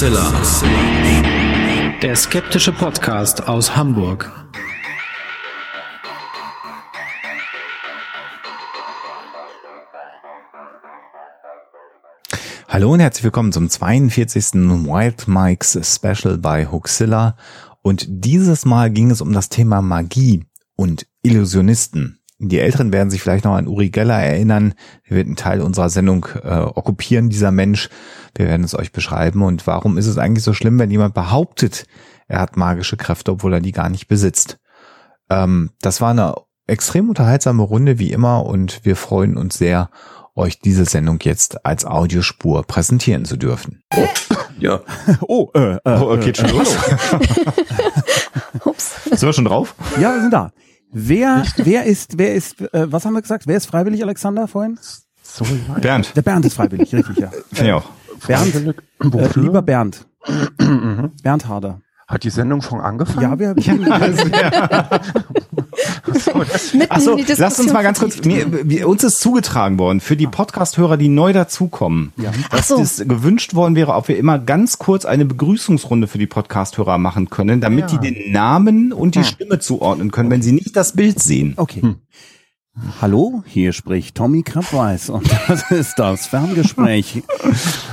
[0.00, 0.32] Hoaxilla.
[2.00, 4.32] Der skeptische Podcast aus Hamburg.
[12.66, 14.54] Hallo und herzlich willkommen zum 42.
[14.54, 17.36] Wild Mikes Special bei Hoaxilla.
[17.82, 20.46] Und dieses Mal ging es um das Thema Magie
[20.76, 22.20] und Illusionisten.
[22.42, 24.72] Die Älteren werden sich vielleicht noch an Uri Geller erinnern.
[25.04, 27.90] Er wird einen Teil unserer Sendung äh, okkupieren, dieser Mensch.
[28.34, 29.42] Wir werden es euch beschreiben.
[29.42, 31.86] Und warum ist es eigentlich so schlimm, wenn jemand behauptet,
[32.28, 34.58] er hat magische Kräfte, obwohl er die gar nicht besitzt?
[35.28, 36.34] Ähm, das war eine
[36.66, 38.46] extrem unterhaltsame Runde, wie immer.
[38.46, 39.90] Und wir freuen uns sehr,
[40.34, 43.82] euch diese Sendung jetzt als Audiospur präsentieren zu dürfen.
[44.58, 44.80] Ja.
[45.22, 46.76] Oh, äh, äh, oh geht schon los.
[48.64, 49.04] Ups.
[49.04, 49.74] Sind wir schon drauf?
[50.00, 50.52] Ja, wir sind da.
[50.92, 53.46] Wer, wer ist, wer ist, äh, was haben wir gesagt?
[53.46, 54.78] Wer ist freiwillig, Alexander, vorhin?
[55.80, 57.30] Bernd, Der Bernd ist freiwillig, richtig, ja.
[57.52, 57.84] ich auch.
[58.26, 60.06] Bernd, äh, lieber Bernd.
[61.22, 61.80] Bernd Harder.
[62.10, 63.22] Hat die Sendung schon angefangen?
[63.22, 63.54] Ja, wir,
[66.74, 69.78] Mitten Achso, in die Diskussion lasst uns mal ganz kurz, mir, wir, uns ist zugetragen
[69.78, 72.12] worden, für die Podcast-Hörer, die neu dazukommen,
[72.50, 72.80] dass so.
[72.80, 77.30] es gewünscht worden wäre, ob wir immer ganz kurz eine Begrüßungsrunde für die Podcast-Hörer machen
[77.30, 81.20] können, damit die den Namen und die Stimme zuordnen können, wenn sie nicht das Bild
[81.20, 81.54] sehen.
[81.58, 81.94] okay.
[83.00, 87.22] Hallo, hier spricht Tommy Krabweis und das ist das Ferngespräch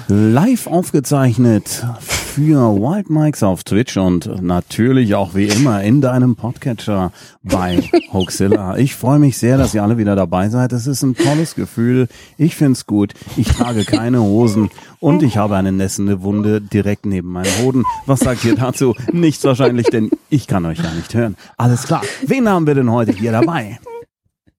[0.07, 7.11] live aufgezeichnet für Wild Mikes auf Twitch und natürlich auch wie immer in deinem Podcatcher
[7.41, 8.77] bei Hoaxilla.
[8.77, 10.73] Ich freue mich sehr, dass ihr alle wieder dabei seid.
[10.73, 12.07] Es ist ein tolles Gefühl.
[12.37, 13.13] Ich find's gut.
[13.35, 17.83] Ich trage keine Hosen und ich habe eine nässende Wunde direkt neben meinem Hoden.
[18.05, 18.93] Was sagt ihr dazu?
[19.11, 21.35] Nichts wahrscheinlich, denn ich kann euch ja nicht hören.
[21.57, 22.01] Alles klar.
[22.25, 23.79] Wen haben wir denn heute hier dabei?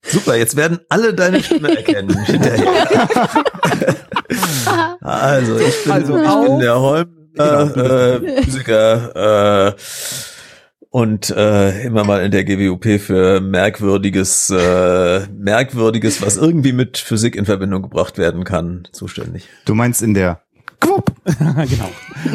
[0.03, 2.17] Super, jetzt werden alle deine Stimme erkennen.
[2.25, 2.87] hinterher.
[5.01, 9.75] also, ich bin, Also ich bin der Holm, Genau, äh, Physiker äh,
[10.91, 17.37] und äh, immer mal in der GWUP für merkwürdiges, äh, merkwürdiges, was irgendwie mit Physik
[17.37, 19.49] in Verbindung gebracht werden kann, zuständig.
[19.67, 20.43] Du meinst in der
[21.39, 21.91] genau.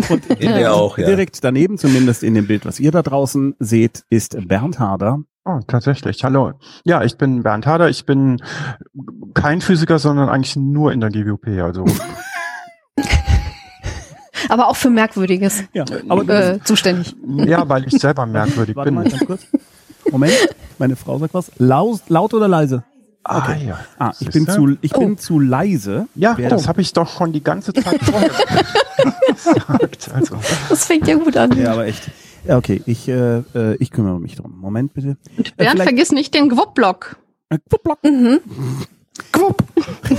[0.09, 1.07] Und In der auch, ja.
[1.07, 5.23] direkt daneben, zumindest in dem Bild, was ihr da draußen seht, ist Bernd Harder.
[5.45, 6.23] Oh, tatsächlich.
[6.23, 6.53] Hallo.
[6.85, 7.89] Ja, ich bin Bernd Hader.
[7.89, 8.41] Ich bin
[9.33, 11.61] kein Physiker, sondern eigentlich nur in der GWP.
[11.61, 11.83] Also
[14.49, 17.15] Aber auch für Merkwürdiges Ja, aber äh, zuständig.
[17.25, 19.11] ja, weil ich selber merkwürdig warte mal bin.
[19.13, 19.47] ganz kurz.
[20.11, 20.33] Moment,
[20.79, 21.49] meine Frau sagt was.
[21.57, 22.83] Laut, laut oder leise?
[23.23, 23.79] Ah, ja.
[23.99, 24.99] Ah, ich bin zu, ich Oh.
[24.99, 26.07] bin zu leise.
[26.13, 30.09] Ja, Wer- das habe ich doch schon die ganze Zeit vorher gesagt.
[30.13, 30.35] Also,
[30.69, 31.57] Das fängt ja gut an.
[31.57, 32.11] Ja, aber echt.
[32.45, 34.57] Ja, okay, ich, äh, äh, ich kümmere mich drum.
[34.59, 35.17] Moment bitte.
[35.35, 37.17] Bernd, vielleicht- vergiss nicht den Gwupp-Block.
[37.49, 38.39] Äh, Quupp, Mhm.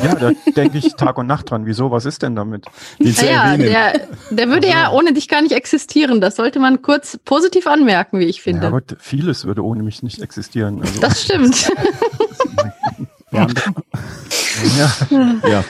[0.05, 1.67] ja, da denke ich Tag und Nacht dran.
[1.67, 1.91] Wieso?
[1.91, 2.67] Was ist denn damit?
[3.01, 6.21] Naja, der, der würde ja ohne dich gar nicht existieren.
[6.21, 8.63] Das sollte man kurz positiv anmerken, wie ich finde.
[8.63, 10.81] Ja, aber vieles würde ohne mich nicht existieren.
[10.81, 11.71] Also, das stimmt.
[13.33, 13.63] Bernd.
[15.49, 15.65] ja.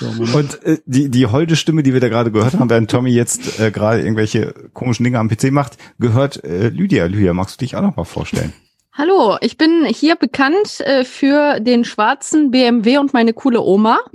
[0.00, 3.60] Und äh, die, die holde Stimme, die wir da gerade gehört haben, während Tommy jetzt
[3.60, 7.06] äh, gerade irgendwelche komischen Dinge am PC macht, gehört äh, Lydia.
[7.06, 8.52] Lydia, magst du dich auch noch mal vorstellen?
[8.92, 13.98] Hallo, ich bin hier bekannt äh, für den schwarzen BMW und meine coole Oma.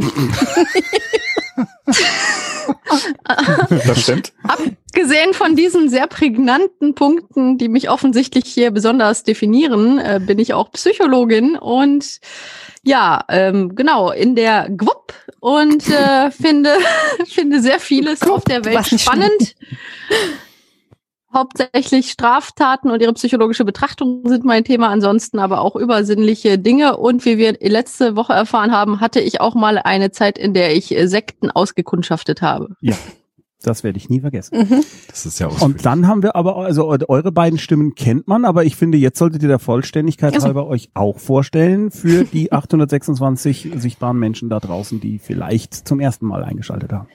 [3.86, 4.34] Das stimmt.
[4.44, 10.54] Abgesehen von diesen sehr prägnanten Punkten, die mich offensichtlich hier besonders definieren, äh, bin ich
[10.54, 12.20] auch Psychologin und
[12.90, 16.72] ja, ähm, genau, in der GWUP und äh, finde,
[17.28, 19.56] finde sehr vieles auf der Welt spannend.
[21.32, 26.98] Hauptsächlich Straftaten und ihre psychologische Betrachtung sind mein Thema, ansonsten aber auch übersinnliche Dinge.
[26.98, 30.76] Und wie wir letzte Woche erfahren haben, hatte ich auch mal eine Zeit, in der
[30.76, 32.76] ich äh, Sekten ausgekundschaftet habe.
[33.62, 34.58] Das werde ich nie vergessen.
[34.58, 34.84] Mhm.
[35.10, 38.46] Das ist ja auch Und dann haben wir aber, also eure beiden Stimmen kennt man,
[38.46, 42.52] aber ich finde, jetzt solltet ihr der Vollständigkeit Also- halber euch auch vorstellen für die
[42.54, 47.10] 826 sichtbaren Menschen da draußen, die vielleicht zum ersten Mal eingeschaltet haben.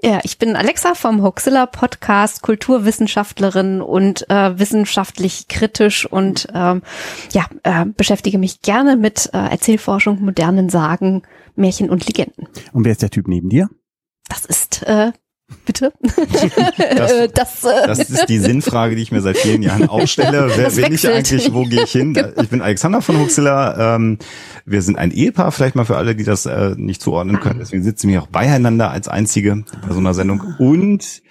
[0.00, 6.82] Ja, ich bin Alexa vom Hoaxilla Podcast, Kulturwissenschaftlerin und äh, wissenschaftlich kritisch und ähm,
[7.32, 11.22] ja, äh, beschäftige mich gerne mit äh, Erzählforschung, modernen Sagen,
[11.56, 12.46] Märchen und Legenden.
[12.72, 13.68] Und wer ist der Typ neben dir?
[14.28, 15.12] Das ist äh,
[15.64, 15.92] bitte
[16.96, 20.06] Das- Äh, das, äh, Das ist die Sinnfrage, die ich mir seit vielen Jahren auch
[20.06, 20.50] stelle.
[20.54, 21.52] Wer bin ich eigentlich?
[21.52, 22.14] Wo gehe ich hin?
[22.42, 23.96] Ich bin Alexander von Huxilla.
[23.96, 24.18] Ähm,
[24.64, 27.58] wir sind ein Ehepaar, vielleicht mal für alle, die das äh, nicht zuordnen können.
[27.60, 30.42] Deswegen sitzen wir auch beieinander als einzige bei so einer Sendung.
[30.58, 31.22] Und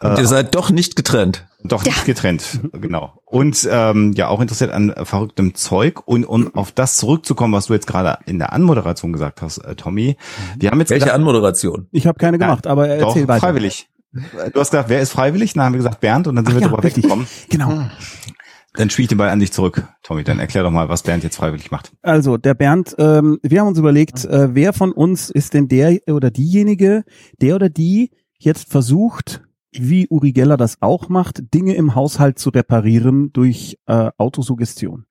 [0.00, 1.46] Und ihr seid doch nicht getrennt.
[1.64, 3.14] Doch nicht getrennt, genau.
[3.24, 6.06] Und ähm, ja, auch interessiert an äh, verrücktem Zeug.
[6.06, 9.74] Und um auf das zurückzukommen, was du jetzt gerade in der Anmoderation gesagt hast, äh,
[9.74, 10.16] Tommy.
[10.58, 11.88] Wir haben jetzt Welche gedacht- Anmoderation?
[11.92, 13.40] Ich habe keine gemacht, aber Doch, erzähl weiter.
[13.40, 13.88] freiwillig.
[14.12, 15.54] Du hast gesagt, wer ist freiwillig?
[15.54, 17.04] Dann haben wir gesagt Bernd und dann sind wir ja, drüber richtig.
[17.04, 17.26] weggekommen.
[17.50, 17.86] Genau.
[18.74, 20.22] Dann spiele ich den Ball an dich zurück, Tommy.
[20.24, 21.92] Dann erklär doch mal, was Bernd jetzt freiwillig macht.
[22.02, 25.98] Also, der Bernd, ähm, wir haben uns überlegt, äh, wer von uns ist denn der
[26.08, 27.04] oder diejenige,
[27.40, 29.42] der oder die jetzt versucht,
[29.80, 35.06] wie Uri Geller das auch macht, Dinge im Haushalt zu reparieren durch äh, Autosuggestion.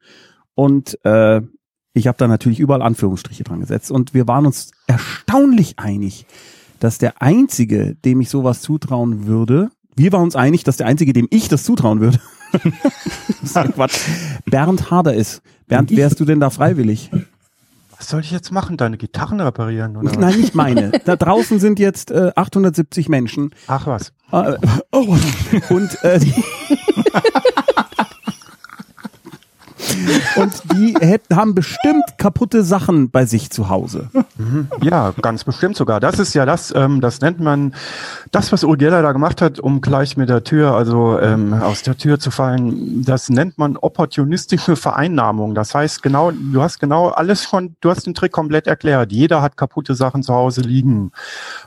[0.53, 1.41] Und äh,
[1.93, 3.91] ich habe da natürlich überall Anführungsstriche dran gesetzt.
[3.91, 6.25] Und wir waren uns erstaunlich einig,
[6.79, 11.13] dass der Einzige, dem ich sowas zutrauen würde, wir waren uns einig, dass der Einzige,
[11.13, 12.19] dem ich das zutrauen würde,
[13.41, 13.99] das Quatsch,
[14.45, 15.41] Bernd Harder ist.
[15.67, 17.11] Bernd, wärst du denn da freiwillig?
[17.97, 18.77] Was soll ich jetzt machen?
[18.77, 19.95] Deine Gitarren reparieren?
[19.95, 20.11] Oder?
[20.11, 20.17] was?
[20.17, 20.91] Nein, nicht meine.
[21.05, 23.51] Da draußen sind jetzt äh, 870 Menschen.
[23.67, 24.11] Ach was.
[24.31, 24.57] Äh,
[24.91, 25.17] oh,
[25.69, 26.33] und äh, die
[30.35, 34.09] Und die hätten, haben bestimmt kaputte Sachen bei sich zu Hause.
[34.81, 35.99] Ja, ganz bestimmt sogar.
[35.99, 37.73] Das ist ja das, ähm, das nennt man,
[38.31, 41.97] das, was Urgella da gemacht hat, um gleich mit der Tür, also ähm, aus der
[41.97, 45.55] Tür zu fallen, das nennt man opportunistische Vereinnahmung.
[45.55, 49.11] Das heißt genau, du hast genau alles schon, du hast den Trick komplett erklärt.
[49.11, 51.11] Jeder hat kaputte Sachen zu Hause liegen.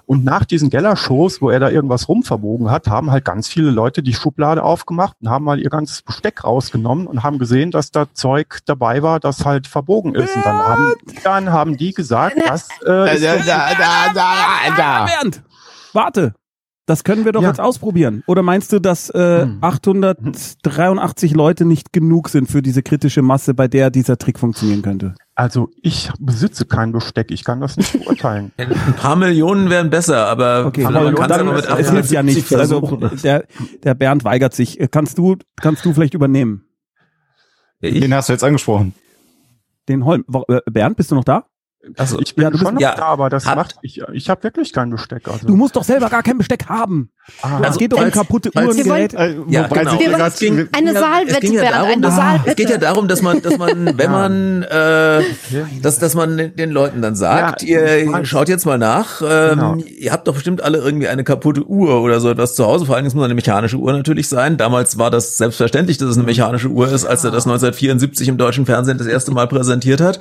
[0.07, 4.03] Und nach diesen Geller-Shows, wo er da irgendwas rumverbogen hat, haben halt ganz viele Leute
[4.03, 8.07] die Schublade aufgemacht und haben mal ihr ganzes Besteck rausgenommen und haben gesehen, dass da
[8.13, 8.28] Zeug
[8.67, 10.35] dabei war, das halt verbogen ist.
[10.37, 10.93] Und dann haben,
[11.25, 13.23] dann haben die gesagt, das äh, ist
[14.77, 15.43] Bernd,
[15.93, 16.35] warte.
[16.87, 17.49] Das können wir doch Ja.
[17.49, 18.23] jetzt ausprobieren.
[18.27, 19.59] Oder meinst du, dass äh, Hm.
[19.61, 25.15] 883 Leute nicht genug sind für diese kritische Masse, bei der dieser Trick funktionieren könnte?
[25.35, 28.53] Also ich besitze kein Besteck, ich kann das nicht beurteilen.
[28.57, 32.11] Ein paar Millionen wären besser, aber Okay, man dann, kann es aber mit es hilft
[32.11, 32.55] ja 870 nichts.
[32.55, 32.81] Also
[33.23, 33.45] der,
[33.85, 34.79] der Bernd weigert sich.
[34.91, 36.65] Kannst du, kannst du vielleicht übernehmen?
[37.81, 38.95] Ja, ich, Den hast du jetzt angesprochen.
[39.89, 40.25] Den Holm.
[40.49, 41.47] Äh, Bernd, bist du noch da?
[41.97, 44.43] Also, Ich bin Ja, schon noch ja, da, aber das hat- macht, ich, ich habe
[44.43, 45.27] wirklich kein Besteck.
[45.29, 47.11] Also, Du musst doch selber gar kein Besteck haben.
[47.43, 49.45] ah, es Also, geht doch um kaputte falls- Uhren, Wir wollen- Geräte.
[49.49, 49.99] Ja, genau.
[49.99, 52.51] Wir Es ging- Eine es ging ja eine dass, Saalwette.
[52.51, 54.09] Es geht ja darum, dass man, dass man, wenn Ja.
[54.11, 55.23] man, äh,
[55.83, 59.77] dass, dass man den Leuten dann sagt, ihr schaut jetzt mal nach, ähm, Genau.
[59.77, 62.87] ihr habt doch bestimmt alle irgendwie eine kaputte Uhr oder so etwas zu Hause.
[62.87, 64.57] Vor allen Dingen muss eine mechanische Uhr natürlich sein.
[64.57, 68.39] Damals war das selbstverständlich, dass es eine mechanische Uhr ist, als er das 1974 im
[68.39, 70.19] deutschen Fernsehen das erste Mal präsentiert hat.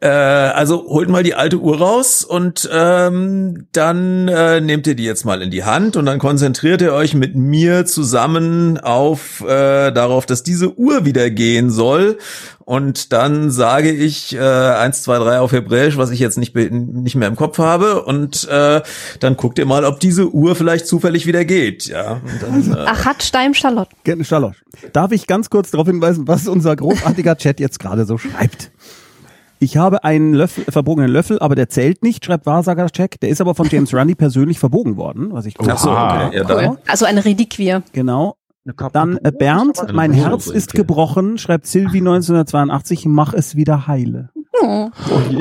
[0.00, 5.04] Äh, also holt mal die alte Uhr raus und ähm, dann äh, nehmt ihr die
[5.04, 9.90] jetzt mal in die Hand und dann konzentriert ihr euch mit mir zusammen auf äh,
[9.90, 12.18] darauf, dass diese Uhr wieder gehen soll.
[12.70, 17.16] Und dann sage ich äh, eins, zwei, drei auf Hebräisch, was ich jetzt nicht, nicht
[17.16, 18.04] mehr im Kopf habe.
[18.04, 18.80] Und äh,
[19.18, 21.86] dann guckt ihr mal, ob diese Uhr vielleicht zufällig wieder geht.
[21.86, 22.20] Ja.
[22.22, 23.90] Und dann, äh, Achat Stein Charlotte.
[24.22, 24.56] Charlotte.
[24.92, 28.70] Darf ich ganz kurz darauf hinweisen, was unser großartiger Chat jetzt gerade so schreibt?
[29.62, 33.20] Ich habe einen Löffel, verbogenen Löffel, aber der zählt nicht, schreibt Wahrsager-Check.
[33.20, 36.34] Der ist aber von James Runny persönlich verbogen worden, was ich ach so, okay.
[36.34, 36.78] Ja, Cool.
[36.88, 37.76] Also eine Reliquie.
[37.92, 38.36] Genau.
[38.92, 44.30] Dann äh, Bernd, mein Herz ist gebrochen, schreibt Sylvie 1982, mach es wieder heile.
[44.62, 44.88] Oh.
[45.10, 45.38] Oh je.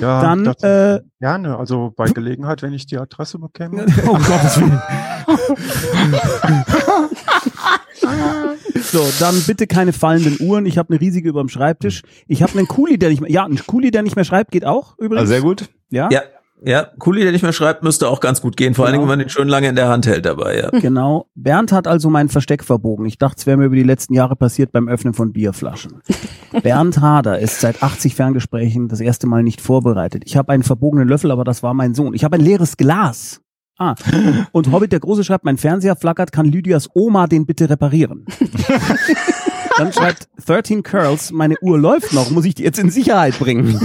[0.00, 1.58] Ja, Dann, das, äh, gerne.
[1.58, 3.86] Also bei Gelegenheit, wenn ich die Adresse bekäme.
[4.06, 4.80] Oh Gottes Willen.
[8.84, 10.66] So, dann bitte keine fallenden Uhren.
[10.66, 12.02] Ich habe eine riesige überm Schreibtisch.
[12.28, 14.64] Ich habe einen Kuli, der nicht mehr, ja, einen Kuli, der nicht mehr schreibt, geht
[14.64, 15.20] auch übrigens.
[15.22, 15.68] Also sehr gut.
[15.90, 16.22] Ja, ja,
[16.66, 18.74] ja, Kuli, der nicht mehr schreibt, müsste auch ganz gut gehen.
[18.74, 19.12] Vor allen Dingen, Genau.
[19.12, 20.58] wenn man den schön lange in der Hand hält dabei.
[20.58, 20.70] Ja.
[20.70, 21.26] genau.
[21.34, 23.04] Bernd hat also mein Versteck verbogen.
[23.06, 26.00] Ich dachte, es wäre mir über die letzten Jahre passiert beim Öffnen von Bierflaschen.
[26.62, 30.22] Bernd Hader ist seit 80 Ferngesprächen das erste Mal nicht vorbereitet.
[30.26, 32.14] Ich habe einen verbogenen Löffel, aber das war mein Sohn.
[32.14, 33.40] Ich habe ein leeres Glas.
[33.76, 33.94] Ah,
[34.52, 38.24] und Hobbit der Große schreibt, mein Fernseher flackert, kann Lydias Oma den bitte reparieren?
[39.78, 43.80] Dann schreibt 13 Curls, meine Uhr läuft noch, muss ich die jetzt in Sicherheit bringen?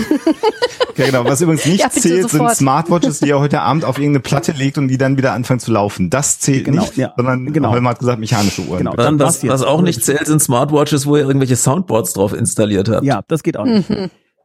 [0.89, 1.25] Okay, genau.
[1.25, 2.49] Was übrigens nicht Ja, zählt, sind.
[2.51, 5.71] Smartwatches, die er heute Abend auf irgendeine Platte legt und die dann wieder anfangen zu
[5.71, 6.09] laufen.
[6.09, 7.71] Das zählt Genau, nicht, ja, sondern genau.
[7.71, 8.79] Holmer hat gesagt, mechanische Uhren.
[8.79, 8.93] Genau.
[8.95, 13.03] Dann was, was auch nicht zählt, sind Smartwatches, wo ihr irgendwelche Soundboards drauf installiert habt.
[13.05, 13.89] Ja, das geht auch nicht.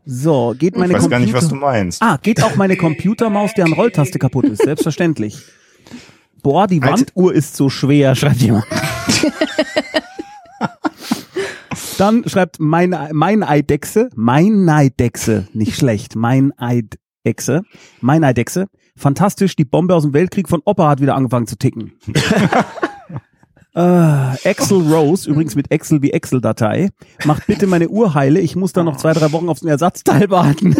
[0.06, 2.02] So, geht meine Ich weiß gar nicht, was du meinst.
[2.02, 5.42] Ah, geht auch meine Computermaus, deren Rolltaste kaputt ist, selbstverständlich.
[6.42, 6.82] Boah, die.
[6.82, 8.66] Wanduhr ist so schwer, schreibt jemand.
[11.98, 17.62] Dann schreibt mein, mein Eidechse, mein Eidechse, nicht schlecht, mein Eidechse,
[18.00, 21.92] mein Eidechse, fantastisch, die Bombe aus dem Weltkrieg von Opa hat wieder angefangen zu ticken.
[23.74, 26.90] Äh, Axel Rose, übrigens mit Excel wie Excel-Datei,
[27.24, 30.30] macht bitte meine Uhr heile, ich muss da noch zwei, drei Wochen auf den Ersatzteil
[30.30, 30.76] warten.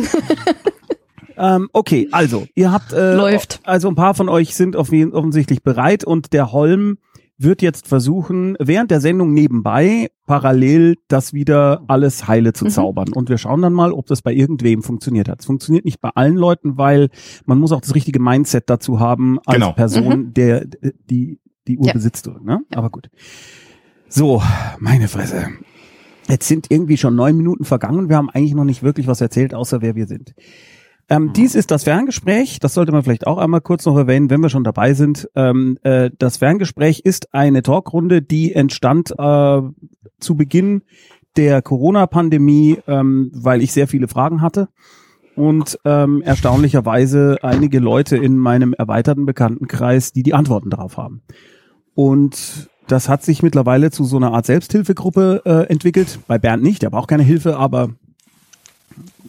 [1.37, 3.61] ähm, okay, also, ihr habt, äh, Läuft.
[3.65, 6.99] also ein paar von euch sind auf jeden, offensichtlich bereit und der Holm
[7.37, 12.71] wird jetzt versuchen, während der Sendung nebenbei parallel das wieder alles heile zu Mhm.
[12.71, 13.13] zaubern.
[13.13, 15.41] Und wir schauen dann mal, ob das bei irgendwem funktioniert hat.
[15.41, 17.09] Es funktioniert nicht bei allen Leuten, weil
[17.45, 19.73] man muss auch das richtige Mindset dazu haben als Genau.
[19.73, 20.65] Person, der
[21.11, 21.93] die die Uhr Ja.
[21.93, 22.29] besitzt.
[22.43, 22.61] Ne?
[22.75, 23.09] Aber gut.
[24.09, 24.43] So,
[24.79, 25.49] meine Fresse.
[26.29, 28.09] Jetzt sind irgendwie schon neun Minuten vergangen.
[28.09, 30.35] Wir haben eigentlich noch nicht wirklich was erzählt, außer wer wir sind.
[31.11, 32.61] Ähm, dies ist das Ferngespräch.
[32.61, 35.29] Das sollte man vielleicht auch einmal kurz noch erwähnen, wenn wir schon dabei sind.
[35.35, 39.61] Ähm, äh, das Ferngespräch ist eine Talkrunde, die entstand äh,
[40.19, 40.83] zu Beginn
[41.37, 44.69] der Corona-Pandemie, ähm, weil ich sehr viele Fragen hatte
[45.37, 51.23] und ähm, erstaunlicherweise einige Leute in meinem erweiterten Bekanntenkreis, die die Antworten darauf haben.
[51.95, 56.19] Und das hat sich mittlerweile zu so einer Art Selbsthilfegruppe äh, entwickelt.
[56.27, 57.91] Bei Bernd nicht, der braucht keine Hilfe, aber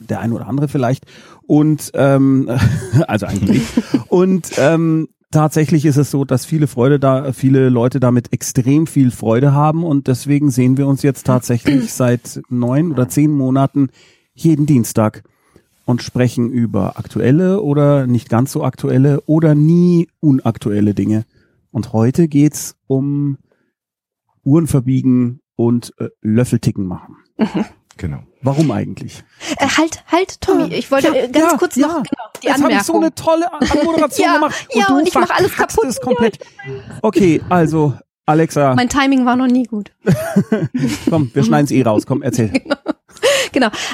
[0.10, 1.06] der eine oder andere vielleicht.
[1.48, 2.50] Und ähm,
[3.08, 3.64] also eigentlich.
[4.10, 9.12] Und ähm, tatsächlich ist es so, dass viele Freude da, viele Leute damit extrem viel
[9.12, 13.90] Freude haben und deswegen sehen wir uns jetzt tatsächlich seit neun oder zehn Monaten
[14.34, 15.24] jeden Dienstag
[15.86, 21.26] und sprechen über aktuelle oder nicht ganz so aktuelle oder nie unaktuelle Dinge.
[21.76, 23.38] Und heute geht's um
[24.46, 27.18] Uhren verbiegen und äh, Löffelticken machen.
[27.98, 28.24] Genau.
[28.42, 29.24] Warum eigentlich?
[29.56, 31.88] Äh, halt, halt, Tommy, ich wollte äh, ganz ja, kurz ja.
[31.88, 33.46] noch genau, die Jetzt habe ich so eine tolle
[34.18, 35.86] Ja, gemacht und ja, du und ich mach alles kaputt.
[35.86, 36.40] es komplett.
[37.02, 37.94] Okay, also
[38.26, 39.94] Alexa, mein Timing war noch nie gut.
[41.10, 42.06] komm, wir schneiden es eh raus.
[42.06, 42.50] Komm, erzähl.
[42.50, 42.76] Genau.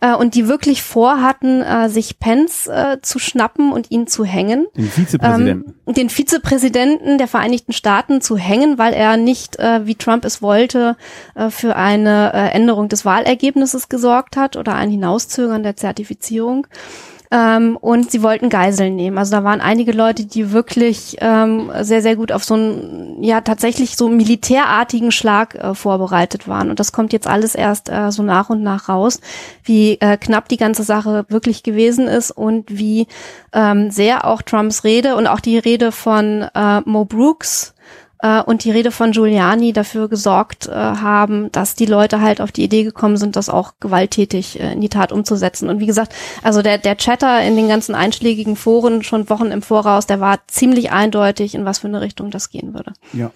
[0.00, 4.66] äh, und die wirklich vorhatten, äh, sich Pence äh, zu schnappen und ihn zu hängen.
[4.76, 5.74] Den Vizepräsidenten.
[5.86, 10.42] Ähm, den Vizepräsidenten der Vereinigten Staaten zu hängen, weil er nicht, äh, wie Trump es
[10.42, 10.96] wollte,
[11.34, 16.66] äh, für eine äh, Änderung des Wahlergebnisses gesorgt hat oder ein Hinauszögern der Zertifizierung.
[17.34, 19.18] Ähm, und sie wollten Geiseln nehmen.
[19.18, 23.40] Also da waren einige Leute, die wirklich ähm, sehr, sehr gut auf so einen, ja,
[23.40, 26.70] tatsächlich so militärartigen Schlag äh, vorbereitet waren.
[26.70, 29.20] Und das kommt jetzt alles erst äh, so nach und nach raus,
[29.64, 33.08] wie äh, knapp die ganze Sache wirklich gewesen ist und wie
[33.52, 37.74] ähm, sehr auch Trumps Rede und auch die Rede von äh, Mo Brooks
[38.24, 42.52] äh, und die Rede von Giuliani dafür gesorgt äh, haben, dass die Leute halt auf
[42.52, 45.68] die Idee gekommen sind, das auch gewalttätig äh, in die Tat umzusetzen.
[45.68, 49.60] Und wie gesagt, also der, der Chatter in den ganzen einschlägigen Foren schon Wochen im
[49.60, 52.94] Voraus, der war ziemlich eindeutig, in was für eine Richtung das gehen würde.
[53.12, 53.30] Ja.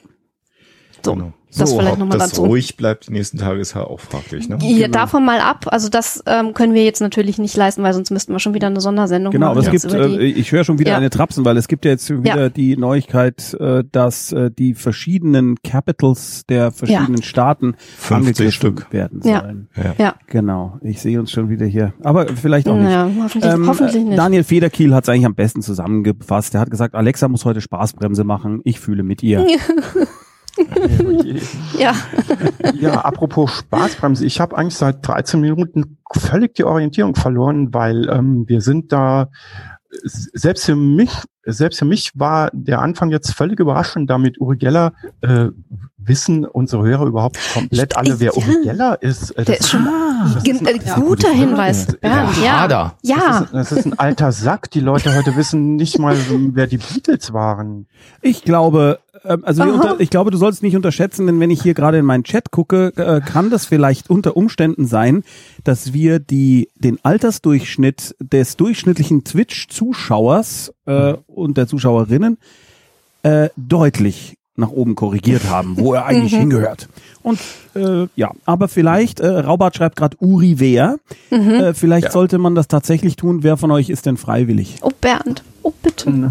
[1.05, 1.33] So, Genau.
[1.57, 2.45] Das So, vielleicht ob nochmal das dazu.
[2.45, 4.59] ruhig bleibt die nächsten Tage ist ja auch fraglich, ne?
[4.61, 5.67] Ja, davon mal ab.
[5.71, 8.67] Also das ähm, können wir jetzt natürlich nicht leisten, weil sonst müssten wir schon wieder
[8.67, 9.75] eine Sondersendung Genau, aber machen.
[9.75, 10.97] es gibt, jetzt über die- äh, ich höre schon wieder Ja.
[10.99, 15.57] eine Trapsen, weil es gibt ja jetzt wieder die Neuigkeit, äh, dass äh, die verschiedenen
[15.63, 18.93] Capitals der verschiedenen Staaten 50 angegriffen Stück.
[18.93, 19.41] werden Ja.
[19.41, 19.69] sollen.
[19.99, 21.95] ja, Genau, ich sehe uns schon wieder hier.
[22.03, 22.85] Aber vielleicht auch nicht.
[22.85, 24.19] naja, hoffentlich, Ähm, hoffentlich nicht.
[24.19, 26.55] Daniel Federkiel hat es eigentlich am besten zusammengefasst.
[26.55, 28.61] Er hat gesagt, Alexa muss heute Spaßbremse machen.
[28.65, 29.47] Ich fühle mit ihr.
[31.79, 31.95] ja,
[32.81, 38.49] Ja, apropos Spaßbremse, ich habe eigentlich seit 13 Minuten völlig die Orientierung verloren, weil ähm,
[38.49, 39.31] wir sind da
[40.01, 41.11] selbst für mich,
[41.45, 45.49] selbst für mich war der Anfang jetzt völlig überraschend, da mit Uri Geller äh,
[46.09, 48.37] wissen unsere Hörer überhaupt komplett alle, wer Ja.
[48.37, 49.31] Uri Geller ist?
[49.33, 49.89] Äh, Der das ist schon
[50.35, 51.87] das Gen ist ein- äh, eine guter gute Hinweis.
[51.87, 52.61] Bernd, Der ja.
[52.61, 52.95] Hader.
[53.03, 53.39] Das, Ja.
[53.41, 54.71] ist, das ist ein alter Sack.
[54.71, 56.17] Die Leute heute wissen nicht mal,
[56.55, 57.87] wer die Beatles waren.
[58.23, 61.75] Ich glaube, ähm, also unter, ich glaube, du sollst nicht unterschätzen, denn wenn ich hier
[61.75, 65.23] gerade in meinen Chat gucke, äh, kann das vielleicht unter Umständen sein,
[65.65, 72.39] dass wir die den Altersdurchschnitt des durchschnittlichen Twitch-Zuschauers äh, und der Zuschauerinnen
[73.23, 76.89] äh, deutlich nach oben korrigiert haben, wo er eigentlich hingehört.
[77.23, 77.39] Und
[77.75, 80.99] äh, ja, aber vielleicht, äh, Raubart schreibt gerade Uri wer,
[81.31, 82.11] äh, vielleicht Ja.
[82.13, 83.43] sollte man das tatsächlich tun.
[83.43, 84.77] Wer von euch ist denn freiwillig?
[84.83, 85.43] Oh, Bernd.
[85.63, 86.31] Oh, bitte.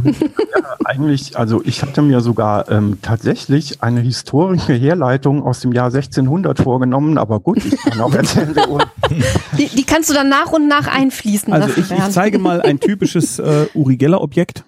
[0.86, 6.60] Eigentlich, also ich hatte mir sogar ähm, tatsächlich eine historische Herleitung aus dem Jahr 1600
[6.60, 8.56] vorgenommen, aber gut, ich kann auch erzählen,
[9.58, 12.62] Die, die kannst du dann nach und nach einfließen Also lassen, ich, ich zeige mal
[12.62, 14.64] ein typisches äh, Uri Geller Objekt.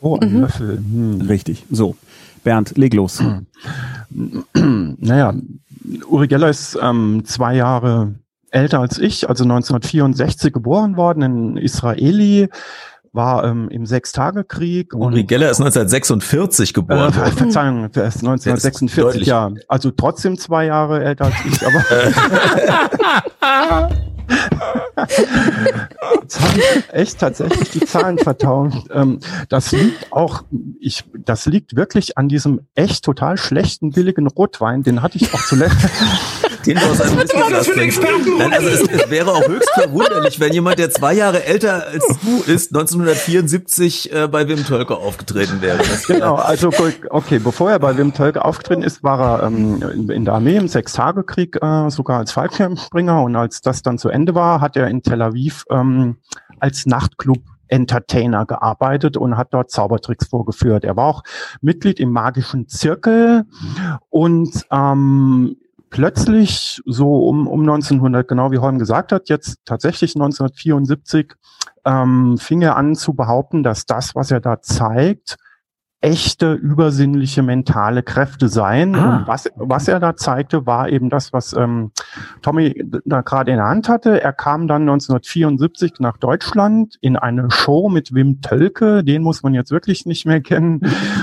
[0.00, 0.76] Oh, ein Löffel.
[0.78, 1.20] Hm.
[1.22, 1.64] Richtig.
[1.70, 1.96] So.
[2.44, 3.22] Bernd, leg los.
[4.54, 5.34] Naja,
[6.08, 8.14] Uri Geller ist ähm, zwei Jahre
[8.50, 12.48] älter als ich, also 1964 geboren worden in Israeli,
[13.12, 14.94] war ähm, im Sechstagekrieg.
[14.94, 17.12] und- Uri Geller ist 1946 Äh, geboren.
[17.12, 19.50] Ver- Verzeihung, er ist 1946, deutlich- ja.
[19.68, 21.84] Also trotzdem zwei Jahre älter als ich, aber.
[26.22, 28.86] Jetzt habe ich echt tatsächlich die Zahlen vertauscht.
[28.92, 30.44] Ähm, das liegt auch,
[30.80, 34.82] ich, das liegt wirklich an diesem echt total schlechten, billigen Rotwein.
[34.82, 35.88] Den hatte ich auch zuletzt.
[36.66, 38.02] Den du aus einem Whiskyglas trinkst.
[38.38, 42.04] Nein, also es, es wäre auch höchst verwunderlich, wenn jemand, der zwei Jahre älter als
[42.22, 45.78] du ist, 1974 äh, bei Wim Tölker aufgetreten wäre.
[45.78, 46.70] Das Genau, also
[47.10, 50.56] okay, bevor er bei Wim Tölke aufgetreten ist, war er ähm, in, in der Armee
[50.56, 54.88] im Sechstagekrieg äh, sogar als Fallschirmspringer und als das dann zu Ende war, hat er
[54.88, 56.16] in Tel Aviv ähm,
[56.58, 57.38] als Nachtclub
[57.70, 60.84] Entertainer gearbeitet und hat dort Zaubertricks vorgeführt.
[60.84, 61.22] Er war auch
[61.60, 63.44] Mitglied im magischen Zirkel
[64.08, 65.56] und ähm,
[65.90, 71.34] plötzlich so um, um 1900, genau wie Holm gesagt hat, jetzt tatsächlich 1974,
[71.84, 75.36] ähm, fing er an zu behaupten, dass das, was er da zeigt,
[76.02, 78.94] echte übersinnliche mentale Kräfte seien.
[78.94, 79.18] Ah.
[79.18, 81.92] Und was, was er da zeigte, war eben das, was ähm,
[82.40, 84.20] Tommy da gerade in der Hand hatte.
[84.22, 89.04] Er kam dann 1974 nach Deutschland in eine Show mit Wim Tölke.
[89.04, 90.80] Den muss man jetzt wirklich nicht mehr kennen.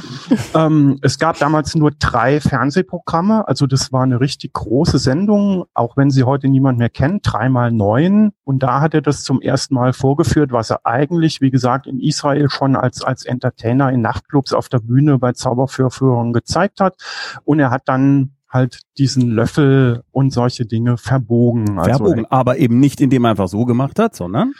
[0.54, 3.48] ähm, es gab damals nur drei Fernsehprogramme.
[3.48, 7.22] Also das war eine richtig große Sendung, auch wenn sie heute niemand mehr kennt.
[7.24, 8.32] Dreimal neun.
[8.44, 12.00] Und da hat er das zum ersten Mal vorgeführt, was er eigentlich, wie gesagt, in
[12.00, 16.96] Israel schon als, als Entertainer in Nachtclubs auf der Bühne bei Zaubervorführungen gezeigt hat.
[17.44, 21.78] Und er hat dann halt diesen Löffel und solche Dinge verbogen.
[21.78, 24.54] Also, Verbogen, aber eben nicht, indem er einfach so gemacht hat, sondern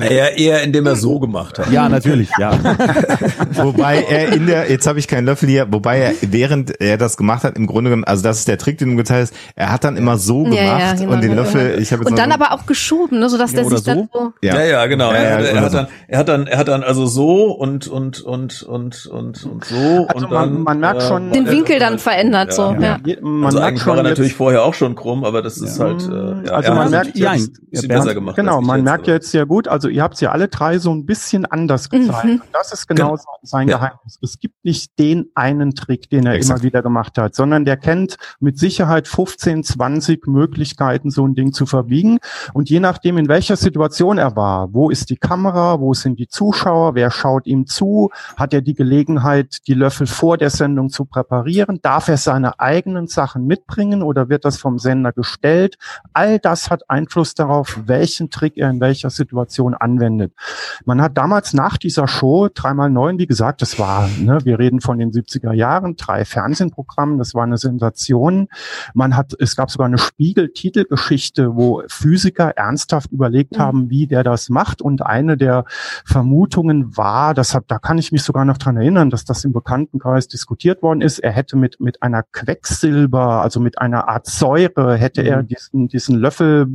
[0.00, 1.70] Eher, eher indem er so gemacht hat.
[1.72, 2.52] ja, natürlich, ja.
[3.56, 7.16] Wobei er in der, jetzt habe ich keinen Löffel hier, wobei er, während er das
[7.16, 9.72] gemacht hat, im Grunde genommen, also das ist der Trick, den du gezeigt hast, er
[9.72, 11.42] hat dann immer so gemacht Ja, ja, genau, und den genau.
[11.42, 14.08] Löffel, ich habe jetzt Und dann aber auch geschoben, ne, sodass Ja, der sich dann
[14.12, 14.32] so.
[14.42, 14.54] Ja.
[14.54, 15.10] Ja, ja, genau.
[15.10, 15.76] Ja, er, ja, hat- er, hat so.
[15.78, 19.64] dann, er hat dann, er hat dann also so und und und und und und
[19.64, 22.72] so Also und man- dann man merkt schon- Den äh, Winkel äh, dann verändert, so,
[22.74, 22.98] ja.
[23.04, 25.42] Je- Man Also merkt eigentlich war er schon natürlich jetzt, vorher auch schon krumm, aber
[25.42, 28.14] das ist halt, äh, ja, Also man hat merkt ja, ein ja, bisschen Bernd, besser
[28.14, 28.36] gemacht.
[28.36, 30.90] Genau, man jetzt, merkt aber- jetzt sehr gut, also ihr habt ja alle drei so
[30.92, 32.24] ein bisschen anders gezeigt.
[32.24, 32.30] Mhm.
[32.32, 33.22] Und das ist genau, Genau.
[33.42, 33.76] sein Ja.
[33.78, 34.18] Geheimnis.
[34.22, 36.60] Es gibt nicht den einen Trick, den er Exakt.
[36.60, 41.52] immer wieder gemacht hat, sondern der kennt mit Sicherheit 15, 20 Möglichkeiten, so ein Ding
[41.52, 42.18] zu verbiegen.
[42.52, 46.28] Und je nachdem, in welcher Situation er war, wo ist die Kamera, wo sind die
[46.28, 51.04] Zuschauer, wer schaut ihm zu, hat er die Gelegenheit, die Löffel vor der Sendung zu
[51.04, 55.78] präparieren, darf er seine eigenen Sachen mitbringen oder wird das vom Sender gestellt?
[56.12, 60.32] All das hat Einfluss darauf, welchen Trick er in welcher Situation anwendet.
[60.84, 64.80] Man hat damals nach dieser Show, dreimal neun, wie gesagt, das war, ne, wir reden
[64.80, 68.46] von den 70er Jahren, drei Fernsehprogrammen, das war eine Sensation.
[68.94, 73.60] Man hat, es gab sogar eine Spiegel-Titelgeschichte, wo Physiker ernsthaft überlegt Mhm.
[73.60, 74.82] haben, wie der das macht.
[74.82, 75.64] Und eine der
[76.04, 79.52] Vermutungen war, das hab, da kann ich mich sogar noch dran erinnern, dass das im
[79.52, 81.18] Bekanntenkreis diskutiert worden ist.
[81.18, 86.18] Er hätte mit, mit einer Quecksilber, also mit einer Art Säure, hätte er diesen, diesen
[86.18, 86.66] Löffel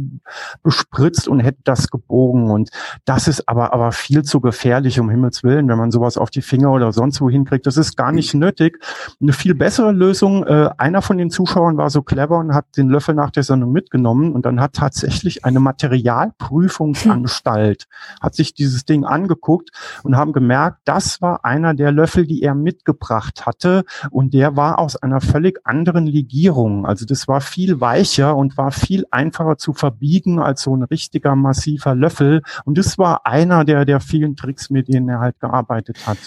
[0.63, 2.51] bespritzt und hätte das gebogen.
[2.51, 2.69] Und
[3.05, 6.41] das ist aber, aber viel zu gefährlich, um Himmels Willen, wenn man sowas auf die
[6.41, 7.65] Finger oder sonst wo hinkriegt.
[7.65, 8.83] Das ist gar nicht nötig.
[9.21, 12.89] Eine viel bessere Lösung, äh, einer von den Zuschauern war so clever und hat den
[12.89, 17.85] Löffel nach der Sendung mitgenommen und dann hat tatsächlich eine Materialprüfungsanstalt,
[18.21, 19.71] hat sich dieses Ding angeguckt
[20.03, 24.79] und haben gemerkt, das war einer der Löffel, die er mitgebracht hatte und der war
[24.79, 26.85] aus einer völlig anderen Legierung.
[26.85, 31.35] Also das war viel weicher und war viel einfacher zu verbiegen als so ein richtiger
[31.35, 32.41] massiver Löffel.
[32.63, 36.17] Und das war einer der, der vielen Tricks, mit denen er halt gearbeitet hat.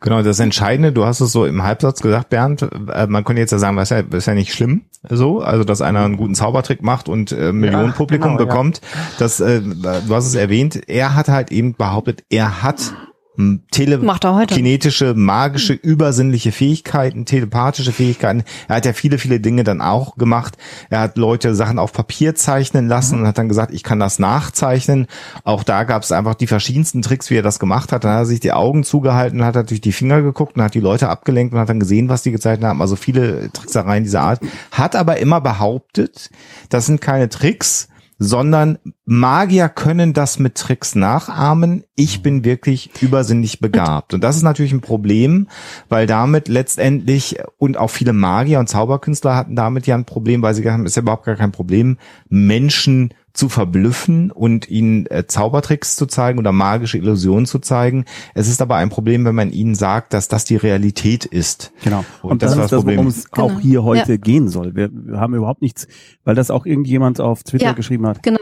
[0.00, 3.52] Genau, das Entscheidende, du hast es so im Halbsatz gesagt, Bernd, äh, man könnte jetzt
[3.52, 6.82] ja sagen, was ja, ist ja nicht schlimm, so, also dass einer einen guten Zaubertrick
[6.82, 8.44] macht und äh, Millionen Publikum genau, ja.
[8.44, 8.82] bekommt.
[9.18, 12.92] Das, äh, du hast es erwähnt, er hat halt eben behauptet, er hat
[13.38, 14.54] m, Tele Macht er heute.
[14.54, 18.42] kinetische, magische, übersinnliche Fähigkeiten, telepathische Fähigkeiten.
[18.66, 20.56] Er hat ja viele, viele Dinge dann auch gemacht.
[20.90, 24.18] Er hat Leute Sachen auf Papier zeichnen lassen und hat dann gesagt, ich kann das
[24.18, 25.06] nachzeichnen.
[25.44, 28.04] Auch da gab es einfach die verschiedensten Tricks, wie er das gemacht hat.
[28.04, 30.80] Dann hat er sich die Augen zugehalten, hat durch die Finger geguckt und hat die
[30.80, 32.82] Leute abgelenkt und hat dann gesehen, was die gezeichnet haben.
[32.82, 34.40] Also viele Tricksereien dieser Art.
[34.72, 36.30] Hat aber immer behauptet,
[36.68, 37.88] das sind keine Tricks,
[38.18, 41.84] sondern Magier können das mit Tricks nachahmen.
[41.94, 44.12] Ich bin wirklich übersinnlich begabt.
[44.12, 45.48] Und das ist natürlich ein Problem,
[45.88, 50.54] weil damit letztendlich und auch viele Magier und Zauberkünstler hatten damit ja ein Problem, weil
[50.54, 51.96] sie gesagt haben, es ist ja überhaupt gar kein Problem,
[52.28, 58.04] Menschen zu verblüffen und ihnen äh, Zaubertricks zu zeigen oder magische Illusionen zu zeigen.
[58.34, 61.72] Es ist aber ein Problem, wenn man ihnen sagt, dass das die Realität ist.
[61.84, 62.04] Genau.
[62.22, 63.46] Und Und, das das, ist das worum es Genau.
[63.46, 64.16] auch hier heute Ja.
[64.18, 64.74] gehen soll.
[64.74, 65.86] Wir, wir haben überhaupt nichts,
[66.24, 67.72] weil das auch irgendjemand auf Twitter Ja.
[67.72, 68.22] geschrieben hat.
[68.22, 68.40] Genau.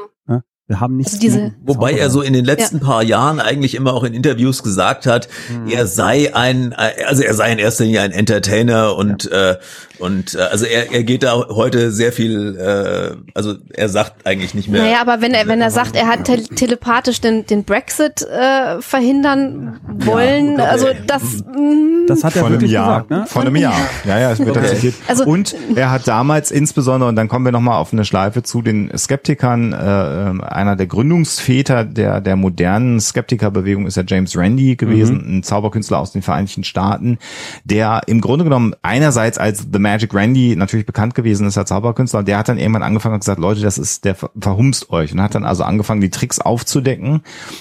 [0.69, 1.15] Wir haben nichts.
[1.23, 5.07] Also Wobei er so in den letzten paar Jahren eigentlich immer auch in Interviews gesagt
[5.07, 5.29] hat,
[5.71, 6.75] er sei ein,
[7.07, 9.57] also er sei in erster Linie ein Entertainer und äh,
[9.99, 14.55] und äh, also er, er geht da heute sehr viel, äh, also er sagt eigentlich
[14.55, 14.83] nicht mehr.
[14.83, 18.83] Naja, aber wenn er, wenn er sagt, er hat tel telepathisch den, den Brexit äh,
[18.83, 20.63] verhindern wollen, okay.
[20.63, 23.05] also das, mh, Das hat er Von einem wirklich Jahr.
[23.05, 23.25] gesagt, ne?
[23.27, 23.81] Von einem Jahr.
[24.05, 24.67] Ja, ja, es wird Okay.
[24.75, 24.95] zitiert.
[25.09, 28.61] Also- und er hat damals insbesondere, und dann kommen wir nochmal auf eine Schleife zu
[28.63, 29.77] den Skeptikern, äh,
[30.31, 35.99] äh, einer der Gründungsväter der, der modernen Skeptikerbewegung ist ja James Randi gewesen, ein Zauberkünstler
[35.99, 37.19] aus den Vereinigten Staaten,
[37.65, 42.21] der im Grunde genommen einerseits als The Magic Randy natürlich bekannt gewesen ist als Zauberkünstler,
[42.21, 45.13] und der hat dann irgendwann angefangen und gesagt, Leute, das ist, der ver- verhumst euch
[45.13, 47.21] und hat dann also angefangen, die Tricks aufzudecken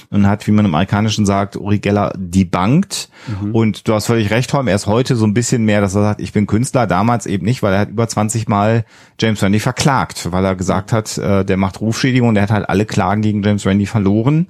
[0.09, 3.09] und hat, wie man im Amerikanischen sagt, Uri Geller debunked.
[3.53, 6.01] Und du hast völlig recht, Holm, er ist heute so ein bisschen mehr, dass er
[6.01, 8.85] sagt, ich bin Künstler, damals eben nicht, weil er hat über 20 Mal
[9.19, 12.69] James Randi verklagt, weil er gesagt hat, äh, der macht Rufschädigung und er hat halt
[12.69, 14.47] alle Klagen gegen James Randi verloren,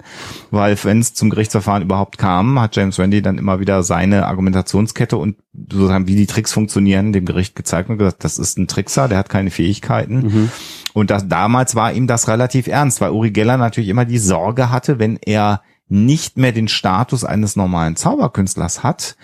[0.50, 5.16] weil wenn es zum Gerichtsverfahren überhaupt kam, hat James Randi dann immer wieder seine Argumentationskette
[5.16, 5.36] und
[5.70, 9.18] sozusagen wie die Tricks funktionieren, dem Gericht gezeigt und gesagt, das ist ein Trickser, der
[9.18, 10.50] hat keine Fähigkeiten.
[10.94, 14.70] Und das, damals war ihm das relativ ernst, weil Uri Geller natürlich immer die Sorge
[14.70, 19.16] hatte, wenn er nicht mehr den Status eines normalen Zauberkünstlers hat,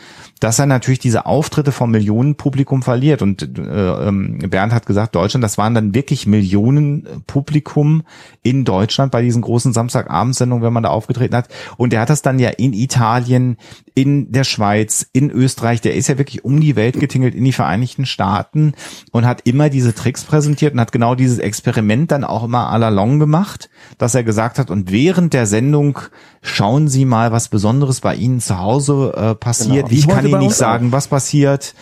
[0.42, 3.22] dass er natürlich diese Auftritte vom Millionenpublikum verliert.
[3.22, 8.02] Und äh, ähm, Bernd hat gesagt, Deutschland, das waren dann wirklich Millionen äh, Publikum
[8.42, 11.48] in Deutschland bei diesen großen Samstagabendsendungen, wenn man da aufgetreten hat.
[11.76, 13.56] Und er hat das dann ja in Italien,
[13.94, 17.52] in der Schweiz, in Österreich, der ist ja wirklich um die Welt getingelt, in die
[17.52, 18.72] Vereinigten Staaten
[19.12, 22.78] und hat immer diese Tricks präsentiert und hat genau dieses Experiment dann auch immer à
[22.78, 26.00] la long gemacht, dass er gesagt hat, und während der Sendung
[26.40, 29.90] schauen Sie mal, was Besonderes bei Ihnen zu Hause äh, passiert.
[29.90, 31.74] Wie Ich heute kann Ihnen nicht sagen, was passiert.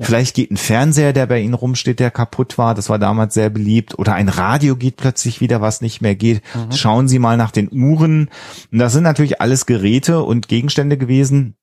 [0.00, 2.74] Vielleicht geht ein Fernseher, der bei Ihnen rumsteht, der kaputt war.
[2.74, 3.98] Das war damals sehr beliebt.
[3.98, 6.42] Oder ein Radio geht plötzlich wieder, was nicht mehr geht.
[6.70, 8.28] Schauen Sie mal nach den Uhren.
[8.72, 11.56] Und das sind natürlich alles Geräte und Gegenstände gewesen,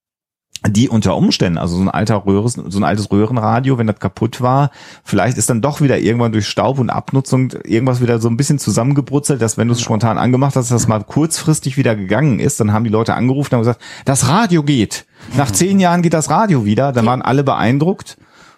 [0.67, 4.41] die unter Umständen, also so ein alter Röhres, so ein altes Röhrenradio, wenn das kaputt
[4.41, 4.69] war,
[5.03, 8.59] vielleicht ist dann doch wieder irgendwann durch Staub und Abnutzung irgendwas wieder so ein bisschen
[8.59, 12.59] zusammengebrutzelt, dass wenn du es spontan angemacht hast, dass das mal kurzfristig wieder gegangen ist,
[12.59, 15.05] dann haben die Leute angerufen und haben gesagt, das Radio geht.
[15.35, 16.91] Nach zehn Jahren geht das Radio wieder.
[16.91, 18.17] Dann waren alle beeindruckt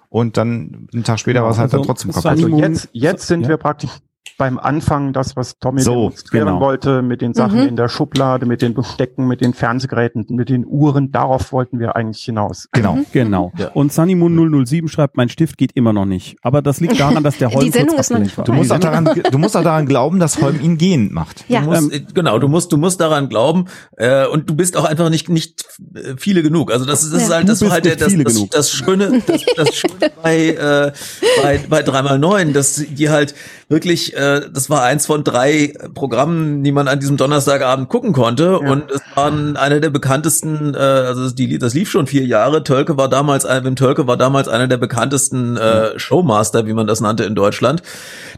[0.09, 2.25] und dann einen Tag später war es halt Also, dann trotzdem kaputt.
[2.31, 3.49] Also jetzt, jetzt sind Ja.
[3.49, 3.91] wir praktisch
[4.37, 6.59] beim Anfang, das, was Tommy So, demonstrieren genau.
[6.59, 7.67] wollte, mit den Sachen Mhm.
[7.67, 11.95] in der Schublade, mit den Bestecken, mit den Fernsehgeräten, mit den Uhren, darauf wollten wir
[11.95, 12.67] eigentlich hinaus.
[12.71, 12.97] Genau.
[13.11, 13.51] Genau.
[13.57, 13.67] Ja.
[13.73, 16.35] Und Sunnymoon 007 schreibt, mein Stift geht immer noch nicht.
[16.41, 18.51] Aber das liegt daran, dass der Die Holm Sendung kurz ist noch nicht abgelenkt Du
[18.51, 18.57] war.
[18.57, 21.45] musst auch daran, du musst auch daran glauben, dass Holm ihn gehend macht.
[21.47, 21.61] ja.
[21.61, 23.65] Du musst, Ähm, genau, du musst, du musst daran glauben
[23.97, 26.71] äh, und du bist auch einfach nicht nicht äh, viele genug.
[26.71, 27.35] Also das, ist- das ist Ja.
[27.35, 30.91] halt das halt der, das, das, das Schöne, das, das Schöne bei äh,
[31.43, 33.35] bei bei 3x9, dass die halt
[33.69, 38.59] wirklich, äh, das war eins von drei Programmen, die man an diesem Donnerstagabend gucken konnte
[38.59, 42.63] und es waren einer der bekanntesten, äh, also die, das lief schon vier Jahre.
[42.63, 46.87] Tölke war damals, ein- Wim Tölke war damals einer der bekanntesten äh, Showmaster, wie man
[46.87, 47.81] das nannte in Deutschland.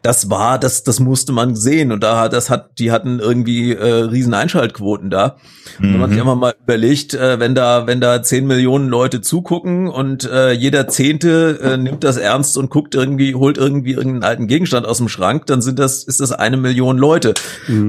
[0.01, 3.73] Das war, das, das musste man sehen und da hat, das hat, die hatten irgendwie
[3.73, 5.35] äh, riesen Einschaltquoten da.
[5.79, 9.19] Und Wenn man sich einfach mal überlegt, äh, wenn da, wenn da zehn Millionen Leute
[9.21, 14.23] zugucken und äh, jeder Zehnte äh, nimmt das ernst und guckt irgendwie, holt irgendwie irgendeinen
[14.23, 17.33] alten Gegenstand aus dem Schrank, dann sind das, ist das eine Million Leute.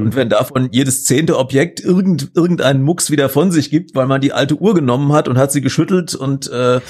[0.03, 4.21] Und wenn davon jedes zehnte Objekt irgend, irgendeinen Mucks wieder von sich gibt, weil man
[4.21, 6.81] die alte Uhr genommen hat und hat sie geschüttelt und äh,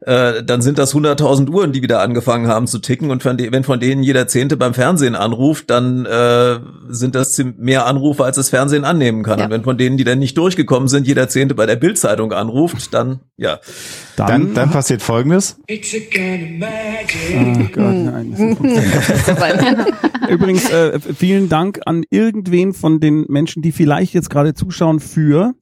[0.00, 3.10] äh, dann sind das 100.000 Uhren, die wieder angefangen haben zu ticken.
[3.10, 7.86] Und von wenn von denen jeder Zehnte beim Fernsehen anruft, dann äh, sind das mehr
[7.86, 9.38] Anrufe, als das Fernsehen annehmen kann.
[9.38, 9.46] Ja.
[9.46, 12.94] Und wenn von denen, die dann nicht durchgekommen sind, jeder Zehnte bei der Bildzeitung anruft,
[12.94, 13.58] dann ja.
[14.16, 15.58] Dann, dann passiert Folgendes.
[17.36, 18.36] Oh Gott, nein,
[20.28, 25.54] Übrigens, äh, vielen Dank an irgendwen von den Menschen, die vielleicht jetzt gerade zuschauen, für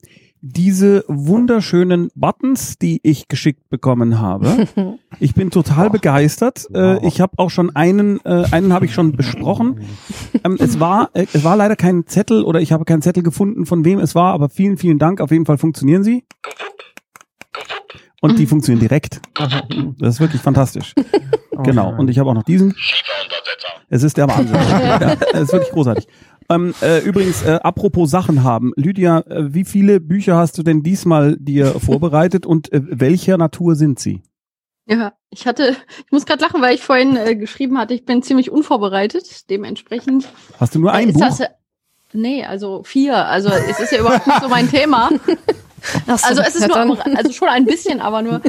[0.53, 4.69] diese wunderschönen Buttons, die ich geschickt bekommen habe.
[5.19, 6.67] Ich bin total begeistert.
[6.75, 9.81] Äh, ich habe auch schon einen, äh, einen habe ich schon besprochen.
[10.45, 13.65] Ähm, es war, äh, es war leider kein Zettel oder ich habe keinen Zettel gefunden,
[13.65, 15.23] von wem es war, aber vielen, vielen Dank.
[15.23, 16.25] Auf jeden Fall funktionieren sie.
[18.21, 19.23] Und die funktionieren direkt.
[19.99, 20.95] Das ist wirklich fantastisch.
[21.63, 21.95] Genau.
[21.97, 22.75] Und ich habe auch noch diesen.
[23.89, 24.55] Es ist der Wahnsinn.
[24.71, 26.07] ja, es ist wirklich großartig.
[26.49, 28.73] Ähm, äh, übrigens, äh, apropos Sachen haben.
[28.77, 33.75] Lydia, äh, wie viele Bücher hast du denn diesmal dir vorbereitet und äh, welcher Natur
[33.75, 34.23] sind sie?
[34.89, 38.23] Ja, ich hatte, ich muss gerade lachen, weil ich vorhin äh, geschrieben hatte, ich bin
[38.23, 39.51] ziemlich unvorbereitet.
[39.51, 40.29] Dementsprechend
[40.61, 41.23] Hast du nur ein ist Buch?
[41.23, 41.41] das.
[41.41, 41.49] äh,
[42.13, 43.27] Nee, also vier.
[43.27, 45.11] Also es ist ja überhaupt nicht so mein Thema.
[46.07, 48.41] Ach so, Also es ist nur, also schon ein bisschen, aber nur.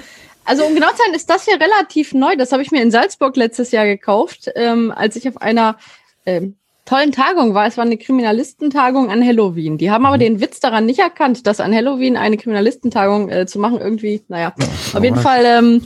[0.45, 2.35] Also um genau zu sein, ist das hier relativ neu.
[2.37, 5.77] Das habe ich mir in Salzburg letztes Jahr gekauft, ähm, als ich auf einer
[6.25, 6.55] ähm,
[6.87, 7.67] tollen Tagung war.
[7.67, 9.77] Es war eine Kriminalistentagung an Halloween.
[9.77, 13.59] Die haben aber den Witz daran nicht erkannt, dass an Halloween eine Kriminalistentagung äh, zu
[13.59, 14.53] machen irgendwie, naja,
[14.93, 15.81] auf jeden Fall ähm,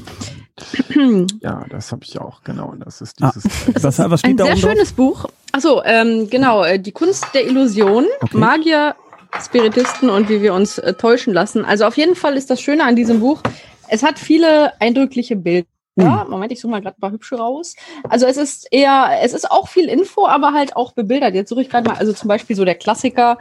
[1.42, 2.74] Ja, das habe ich auch, genau.
[2.84, 3.84] Das ist Ah, dieses.
[3.84, 4.72] was, was steht ein da sehr oben drauf?
[4.72, 5.26] schönes Buch.
[5.52, 8.38] Achso, ähm, genau, äh, die Kunst der Illusion, Okay.
[8.38, 8.96] Magier,
[9.44, 11.66] Spiritisten und wie wir uns äh, täuschen lassen.
[11.66, 13.42] Also auf jeden Fall ist das Schöne an diesem Buch,
[13.88, 15.68] es hat viele eindrückliche Bilder.
[15.95, 17.75] Ja, Moment, ich suche mal gerade ein paar hübsche raus.
[18.08, 21.36] Also es ist eher, es ist auch viel Info, aber halt auch bebildert.
[21.36, 23.38] Jetzt suche ich gerade mal, also zum Beispiel so der Klassiker,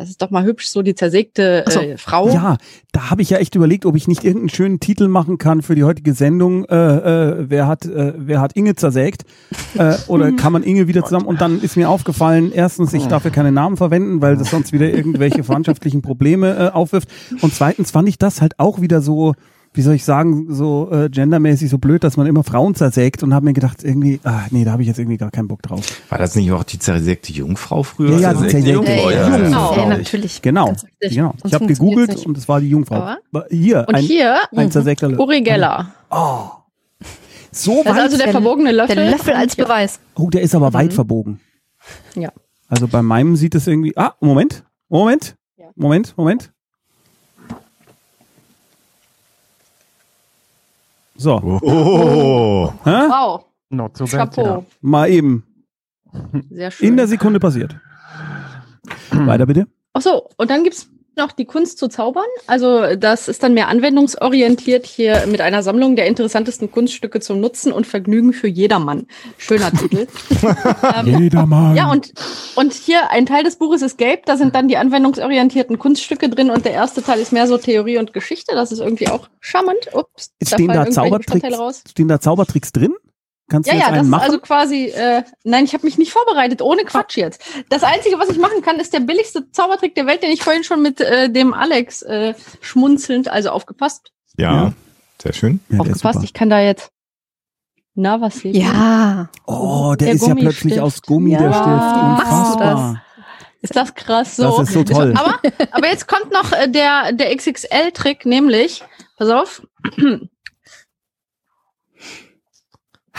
[0.00, 1.80] das ist doch mal hübsch, so die zersägte Ach so.
[1.80, 2.30] äh, Frau.
[2.30, 2.56] Ja,
[2.90, 5.74] da habe ich ja echt überlegt, ob ich nicht irgendeinen schönen Titel machen kann für
[5.74, 6.64] die heutige Sendung.
[6.64, 9.24] Äh, äh, wer hat, äh, wer hat Inge zersägt?
[9.76, 11.26] Äh, oder kann man Inge wieder zusammen?
[11.26, 14.72] Und dann ist mir aufgefallen, erstens, ich darf ja keine Namen verwenden, weil das sonst
[14.72, 17.10] wieder irgendwelche freundschaftlichen Probleme äh, aufwirft.
[17.42, 19.34] Und zweitens fand ich das halt auch wieder so,
[19.72, 23.32] wie soll ich sagen, so äh, gendermäßig so blöd, dass man immer Frauen zersägt und
[23.34, 25.84] habe mir gedacht, irgendwie, ah, nee, da habe ich jetzt irgendwie gar keinen Bock drauf.
[26.08, 28.10] War das nicht auch die zersägte Jungfrau früher?
[28.12, 29.76] Ja, ja, die Zersägte Jungfrau, ja, ja, genau.
[29.76, 30.42] ja, natürlich.
[30.42, 31.34] Genau, genau.
[31.44, 32.96] Ich habe gegoogelt und es war die Jungfrau.
[32.96, 35.24] Aber- Hier, Und ein, hier ein zersägter Löffel.
[35.24, 35.92] Uri Geller.
[36.10, 36.40] Oh.
[37.52, 38.96] So Das ist weit also der Der- verbogene Löffel.
[38.96, 39.56] Der Löffel als.
[39.56, 40.00] Beweis.
[40.16, 41.40] Oh, der ist aber weit verbogen.
[42.14, 42.30] Ja.
[42.68, 43.96] Also bei meinem sieht es irgendwie.
[43.96, 44.64] Ah, Moment.
[44.88, 45.36] Moment.
[45.56, 45.66] Ja.
[45.76, 46.52] Moment, Moment.
[51.20, 51.32] So.
[51.62, 52.72] Oh.
[52.82, 53.08] Hä?
[53.08, 54.64] Wow, Not so bad, Chapeau.
[54.80, 55.44] Mal eben.
[56.48, 56.88] Sehr schön.
[56.88, 57.76] In der Sekunde passiert.
[59.10, 59.66] Weiter bitte.
[59.92, 60.88] Ach so, und dann gibt's
[61.20, 62.24] noch die Kunst zu zaubern.
[62.46, 67.70] Also das ist dann mehr anwendungsorientiert hier mit einer Sammlung der interessantesten Kunststücke zum Nutzen
[67.72, 69.06] und Vergnügen für jedermann.
[69.38, 70.08] Schöner Titel.
[70.96, 71.76] ähm, Jedermann.
[71.76, 72.12] ja, und,
[72.56, 76.50] und hier ein Teil des Buches ist gelb, da sind dann die anwendungsorientierten Kunststücke drin
[76.50, 78.54] und der erste Teil ist mehr so Theorie und Geschichte.
[78.54, 79.90] Das ist irgendwie auch charmant.
[79.92, 82.94] Ups, Stehen fallen da irgendwelche Zaubertricks, stehen da Zaubertricks drin?
[83.50, 84.22] Kannst Ja, du jetzt ja, das einen ist machen?
[84.22, 87.42] also quasi, äh, nein, ich habe mich nicht vorbereitet, ohne Quatsch jetzt.
[87.68, 90.64] Das Einzige, was ich machen kann, ist der billigste Zaubertrick der Welt, den ich vorhin
[90.64, 94.72] schon mit äh, dem Alex äh, schmunzelnd, also aufgepasst, Ja, Ja.
[95.22, 95.60] sehr schön.
[95.68, 96.90] ja, der aufgepasst, ich kann da jetzt,
[97.94, 98.62] na, was seht ihr?
[98.62, 99.28] Ja.
[99.46, 101.52] Oh, der, Der ist ja plötzlich aus Gummi, der Ja.
[101.52, 101.64] Stift.
[102.30, 102.70] Machst du das?
[102.80, 103.02] Unfassbar.
[103.62, 104.44] Ist das krass so?
[104.58, 105.12] Das ist so toll.
[105.18, 105.38] Aber,
[105.72, 108.82] aber jetzt kommt noch äh, der, der XXL-Trick, nämlich,
[109.18, 109.62] pass auf,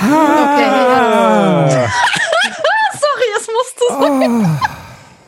[0.02, 1.70] Ah.
[3.00, 4.60] sorry, es musste sein.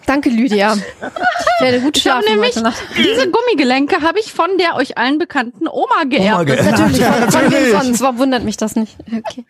[0.06, 0.76] Danke, Lydia.
[0.76, 2.56] Ich werde gut Ich habe schlafen nämlich,
[2.98, 6.48] diese Gummigelenke habe ich von der euch allen bekannten Oma geerbt.
[6.48, 6.72] geerbt.
[6.72, 8.02] Natürlich, von, von wem sonst?
[8.02, 8.98] Warum wundert mich das nicht?
[9.08, 9.46] Okay.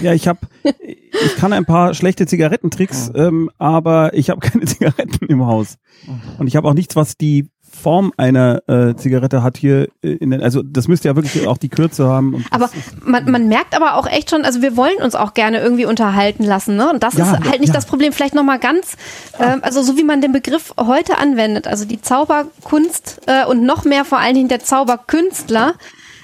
[0.00, 5.26] Ja, ich habe, ich kann ein paar schlechte Zigarettentricks, ähm, aber ich habe keine Zigaretten
[5.26, 5.78] im Haus.
[6.38, 7.48] Und ich habe auch nichts, was die
[7.80, 9.88] Form einer äh, Zigarette hat hier.
[10.02, 12.44] äh, In den, also das müsste ja wirklich auch die Kürze haben.
[12.50, 12.70] Aber
[13.04, 16.42] man, man merkt aber auch echt schon, also wir wollen uns auch gerne irgendwie unterhalten
[16.44, 16.90] lassen, ne?
[16.90, 17.74] Und das Ja, ist halt nicht ja.
[17.74, 18.12] das Problem.
[18.12, 18.96] Vielleicht noch mal ganz,
[19.38, 23.84] ähm, also so wie man den Begriff heute anwendet, also die Zauberkunst äh, und noch
[23.84, 25.74] mehr vor allen Dingen der Zauberkünstler.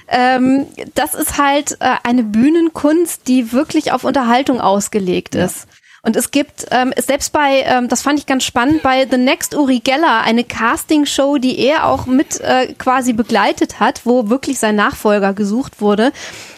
[0.09, 5.67] Ähm, das ist halt äh, eine Bühnenkunst, die wirklich auf Unterhaltung ausgelegt ist.
[6.05, 9.55] Und es gibt, ähm, selbst bei, ähm, das fand ich ganz spannend, bei The Next
[9.55, 14.75] Uri Geller, eine Castingshow, die er auch mit äh, quasi begleitet hat, wo wirklich sein
[14.75, 16.11] Nachfolger gesucht wurde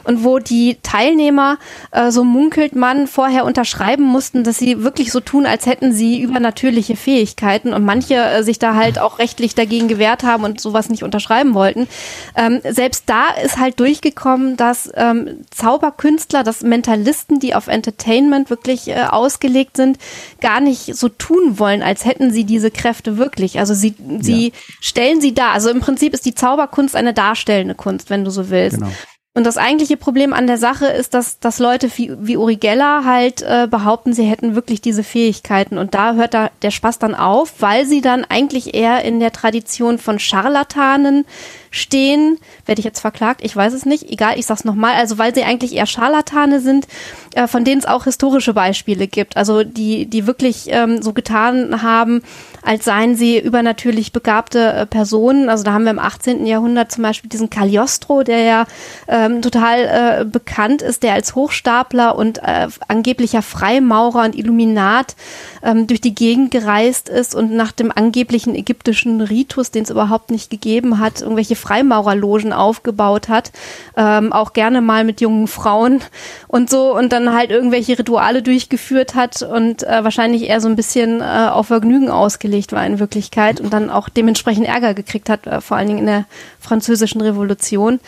[0.04, 1.58] und wo die Teilnehmer,
[1.92, 6.22] äh, so munkelt man, vorher unterschreiben mussten, dass sie wirklich so tun, als hätten sie
[6.22, 10.90] übernatürliche Fähigkeiten und manche äh, sich da halt auch rechtlich dagegen gewehrt haben und sowas
[10.90, 11.88] nicht unterschreiben wollten.
[12.36, 18.88] Ähm, selbst da ist halt durchgekommen, dass ähm, Zauberkünstler, dass Mentalisten, die auf Entertainment wirklich
[18.88, 19.06] äh,
[19.36, 19.98] ausgelegt sind,
[20.42, 23.60] gar nicht so tun wollen, als hätten sie diese Kräfte wirklich.
[23.60, 24.54] Also sie, sie ja.
[24.82, 25.52] stellen sie dar.
[25.52, 28.78] Also im Prinzip ist die Zauberkunst eine darstellende Kunst, wenn du so willst.
[28.78, 28.92] Genau.
[29.38, 33.04] Und das eigentliche Problem an der Sache ist, dass, dass Leute wie, wie Uri Geller
[33.04, 35.78] halt äh, behaupten, sie hätten wirklich diese Fähigkeiten.
[35.78, 39.34] Und da hört da der Spaß dann auf, weil sie dann eigentlich eher in der
[39.34, 41.26] Tradition von Scharlatanen
[41.70, 42.40] stehen.
[42.66, 43.42] Werde ich jetzt verklagt?
[43.44, 44.10] Ich weiß es nicht.
[44.10, 44.94] Egal, ich sag's nochmal.
[44.94, 46.88] Also weil sie eigentlich eher Scharlatane sind,
[47.36, 49.36] äh, von denen es auch historische Beispiele gibt.
[49.36, 52.22] Also die, die wirklich ähm, so getan haben,
[52.66, 55.50] als seien sie übernatürlich begabte äh, Personen.
[55.50, 56.48] Also da haben wir im 18.
[56.48, 58.66] Jahrhundert zum Beispiel diesen Cagliostro, der ja
[59.08, 59.80] ähm, total
[60.22, 65.16] äh, bekannt ist, der als Hochstapler und äh, angeblicher Freimaurer und Illuminat
[65.62, 70.32] ähm, durch die Gegend gereist ist und nach dem angeblichen ägyptischen Ritus, den es überhaupt
[70.32, 73.52] nicht gegeben hat, irgendwelche Freimaurerlogen aufgebaut hat,
[73.96, 76.02] ähm, auch gerne mal mit jungen Frauen
[76.48, 80.76] und so und dann halt irgendwelche Rituale durchgeführt hat und äh, wahrscheinlich eher so ein
[80.76, 85.48] bisschen äh, auf Vergnügen ausgelegt war in Wirklichkeit und dann auch dementsprechend Ärger gekriegt hat,
[85.48, 86.26] äh, vor allen Dingen in der
[86.60, 88.00] französischen Revolution.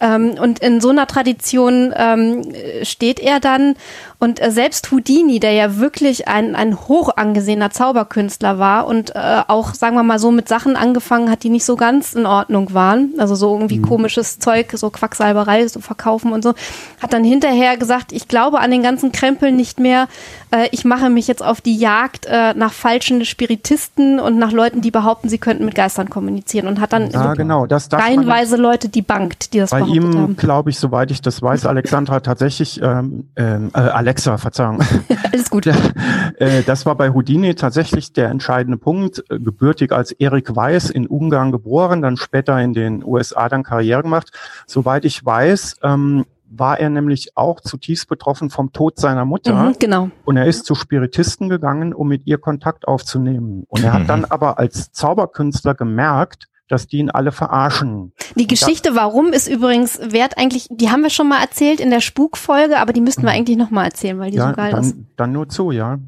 [0.00, 3.76] Ähm, und in so einer Tradition ähm, steht er dann
[4.24, 9.42] und äh, selbst Houdini, der ja wirklich ein, ein hoch angesehener Zauberkünstler war und äh,
[9.46, 12.72] auch, sagen wir mal so, mit Sachen angefangen hat, die nicht so ganz in Ordnung
[12.72, 13.86] waren, also so irgendwie mhm.
[13.86, 16.54] komisches Zeug, so Quacksalberei, so verkaufen und so,
[17.02, 20.08] hat dann hinterher gesagt, ich glaube an den ganzen Krempel nicht mehr,
[20.50, 24.80] äh, ich mache mich jetzt auf die Jagd äh, nach falschen Spiritisten und nach Leuten,
[24.80, 28.56] die behaupten, sie könnten mit Geistern kommunizieren und hat dann ja, so genau, das, reihenweise
[28.56, 33.28] Leute debunked, die das Bei ihm, glaube ich, soweit ich das weiß, Alexandra tatsächlich, ähm,
[33.36, 33.80] ähm äh,
[34.14, 34.78] Alexa, Verzeihung.
[35.32, 35.66] Alles gut.
[35.66, 39.24] äh, das war bei Houdini tatsächlich der entscheidende Punkt.
[39.28, 44.02] Äh, gebürtig als Erik Weiß in Ungarn geboren, dann später in den USA dann Karriere
[44.02, 44.30] gemacht.
[44.68, 49.52] Soweit ich weiß, ähm, war er nämlich auch zutiefst betroffen vom Tod seiner Mutter.
[49.52, 50.10] Mhm, genau.
[50.24, 53.64] Und er ist zu Spiritisten gegangen, um mit ihr Kontakt aufzunehmen.
[53.66, 54.06] Und er hat mhm.
[54.06, 58.12] dann aber als Zauberkünstler gemerkt, dass die ihn alle verarschen.
[58.36, 62.00] Die Geschichte warum ist übrigens wert eigentlich, die haben wir schon mal erzählt in der
[62.00, 63.36] Spukfolge, aber die müssten wir mhm.
[63.36, 64.96] eigentlich noch mal erzählen, weil die ja, so geil dann, ist.
[65.16, 65.98] Dann nur zu, ja.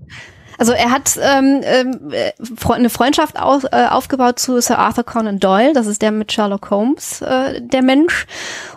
[0.59, 2.33] Also er hat ähm, äh,
[2.73, 6.71] eine Freundschaft auf, äh, aufgebaut zu Sir Arthur Conan Doyle, das ist der mit Sherlock
[6.71, 8.27] Holmes, äh, der Mensch.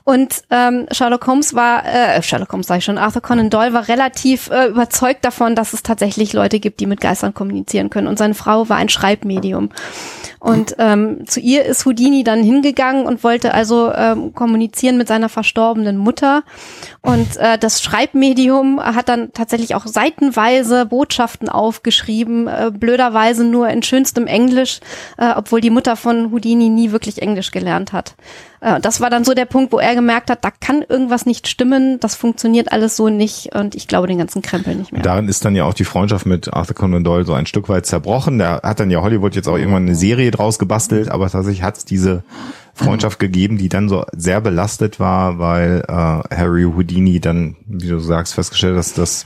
[0.04, 3.88] Und ähm, Sherlock Holmes war, äh, Sherlock Holmes sage ich schon, Arthur Conan Doyle war
[3.88, 8.08] relativ äh, überzeugt davon, dass es tatsächlich Leute gibt, die mit Geistern kommunizieren können.
[8.08, 9.70] Und seine Frau war ein Schreibmedium.
[10.40, 15.28] Und ähm, zu ihr ist Houdini dann hingegangen und wollte also ähm, kommunizieren mit seiner
[15.28, 16.44] verstorbenen Mutter.
[17.02, 23.84] Und äh, das Schreibmedium hat dann tatsächlich auch seitenweise Botschaften aufgeschrieben, äh, blöderweise nur in
[23.84, 24.80] schönstem Englisch,
[25.20, 28.16] äh, obwohl die Mutter von Houdini nie wirklich Englisch gelernt hat.
[28.60, 31.48] Äh, das war dann so der Punkt, wo er gemerkt hat, da kann irgendwas nicht
[31.48, 35.04] stimmen, das funktioniert alles so nicht und ich glaube den ganzen Krempel nicht mehr.
[35.04, 37.86] Darin ist dann ja auch die Freundschaft mit Arthur Conan Doyle so ein Stück weit
[37.86, 38.40] zerbrochen.
[38.40, 41.78] Der hat dann ja Hollywood jetzt auch irgendwann eine Serie draus gebastelt, aber tatsächlich hat
[41.78, 42.24] es diese
[42.74, 48.00] Freundschaft gegeben, die dann so sehr belastet war, weil äh, Harry Houdini dann, wie du
[48.00, 49.26] sagst, festgestellt hat, dass das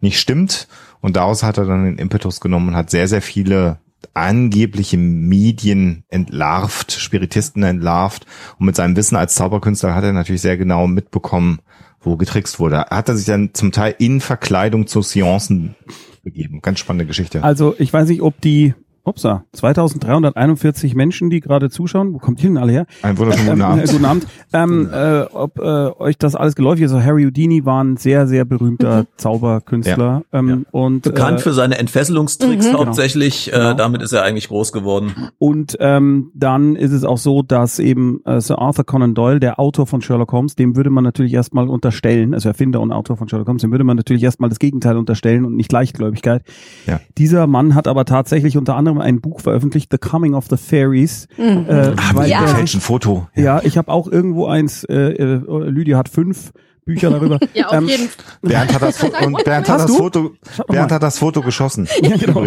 [0.00, 0.68] nicht stimmt.
[1.04, 3.78] Und daraus hat er dann den Impetus genommen und hat sehr, sehr viele
[4.14, 8.24] angebliche Medien entlarvt, Spiritisten entlarvt.
[8.58, 11.58] Und mit seinem Wissen als Zauberkünstler hat er natürlich sehr genau mitbekommen,
[12.00, 12.86] wo getrickst wurde.
[12.86, 15.74] Hat er sich dann zum Teil in Verkleidung zu Seancen
[16.22, 16.62] begeben.
[16.62, 17.44] Ganz spannende Geschichte.
[17.44, 18.72] Also ich weiß nicht, ob die
[19.06, 22.14] Upsa, 2341 Menschen, die gerade zuschauen.
[22.14, 22.86] Wo kommt ihr denn alle her?
[23.02, 23.84] Ein wunderschönen guten Abend.
[23.84, 24.26] Äh, guten Abend.
[24.54, 26.92] Ähm, äh, ob äh, euch das alles geläufig ist.
[26.92, 29.06] Also Harry Houdini war ein sehr, sehr berühmter mhm.
[29.18, 30.22] Zauberkünstler.
[30.32, 30.38] Ja.
[30.38, 30.58] Ähm, ja.
[30.70, 32.78] Und, Bekannt äh, für seine Entfesselungstricks mhm.
[32.78, 33.46] hauptsächlich.
[33.46, 33.56] Genau.
[33.56, 33.74] Äh, genau.
[33.74, 35.12] damit ist er eigentlich groß geworden.
[35.38, 39.60] Und ähm, dann ist es auch so, dass eben äh, Sir Arthur Conan Doyle, der
[39.60, 43.28] Autor von Sherlock Holmes, dem würde man natürlich erstmal unterstellen, also Erfinder und Autor von
[43.28, 46.42] Sherlock Holmes, dem würde man natürlich erstmal das Gegenteil unterstellen und nicht Leichtgläubigkeit.
[46.86, 47.00] Ja.
[47.18, 50.56] Dieser Mann hat aber tatsächlich unter anderem anderem ein Buch veröffentlicht, The Coming of the
[50.56, 51.28] Fairies.
[51.36, 51.66] Mhm.
[51.68, 52.44] Äh, ah, ja.
[52.54, 53.28] ein Foto.
[53.34, 56.52] Ja, ja ich habe auch irgendwo eins, äh, äh, Lydia hat fünf
[56.84, 57.38] Bücher darüber.
[57.54, 58.24] ja, auf ähm, jeden Fall.
[58.42, 60.32] Bernd hat das, und Bernd hat das Foto,
[60.68, 61.88] Bernd hat das Foto geschossen.
[62.02, 62.44] Ja, genau.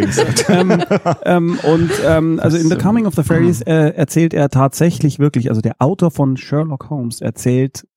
[0.50, 0.84] ähm,
[1.26, 5.50] ähm, und ähm, also in The Coming of the Fairies äh, erzählt er tatsächlich wirklich,
[5.50, 7.88] also der Autor von Sherlock Holmes erzählt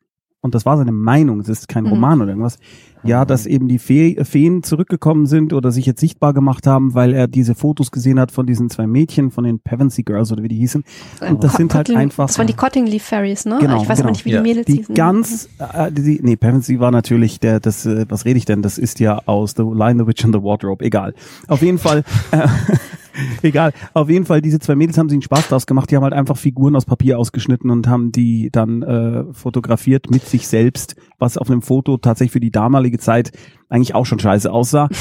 [0.43, 1.91] und das war seine Meinung, es ist kein Mhm.
[1.91, 2.59] Roman oder irgendwas,
[3.03, 7.15] ja, dass eben die Fee, Feen zurückgekommen sind oder sich jetzt sichtbar gemacht haben, weil
[7.15, 10.49] er diese Fotos gesehen hat von diesen zwei Mädchen, von den Pevensey Girls oder wie
[10.49, 10.85] die hießen.
[11.29, 13.57] Und das Co- sind halt Cotting- einfach Das waren die Cottingley Fairies, ne?
[13.61, 14.09] Genau, ich weiß genau.
[14.09, 14.43] aber nicht, wie Ja.
[14.43, 14.95] die Mädels die hießen.
[14.95, 18.61] ganz, äh, die, nee, Pevensey war natürlich der, das, äh, was rede ich denn?
[18.61, 20.85] Das ist ja aus The Lion, the Witch and the Wardrobe.
[20.85, 21.15] Egal.
[21.49, 22.47] Auf jeden Fall, äh,
[23.43, 23.73] egal.
[23.95, 25.91] Auf jeden Fall, diese zwei Mädels haben sich einen Spaß draus gemacht.
[25.91, 30.27] Die haben halt einfach Figuren aus Papier ausgeschnitten und haben die dann äh, fotografiert mit
[30.27, 33.33] sich selbst, was auf einem Foto tatsächlich für die damalige Zeit
[33.69, 34.89] eigentlich auch schon scheiße aussah.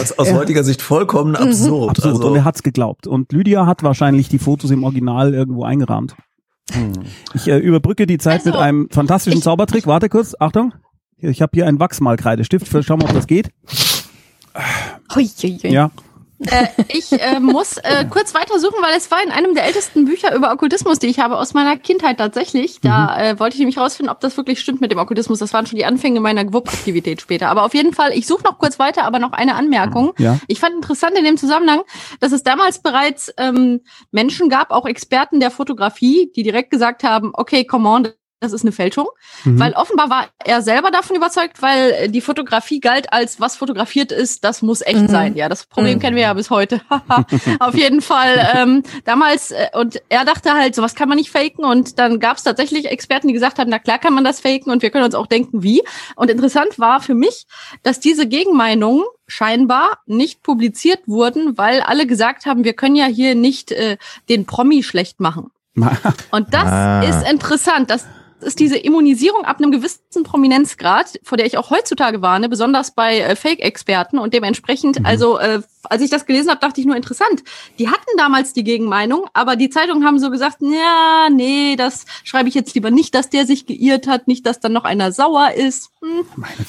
[0.00, 1.90] Aus, aus heutiger Sicht vollkommen absurd.
[1.98, 2.14] Absurd.
[2.14, 3.06] Also, und er hat's geglaubt.
[3.06, 6.14] Und Lydia hat wahrscheinlich die Fotos im Original irgendwo eingerahmt.
[7.34, 9.86] Ich äh, überbrücke die Zeit Also, mit einem fantastischen ich- Zaubertrick.
[9.86, 10.72] Warte kurz, Achtung.
[11.18, 12.68] Ich habe hier einen Wachsmalkreidestift.
[12.84, 13.50] Schau mal, ob das geht.
[15.14, 15.72] Hui, hui, hui.
[15.72, 15.90] Ja.
[16.46, 20.34] Äh, ich äh, muss äh, kurz weitersuchen, weil es war in einem der ältesten Bücher
[20.34, 22.80] über Okkultismus, die ich habe aus meiner Kindheit tatsächlich.
[22.80, 25.38] Da äh, wollte ich nämlich rausfinden, ob das wirklich stimmt mit dem Okkultismus.
[25.38, 27.48] Das waren schon die Anfänge meiner GWUP-Aktivität später.
[27.48, 30.12] Aber auf jeden Fall, ich suche noch kurz weiter, aber noch eine Anmerkung.
[30.18, 30.38] Ja.
[30.46, 31.82] Ich fand interessant in dem Zusammenhang,
[32.20, 33.80] dass es damals bereits ähm,
[34.10, 38.08] Menschen gab, auch Experten der Fotografie, die direkt gesagt haben, okay, come on,
[38.40, 39.06] das ist eine Fälschung.
[39.44, 39.60] Mhm.
[39.60, 44.12] Weil offenbar war er selber davon überzeugt, weil äh, die Fotografie galt als was fotografiert
[44.12, 45.08] ist, das muss echt Mhm.
[45.08, 45.36] sein.
[45.36, 46.00] Ja, das Problem Mhm.
[46.00, 46.80] kennen wir ja bis heute.
[46.90, 47.26] Haha.
[47.60, 51.64] Auf jeden Fall ähm, damals äh, und er dachte halt, sowas kann man nicht faken
[51.64, 54.72] und dann gab es tatsächlich Experten, die gesagt haben, na klar kann man das faken
[54.72, 55.82] und wir können uns auch denken, wie.
[56.16, 57.44] Und interessant war für mich,
[57.82, 63.34] dass diese Gegenmeinungen scheinbar nicht publiziert wurden, weil alle gesagt haben, wir können ja hier
[63.34, 63.96] nicht äh,
[64.28, 65.50] den Promi schlecht machen.
[66.32, 67.02] Und das Ah.
[67.02, 67.90] ist interessant.
[67.90, 68.06] Das
[68.42, 73.18] ist diese Immunisierung ab einem gewissen Prominenzgrad, vor der ich auch heutzutage warne, besonders bei
[73.18, 74.18] äh, Fake-Experten.
[74.18, 77.42] Und dementsprechend, also äh, als ich das gelesen habe, dachte ich nur interessant.
[77.78, 82.48] Die hatten damals die Gegenmeinung, aber die Zeitungen haben so gesagt, ja, nee, das schreibe
[82.48, 85.52] ich jetzt lieber nicht, dass der sich geirrt hat, nicht, dass dann noch einer sauer
[85.56, 85.90] ist.
[86.02, 86.24] Hm.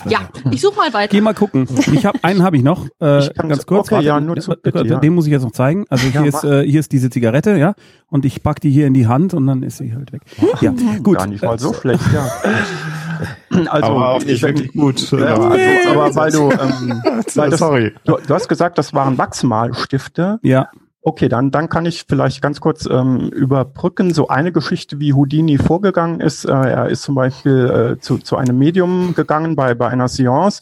[0.09, 1.12] Ja, ich suche mal weiter.
[1.12, 1.68] Geh mal gucken.
[1.93, 2.88] Ich hab einen habe ich noch.
[3.01, 3.91] Äh, Ich ganz kurz.
[3.91, 4.99] okay, ja, nur zu- bitte, ja.
[4.99, 5.86] Den muss ich jetzt noch zeigen.
[5.89, 7.76] Also hier Ja, ist äh, hier ist diese Zigarette, ja,
[8.07, 10.22] und ich pack die hier in die Hand und dann ist sie halt weg.
[10.62, 11.18] Ja, gut.
[11.18, 12.30] Gar nicht mal so schlecht, ja.
[13.69, 15.11] Also, Aber auch nicht ich- wirklich gut.
[15.11, 17.01] Ja, also, aber weil du, ähm,
[17.36, 17.93] weil das, Sorry.
[18.05, 20.39] du, du hast gesagt, das waren Wachsmalstifte.
[20.41, 20.69] Ja,
[21.03, 24.13] Okay, dann, dann kann ich vielleicht ganz kurz ähm, überbrücken.
[24.13, 26.45] So eine Geschichte, wie Houdini vorgegangen ist.
[26.45, 30.61] Äh, er ist zum Beispiel äh, zu, zu einem Medium gegangen bei, bei einer Seance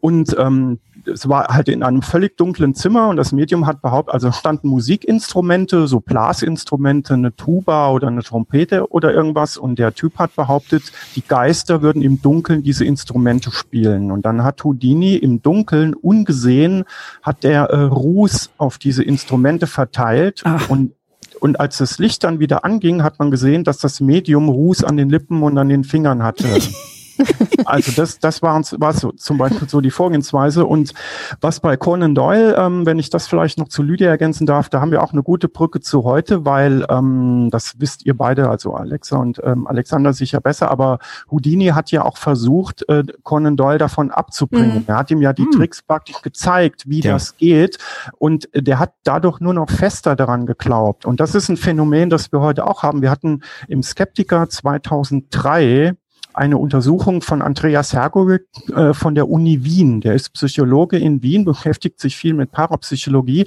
[0.00, 4.14] und ähm, es war halt in einem völlig dunklen Zimmer und das Medium hat behauptet,
[4.14, 10.18] also standen Musikinstrumente, so Blasinstrumente, eine Tuba oder eine Trompete oder irgendwas und der Typ
[10.18, 15.42] hat behauptet, die Geister würden im Dunkeln diese Instrumente spielen und dann hat Houdini im
[15.42, 16.84] Dunkeln ungesehen
[17.22, 20.68] hat der äh, Ruß auf diese Instrumente verteilt Ach.
[20.68, 20.92] und
[21.38, 24.96] und als das Licht dann wieder anging, hat man gesehen, dass das Medium Ruß an
[24.96, 26.46] den Lippen und an den Fingern hatte.
[27.64, 30.64] Also das, das war, uns, war so, zum Beispiel so die Vorgehensweise.
[30.66, 30.92] Und
[31.40, 34.80] was bei Conan Doyle, ähm, wenn ich das vielleicht noch zu Lydia ergänzen darf, da
[34.80, 38.74] haben wir auch eine gute Brücke zu heute, weil ähm, das wisst ihr beide, also
[38.74, 43.78] Alexa und ähm, Alexander sicher besser, aber Houdini hat ja auch versucht, äh, Conan Doyle
[43.78, 44.76] davon abzubringen.
[44.78, 44.84] Mhm.
[44.86, 45.50] Er hat ihm ja die Mhm.
[45.52, 47.14] Tricks praktisch gezeigt, wie Ja.
[47.14, 47.78] das geht.
[48.18, 51.04] Und der hat dadurch nur noch fester daran geglaubt.
[51.04, 53.02] Und das ist ein Phänomen, das wir heute auch haben.
[53.02, 55.94] Wir hatten im Skeptiker 2003
[56.36, 60.00] eine Untersuchung von Andreas Hergovic äh, von der Uni Wien.
[60.00, 63.46] Der ist Psychologe in Wien, beschäftigt sich viel mit Parapsychologie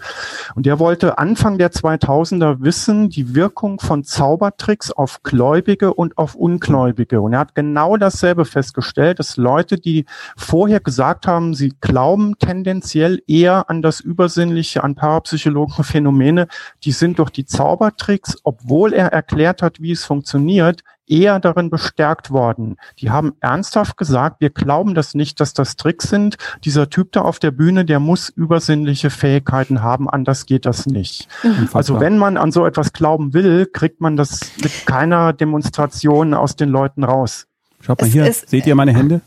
[0.55, 6.35] und der wollte Anfang der 2000er wissen, die Wirkung von Zaubertricks auf Gläubige und auf
[6.35, 7.21] Ungläubige.
[7.21, 13.21] Und er hat genau dasselbe festgestellt, dass Leute, die vorher gesagt haben, sie glauben tendenziell
[13.27, 16.47] eher an das Übersinnliche, an parapsychologische Phänomene,
[16.83, 22.31] die sind durch die Zaubertricks, obwohl er erklärt hat, wie es funktioniert, eher darin bestärkt
[22.31, 22.77] worden.
[22.99, 26.37] Die haben ernsthaft gesagt, wir glauben das nicht, dass das Tricks sind.
[26.63, 31.27] Dieser Typ da auf der Bühne, der muss übersinnliche Fähigkeiten haben, anders geht das nicht.
[31.73, 36.55] Also wenn man an so etwas glauben will, kriegt man das mit keiner Demonstration aus
[36.55, 37.47] den Leuten raus.
[37.81, 38.33] Schaut mal Es hier.
[38.33, 39.21] Seht ihr meine Hände?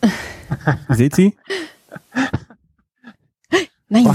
[0.88, 1.36] Seht sie?
[3.92, 4.06] Nein.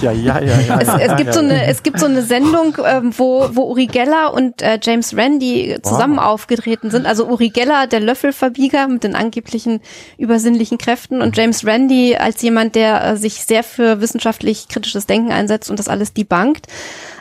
[0.00, 3.12] ja, ja, ja, ja, Es, es gibt so eine, es gibt so eine Sendung, ähm,
[3.14, 7.04] wo, wo Uri Geller und äh, James Randi zusammen aufgetreten sind.
[7.04, 9.80] Also Uri Geller, der Löffelverbieger mit den angeblichen
[10.16, 15.30] übersinnlichen Kräften und James Randi als jemand, der äh, sich sehr für wissenschaftlich kritisches Denken
[15.30, 16.66] einsetzt und das alles debunked.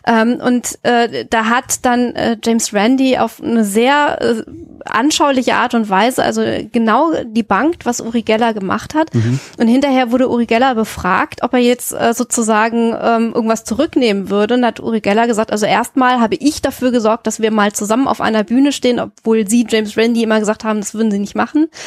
[0.06, 4.44] Ähm, und äh, da hat dann äh, James Randi auf eine sehr äh,
[4.86, 9.14] anschauliche Art und Weise, also genau die Bank, was Uri Geller gemacht hat.
[9.14, 9.40] Mhm.
[9.58, 14.56] Und hinterher wurde Uri Geller befragt, ob er jetzt äh, sozusagen ähm, irgendwas zurücknehmen würde.
[14.56, 18.08] Und hat Uri Geller gesagt, also erstmal habe ich dafür gesorgt, dass wir mal zusammen
[18.08, 21.36] auf einer Bühne stehen, obwohl sie, James Randi, immer gesagt haben, das würden sie nicht
[21.36, 21.68] machen.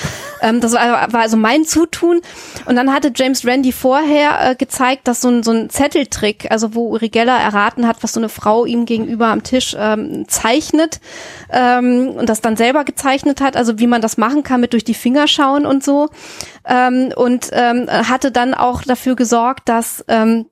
[0.41, 2.21] Ähm, das war, war also mein Zutun.
[2.65, 6.77] Und dann hatte James Randi vorher äh, gezeigt, dass so ein, so ein Zetteltrick, also
[6.77, 11.01] wo Uri Geller erraten hat, was so eine Frau ihm gegenüber am Tisch ähm, zeichnet
[11.51, 14.85] ähm, und das dann selber gezeichnet hat, also wie man das machen kann mit durch
[14.85, 16.09] die Finger schauen und so.
[16.67, 20.47] Ähm, und ähm, hatte dann auch dafür gesorgt, dass ähm,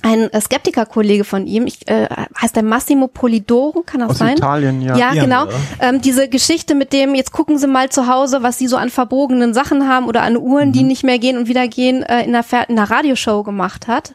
[0.00, 2.06] ein Skeptiker-Kollege von ihm, ich, äh,
[2.40, 4.36] heißt der Massimo Polidoro, kann das Aus sein?
[4.36, 4.96] Italien, ja.
[4.96, 5.46] Ja, Ja, genau.
[5.46, 5.50] ja.
[5.80, 8.90] Ähm, diese Geschichte mit dem, jetzt gucken Sie mal zu Hause, was Sie so an
[8.90, 10.72] verbogenen Sachen haben oder an Uhren, Mhm.
[10.72, 13.88] die nicht mehr gehen und wieder gehen, äh, in, der Fer in einer Radioshow gemacht
[13.88, 14.14] hat.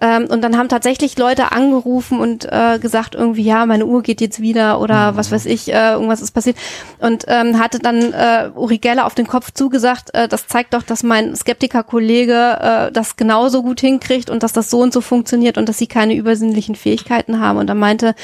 [0.00, 4.20] Ähm, und dann haben tatsächlich Leute angerufen und äh, gesagt irgendwie, ja, meine Uhr geht
[4.20, 5.16] jetzt wieder oder Mhm.
[5.16, 6.56] was weiß ich, äh, irgendwas ist passiert.
[6.98, 10.82] Und ähm, hatte dann äh, Uri Geller auf den Kopf zugesagt, äh, das zeigt doch,
[10.82, 15.56] dass mein Skeptiker-Kollege äh, das genauso gut hinkriegt und dass das so und so funktioniert
[15.56, 17.58] und dass sie keine übersinnlichen Fähigkeiten haben.
[17.58, 18.14] Und dann meinte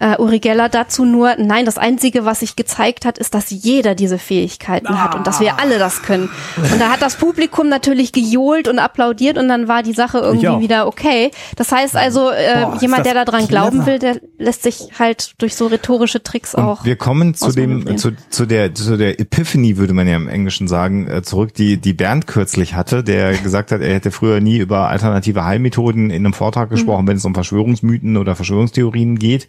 [0.00, 3.94] äh, Uri Geller dazu nur, nein, das Einzige, was sich gezeigt hat, ist, dass jeder
[3.94, 6.30] diese Fähigkeiten hat und dass wir alle das können.
[6.56, 10.48] Und da hat das Publikum natürlich gejohlt und applaudiert und dann war die Sache irgendwie
[10.48, 10.60] auch.
[10.60, 11.30] wieder okay.
[11.56, 15.54] Das heißt also, äh, Boah, jemand, der daran glauben will, der lässt sich halt durch
[15.54, 16.80] so rhetorische Tricks auch.
[16.80, 17.98] Und wir kommen zu dem, ausmanövrieren.
[17.98, 21.76] zu, zu der, zu der Epiphany, würde man ja im Englischen sagen, äh, zurück, die,
[21.76, 26.24] die Bernd kürzlich hatte, der gesagt hat, er hätte früher nie über alternative Heilmethoden in
[26.24, 29.46] einem Vortrag gesprochen, wenn es um Verschwörungsmythen oder Verschwörungstheorien geht,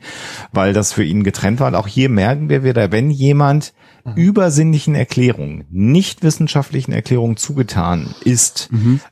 [0.51, 1.67] weil das für ihn getrennt war.
[1.67, 3.73] Und auch hier merken wir wieder, wenn jemand
[4.15, 8.69] übersinnlichen Erklärungen, nicht wissenschaftlichen Erklärungen zugetan ist,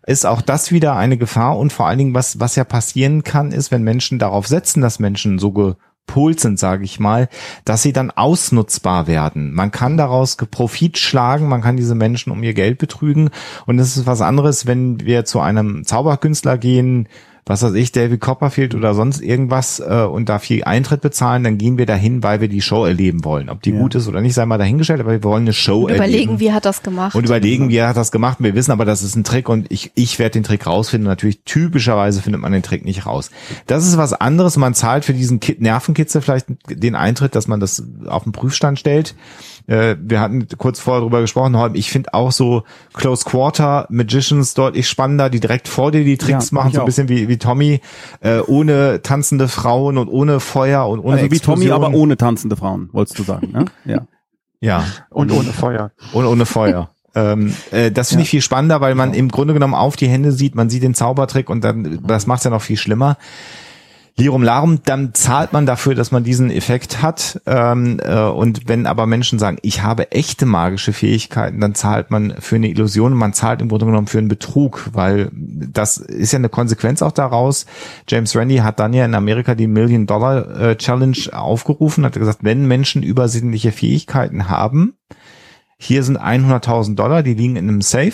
[0.08, 3.52] ist auch das wieder eine Gefahr und vor allen Dingen, was, was ja passieren kann,
[3.52, 7.30] ist, wenn Menschen darauf setzen, dass Menschen so gepolt sind, sage ich mal,
[7.66, 9.54] dass sie dann ausnutzbar werden.
[9.54, 13.30] Man kann daraus Profit schlagen, man kann diese Menschen um ihr Geld betrügen
[13.68, 17.08] und es ist was anderes, wenn wir zu einem Zauberkünstler gehen,
[17.46, 21.58] was weiß ich, David Copperfield oder sonst irgendwas äh, und da viel Eintritt bezahlen, dann
[21.58, 23.50] gehen wir dahin, weil wir die Show erleben wollen.
[23.50, 23.80] Ob die Ja.
[23.80, 26.40] gut ist oder nicht, sei mal dahingestellt, aber wir wollen eine Show und überlegen, erleben.
[26.40, 27.16] wie hat das gemacht.
[27.16, 28.38] Und überlegen, wie er hat das gemacht.
[28.40, 31.08] Wir wissen aber, das ist ein Trick und ich, ich werde den Trick rausfinden.
[31.08, 33.32] Natürlich, typischerweise findet man den Trick nicht raus.
[33.68, 34.58] Das ist was anderes.
[34.58, 38.80] Man zahlt für diesen Kit Nervenkitzel vielleicht den Eintritt, dass man das auf den Prüfstand
[38.80, 39.16] stellt.
[39.70, 41.56] Äh, wir hatten kurz vorher drüber gesprochen.
[41.56, 41.76] Holm.
[41.76, 42.64] Ich finde auch so
[42.94, 46.86] Close Quarter Magicians deutlich spannender, die direkt vor dir die Tricks Ja, machen, so ein
[46.86, 47.80] bisschen wie, wie Tommy,
[48.22, 52.56] äh, ohne tanzende Frauen und ohne Feuer und ohne Also wie Tommy, aber ohne tanzende
[52.56, 53.66] Frauen, wolltest du sagen, ne?
[53.86, 54.08] Ja.
[54.60, 54.86] Ja.
[55.12, 55.92] Und ohne Feuer.
[56.14, 56.90] Und ohne Feuer.
[57.14, 60.32] ähm, äh, das finde ich viel spannender, weil man im Grunde genommen auf die Hände
[60.32, 63.18] sieht, man sieht den Zaubertrick und dann, das macht es ja noch viel schlimmer.
[64.20, 67.42] Lirum Larum, dann zahlt man dafür, dass man diesen Effekt hat.
[67.46, 72.36] Ähm, äh, und wenn aber Menschen sagen, ich habe echte magische Fähigkeiten, dann zahlt man
[72.40, 73.14] für eine Illusion.
[73.14, 77.14] Man zahlt im Grunde genommen für einen Betrug, weil das ist ja eine Konsequenz auch
[77.14, 77.66] daraus.
[78.10, 82.40] James Randi hat dann ja in Amerika die Million Dollar äh, Challenge aufgerufen, hat gesagt,
[82.42, 84.96] wenn Menschen übersinnliche Fähigkeiten haben,
[85.78, 88.14] hier sind 100.000 Dollar, die liegen in einem Safe.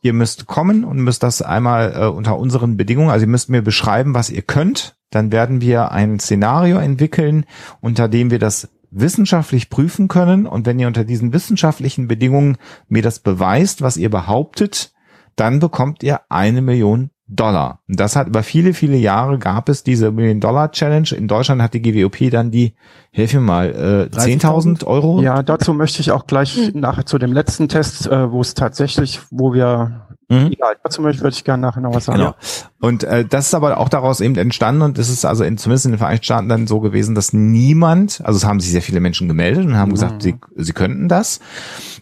[0.00, 3.62] Ihr müsst kommen und müsst das einmal äh, unter unseren Bedingungen, also ihr müsst mir
[3.62, 4.96] beschreiben, was ihr könnt.
[5.10, 7.46] Dann werden wir ein Szenario entwickeln,
[7.80, 10.46] unter dem wir das wissenschaftlich prüfen können.
[10.46, 12.56] Und wenn ihr unter diesen wissenschaftlichen Bedingungen
[12.88, 14.92] mir das beweist, was ihr behauptet,
[15.36, 17.80] dann bekommt ihr eine Million Dollar.
[17.88, 21.10] Und das hat über viele, viele Jahre gab es diese Million-Dollar-Challenge.
[21.14, 22.74] In Deutschland hat die GWOP dann die,
[23.10, 25.20] hilf mir mal, äh, 10.000 Euro.
[25.20, 29.20] Ja, dazu möchte ich auch gleich nachher zu dem letzten Test, äh, wo es tatsächlich,
[29.30, 30.52] wo wir, Mhm.
[30.58, 32.18] ja, dazu möchte ich gerne nachher noch was sagen.
[32.18, 32.34] Genau.
[32.80, 35.86] Und äh, das ist aber auch daraus eben entstanden und es ist also in, zumindest
[35.86, 39.00] in den Vereinigten Staaten dann so gewesen, dass niemand, also es haben sich sehr viele
[39.00, 41.40] Menschen gemeldet und haben gesagt, sie, sie könnten das.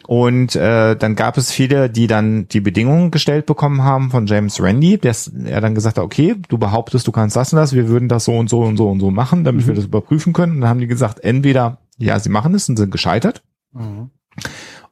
[0.07, 4.63] Und äh, dann gab es viele, die dann die Bedingungen gestellt bekommen haben von James
[4.63, 5.15] Randi, der
[5.47, 8.25] er dann gesagt hat, okay, du behauptest, du kannst das und das, wir würden das
[8.25, 10.53] so und so und so und so machen, damit wir das überprüfen können.
[10.55, 13.43] Und dann haben die gesagt, entweder ja, sie machen es und sind gescheitert,
[13.73, 14.11] Mhm.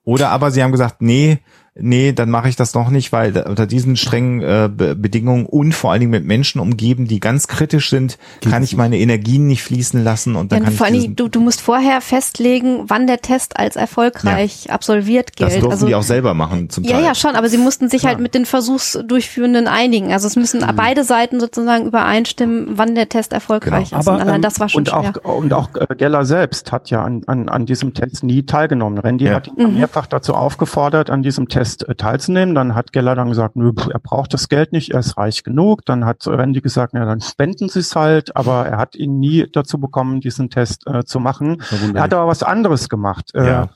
[0.02, 1.38] oder aber sie haben gesagt, nee,
[1.76, 5.46] nee, dann mache ich das doch nicht, weil da- unter diesen strengen äh, Be Bedingungen
[5.46, 8.16] und vor allen Dingen mit Menschen umgeben, die ganz kritisch sind,
[8.48, 11.28] kann ich meine Energien nicht fließen lassen und dann Ja, kann vor ich allem, du,
[11.28, 15.62] du musst vorher festlegen, wann der Test als erfolgreich absolviert das gilt.
[15.62, 17.04] durften Also, die auch selber machen zum ja, Teil.
[17.04, 20.12] ja, schon, aber sie mussten sich halt mit den Versuchsdurchführenden einigen.
[20.12, 20.76] Also es müssen Mhm.
[20.76, 24.00] beide Seiten sozusagen übereinstimmen, wann der Test erfolgreich Genau.
[24.00, 24.06] ist.
[24.08, 25.12] Aber, und allein ähm, das war schon und schwer.
[25.24, 28.98] auch, und auch äh, Geller selbst hat ja an, an, an diesem Test nie teilgenommen.
[28.98, 29.34] Randy Ja.
[29.34, 29.74] hat ihn Mhm.
[29.78, 32.54] mehrfach dazu aufgefordert, an diesem Test Test äh, teilzunehmen.
[32.54, 35.84] Dann hat Geller dann gesagt, nö, er braucht das Geld nicht, er ist reich genug.
[35.86, 39.46] Dann hat Randy gesagt, ja, dann spenden Sie es halt, aber er hat ihn nie
[39.52, 41.62] dazu bekommen, diesen Test äh, zu machen.
[41.94, 43.30] Er hat aber was anderes gemacht.
[43.34, 43.68] Äh, Ja.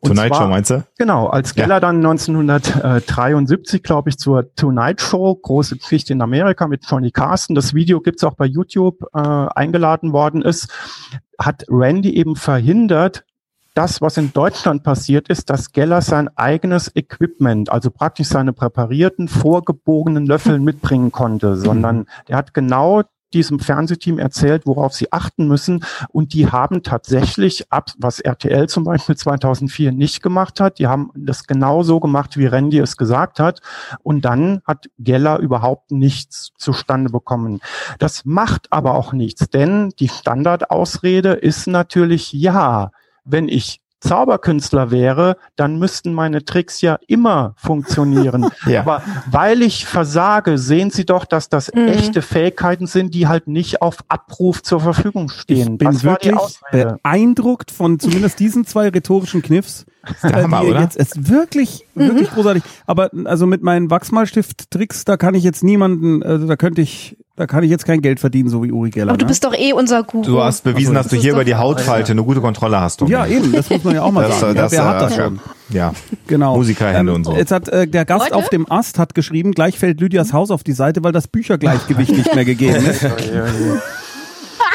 [0.00, 0.82] und Tonight zwar- Show meinst du?
[0.98, 1.64] Genau, als Ja.
[1.64, 7.54] Geller dann 1973, glaube ich, zur Tonight Show, große Geschichte in Amerika mit Johnny Carson,
[7.54, 10.68] das Video gibt's auch bei YouTube, äh, eingeladen worden ist,
[11.38, 13.24] hat Randy eben verhindert,
[13.74, 19.28] das, was in Deutschland passiert ist, dass Geller sein eigenes Equipment, also praktisch seine präparierten,
[19.28, 23.02] vorgebogenen Löffel mitbringen konnte, sondern der hat genau
[23.32, 25.84] diesem Fernsehteam erzählt, worauf sie achten müssen.
[26.08, 31.10] Und die haben tatsächlich ab, was RTL zum Beispiel 2004 nicht gemacht hat, die haben
[31.14, 33.60] das genau so gemacht, wie Randy es gesagt hat.
[34.02, 37.60] Und dann hat Geller überhaupt nichts zustande bekommen.
[37.98, 42.90] Das macht aber auch nichts, denn die Standardausrede ist natürlich, ja,
[43.24, 48.48] wenn ich Zauberkünstler wäre, dann müssten meine Tricks ja immer funktionionieren.
[48.66, 48.80] Ja.
[48.80, 51.88] Aber weil ich versage, sehen Sie doch, dass das Mhm.
[51.88, 55.72] echte Fähigkeiten sind, die halt nicht auf Abruf zur Verfügung stehen.
[55.72, 56.34] Ich bin das wirklich
[56.70, 59.84] beeindruckt von zumindest diesen zwei rhetorischen Kniffs.
[60.22, 60.80] Der äh, Hammer, oder?
[60.82, 62.62] Jetzt, es ist wirklich, wirklich großartig.
[62.86, 67.46] Aber also mit meinen Wachsmalstift-Tricks, da kann ich jetzt niemanden, also da könnte ich, da
[67.46, 69.10] kann ich jetzt kein Geld verdienen, so wie Uri Geller.
[69.12, 69.28] Aber du ne?
[69.28, 70.24] bist doch eh unser Guru.
[70.24, 72.40] Du hast bewiesen, Ach so, dass du das hier ist über die Hautfalte eine gute
[72.40, 73.00] Kontrolle hast.
[73.00, 73.18] Dominik.
[73.18, 74.52] ja, eben, das muss man ja auch mal Das, sagen.
[74.54, 75.40] äh, ja, das, wer hat das äh, schon?
[75.70, 75.92] Ja,
[76.26, 76.56] Genau.
[76.56, 77.34] Musikerhände und so.
[77.36, 78.36] Jetzt hat äh, der Gast Leute?
[78.36, 82.10] auf dem Ast hat geschrieben, gleich fällt Lydias Haus auf die Seite, weil das Büchergleichgewicht
[82.12, 83.04] nicht mehr gegeben ist.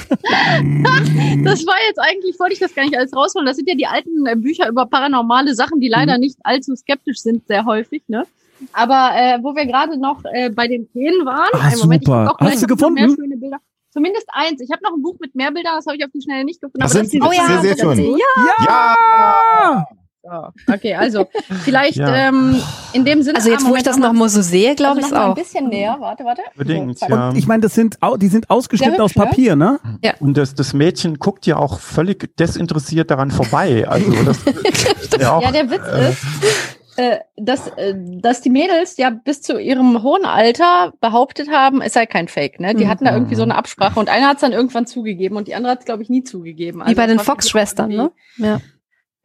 [1.43, 3.45] Das war jetzt eigentlich, wollte ich das gar nicht alles rausholen.
[3.45, 5.91] Das sind ja die alten äh, Bücher über paranormale Sachen, die Mhm.
[5.93, 8.26] leider nicht allzu skeptisch sind, sehr häufig, ne?
[8.74, 12.32] Aber äh, wo wir gerade noch äh, bei den Szenen waren, Ah, einen Moment, super.
[12.32, 13.16] auch Hast du noch gefunden?
[13.16, 13.58] schöne Bilder.
[13.91, 14.60] Zumindest eins.
[14.62, 16.62] Ich habe noch ein Buch mit mehr Bildern, das habe ich auf die Schnelle nicht
[16.62, 16.80] gefunden.
[16.82, 18.18] Das aber sind hier Oh ja, sehr, sehr das schön.
[18.18, 18.66] Ja.
[18.68, 19.86] Ja!
[20.28, 21.28] So, Okay, also
[21.63, 22.13] vielleicht Ja.
[22.30, 22.59] ähm,
[22.93, 23.38] in dem Sinne.
[23.38, 25.26] Also jetzt, wo ich das noch noch mal- mal so sehe, glaube also ich mal
[25.26, 25.30] auch.
[25.30, 25.97] ein bisschen näher.
[25.99, 26.41] Warte, warte.
[26.57, 27.32] Unbedingt, So, ja.
[27.36, 29.23] Ich meine, das sind, die sind ausgeschnitten aus ne?
[29.26, 29.80] Papier, ne?
[30.19, 33.88] Und das, das Mädchen guckt ja auch völlig desinteressiert daran vorbei.
[33.88, 34.39] Also das,
[35.19, 39.59] ja, auch, Ja, der Witz ist, äh, dass, äh, dass die Mädels ja bis zu
[39.59, 42.73] ihrem hohen Alter behauptet haben, ist halt kein Fake, ne?
[42.73, 42.89] Die Mhm.
[42.89, 45.55] hatten da irgendwie so eine Absprache und einer hat es dann irgendwann zugegeben und die
[45.55, 46.82] andere hat es, glaube ich, nie zugegeben.
[46.86, 48.11] Wie bei Also den Fox-Schwestern, ne?
[48.38, 48.59] Ja.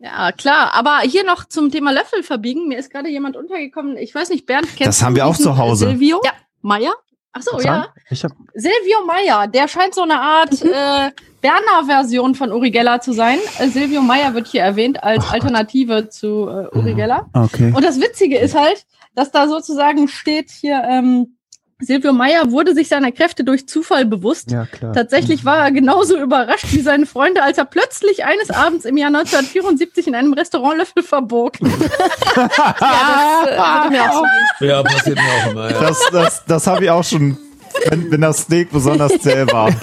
[0.02, 0.72] Ja, klar.
[0.74, 2.68] Aber hier noch zum Thema Löffel verbiegen.
[2.68, 3.96] Mir ist gerade jemand untergekommen.
[3.98, 5.88] Ich weiß nicht, Bernd, kennst Das haben wir auch zu Hause.
[5.90, 6.20] Silvio?
[6.24, 6.32] Ja.
[6.62, 6.94] Meier?
[7.32, 7.88] Ach so, ja.
[8.10, 10.70] ich hab, Silvio Meyer, der scheint so eine Art Mhm.
[10.72, 13.38] äh, Berner-Version von Uri Geller zu sein.
[13.58, 16.96] Äh, Silvio Meyer wird hier erwähnt als Alternative zu äh, Uri Mhm.
[16.96, 17.30] Geller.
[17.32, 17.72] Okay.
[17.74, 18.84] Und das Witzige ist halt,
[19.14, 21.36] dass da sozusagen steht hier, ähm,
[21.80, 24.50] Silvio Meyer wurde sich seiner Kräfte durch Zufall bewusst.
[24.50, 24.92] ja klar.
[24.92, 29.08] Tatsächlich war er genauso überrascht wie seine Freunde, als er plötzlich eines Abends im Jahr
[29.08, 31.54] 1974 in einem Restaurant Löffel verbog.
[32.80, 34.22] Ja, das
[34.60, 34.66] äh.
[34.66, 35.70] Ja, passiert mir auch immer.
[35.70, 35.80] Ja.
[35.80, 37.36] Das, das, das habe ich auch schon,
[37.88, 39.70] wenn, wenn das Steak besonders zäh war.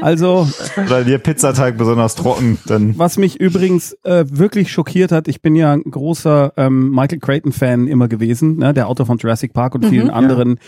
[0.00, 0.46] Also,
[0.86, 2.98] Oder der Pizzateig besonders trocken, dann.
[2.98, 7.86] was mich übrigens äh, wirklich schockiert hat, ich bin ja ein großer ähm, Michael Crichton-Fan
[7.86, 10.58] immer gewesen, ne, der Autor von Jurassic Park und vielen anderen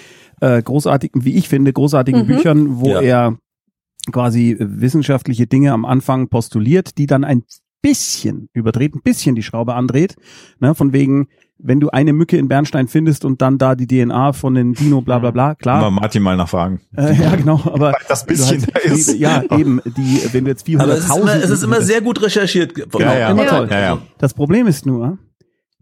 [0.41, 2.27] äh, großartigen, wie ich finde, großartigen Mhm.
[2.27, 3.01] Büchern, wo Ja.
[3.01, 3.39] er
[4.13, 7.43] quasi wissenschaftliche Dinge am Anfang postuliert, die dann ein
[7.83, 10.17] bisschen überdreht, ein bisschen die Schraube andreht,
[10.61, 11.29] ne, von wegen,
[11.59, 15.01] wenn du eine Mücke in Bernstein findest und dann da die DNA von den Dino,
[15.01, 15.91] bla bla bla, Mal klar.
[15.91, 16.81] Martin mal nachfragen.
[16.97, 19.15] Äh, ja, genau, aber das bisschen du da ist.
[19.19, 22.01] Ja, eben, die, wenn du jetzt 400.000 Aber es ist, immer, es ist immer sehr
[22.01, 22.73] gut recherchiert.
[22.99, 23.31] Ja, ja.
[23.31, 23.51] Immer Ja.
[23.51, 23.69] toll.
[23.71, 23.99] Ja, ja.
[24.19, 25.19] Das Problem ist nur,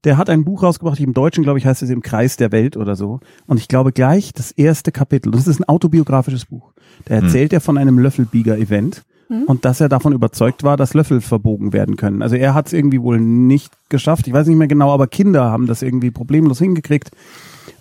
[0.05, 2.77] der hat ein Buch rausgebracht, im Deutschen, glaube ich, heißt es im Kreis der Welt
[2.77, 3.21] oder so.
[3.47, 6.73] Und ich glaube gleich das erste Kapitel, und das ist ein autobiografisches Buch,
[7.07, 7.25] da Hm.
[7.25, 9.03] erzählt er von einem Löffelbieger-Event
[9.33, 9.45] Hm.
[9.47, 12.21] und dass er davon überzeugt war, dass Löffel verbogen werden können.
[12.21, 15.51] Also er hat es irgendwie wohl nicht geschafft, ich weiß nicht mehr genau, aber Kinder
[15.51, 17.11] haben das irgendwie problemlos hingekriegt.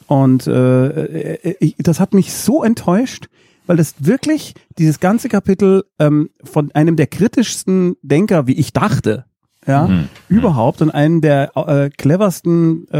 [0.08, 0.88] Und äh,
[1.36, 3.28] äh, ich, das hat mich so enttäuscht,
[3.68, 9.26] weil das wirklich dieses ganze Kapitel ähm, von einem der kritischsten Denker, wie ich dachte,
[9.68, 10.08] ja, Mhm.
[10.30, 12.97] überhaupt und einen der äh, cleversten äh,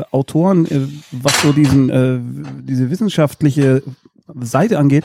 [0.00, 2.18] äh, Autoren, äh, was so diesen äh,
[2.62, 3.82] diese wissenschaftliche
[4.40, 5.04] Seite angeht,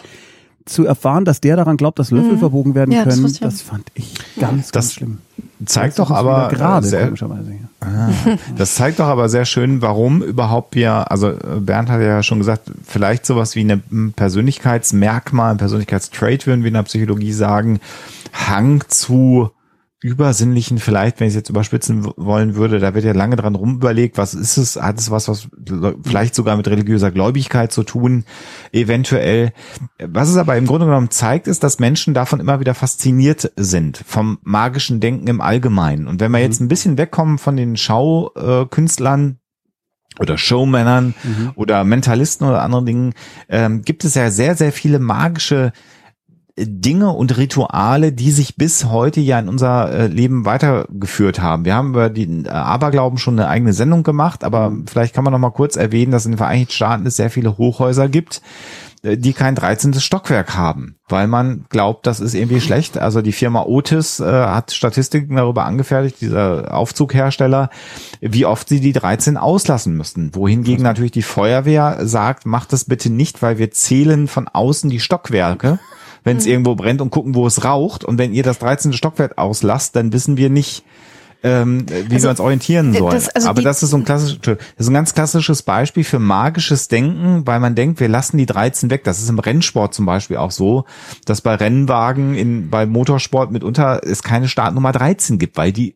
[0.70, 2.40] zu erfahren, dass der daran glaubt, dass Löffel Mhm.
[2.40, 5.18] verbogen werden Ja, das können, ich das fand ich ganz, Das ganz schlimm.
[5.66, 7.12] Zeigt Das doch aber wieder gerade sehr.
[7.82, 8.10] Ah,
[8.58, 12.38] das zeigt doch aber sehr schön, warum überhaupt wir, also äh, Bernd hat ja schon
[12.40, 17.80] gesagt, vielleicht sowas wie ein Persönlichkeitsmerkmal, ein Persönlichkeitstrait würden wir in der Psychologie sagen,
[18.34, 19.52] Hang zu
[20.02, 24.18] Übersinnlichen vielleicht, wenn ich es jetzt überspitzen wollen würde, da wird ja lange dran rumüberlegt,
[24.18, 25.50] was ist es, hat es was, was
[26.04, 28.24] vielleicht sogar mit religiöser Gläubigkeit zu tun,
[28.72, 29.52] eventuell.
[30.02, 34.02] Was es aber im Grunde genommen zeigt, ist, dass Menschen davon immer wieder fasziniert sind,
[34.08, 36.08] vom magischen Denken im Allgemeinen.
[36.08, 39.40] Und wenn wir jetzt ein bisschen wegkommen von den Schaukünstlern,
[40.20, 41.14] oder Showmännern
[41.56, 43.14] oder Mentalisten oder anderen Dingen,
[43.48, 45.72] ähm, gibt es ja sehr, sehr viele magische
[46.66, 51.66] Dinge und Rituale, die sich bis heute ja in unser äh, Leben weitergeführt haben.
[51.66, 55.34] Wir haben über den äh, Aberglauben schon eine eigene Sendung gemacht, aber vielleicht kann man
[55.34, 58.42] noch mal kurz erwähnen, dass in den Vereinigten Staaten es sehr viele Hochhäuser gibt,
[59.04, 59.94] äh, die kein 13.
[59.96, 62.98] Stockwerk haben, weil man glaubt, das ist irgendwie schlecht.
[62.98, 67.70] Also die Firma Otis äh, hat Statistiken darüber angefertigt, dieser Aufzughersteller,
[68.20, 70.36] wie oft sie die 13 auslassen müssten.
[70.36, 75.00] Wohingegen natürlich die Feuerwehr sagt, macht das bitte nicht, weil wir zählen von außen die
[75.00, 75.80] Stockwerke
[76.30, 78.04] wenn es irgendwo brennt und gucken, wo es raucht.
[78.06, 78.94] Und wenn ihr das 13.
[78.94, 80.84] Stockwerk auslasst, dann wissen wir nicht,
[81.42, 83.14] ähm, wie Also, wir uns orientieren sollen.
[83.14, 86.20] das- also Aber das ist so ein klassisches, das ist ein ganz klassisches Beispiel für
[86.20, 89.06] magisches Denken, weil man denkt, wir lassen die 13 weg.
[89.06, 90.84] Das ist im Rennsport zum Beispiel auch so,
[91.26, 95.96] dass bei Rennwagen in, bei Motorsport mitunter es keine Startnummer 13 gibt, weil die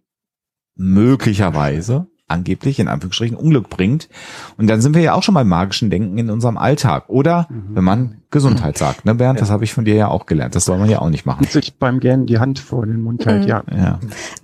[0.76, 4.09] möglicherweise angeblich in Anführungsstrichen Unglück bringt.
[4.57, 7.05] Und dann sind wir ja auch schon beim magischen Denken in unserem Alltag.
[7.09, 10.55] Oder wenn man Gesundheit sagt, ne Bernd, das habe ich von dir ja auch gelernt.
[10.55, 11.45] Das soll man ja auch nicht machen.
[11.45, 13.47] Sich beim Gähnen die Hand vor den Mund hält, Mhm.
[13.49, 13.63] ja.
[13.71, 13.99] Ja.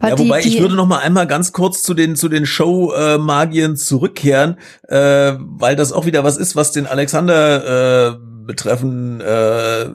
[0.07, 3.75] Ja, wobei die- ich würde noch mal einmal ganz kurz zu den zu den Show-Magien
[3.77, 4.57] zurückkehren,
[4.87, 8.17] äh, weil das auch wieder was ist, was den Alexander äh,
[8.49, 9.85] betreffen, äh,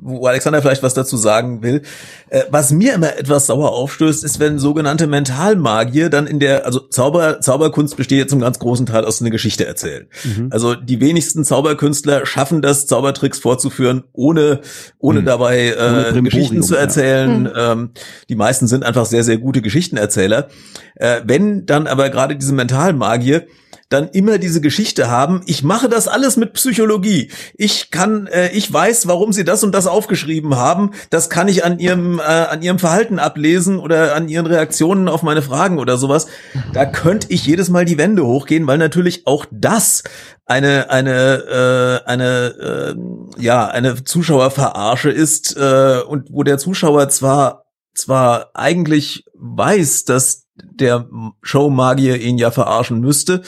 [0.00, 1.82] wo Alexander vielleicht was dazu sagen will.
[2.30, 6.78] Äh, was mir immer etwas sauer aufstößt, ist, wenn sogenannte Mentalmagier dann in der, also
[6.78, 10.06] Zauber, Zauberkunst besteht ja zum ganz großen Teil aus einer Geschichte erzählen.
[10.50, 14.60] Also die wenigsten Zauberkünstler schaffen das, Zaubertricks vorzuführen, ohne
[14.98, 15.24] ohne Mhm.
[15.24, 16.80] dabei Ohne äh, Brimborium, Geschichten zu ja.
[16.80, 17.50] erzählen.
[17.56, 17.90] Ähm,
[18.28, 20.48] die meisten sind einfach sehr, sehr gute Geschichtenerzähler.
[20.94, 23.46] Äh, wenn dann aber gerade diese Mentalmagier
[23.88, 27.30] dann immer diese Geschichte haben, ich mache das alles mit Psychologie.
[27.54, 30.92] Ich kann, äh, ich weiß, warum sie das und das aufgeschrieben haben.
[31.10, 35.22] Das kann ich an ihrem, äh, an ihrem Verhalten ablesen oder an ihren Reaktionen auf
[35.22, 36.26] meine Fragen oder sowas.
[36.72, 40.02] Da könnte ich jedes Mal die Wände hochgehen, weil natürlich auch das
[40.46, 42.94] eine eine äh, eine
[43.38, 47.64] äh, ja eine Zuschauerverarsche ist äh, und wo der Zuschauer zwar
[47.94, 51.08] zwar eigentlich weiß, dass der
[51.42, 53.42] Showmagier ihn ja verarschen müsste,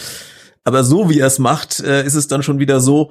[0.64, 3.10] aber so wie er es macht, äh, ist es dann schon wieder so,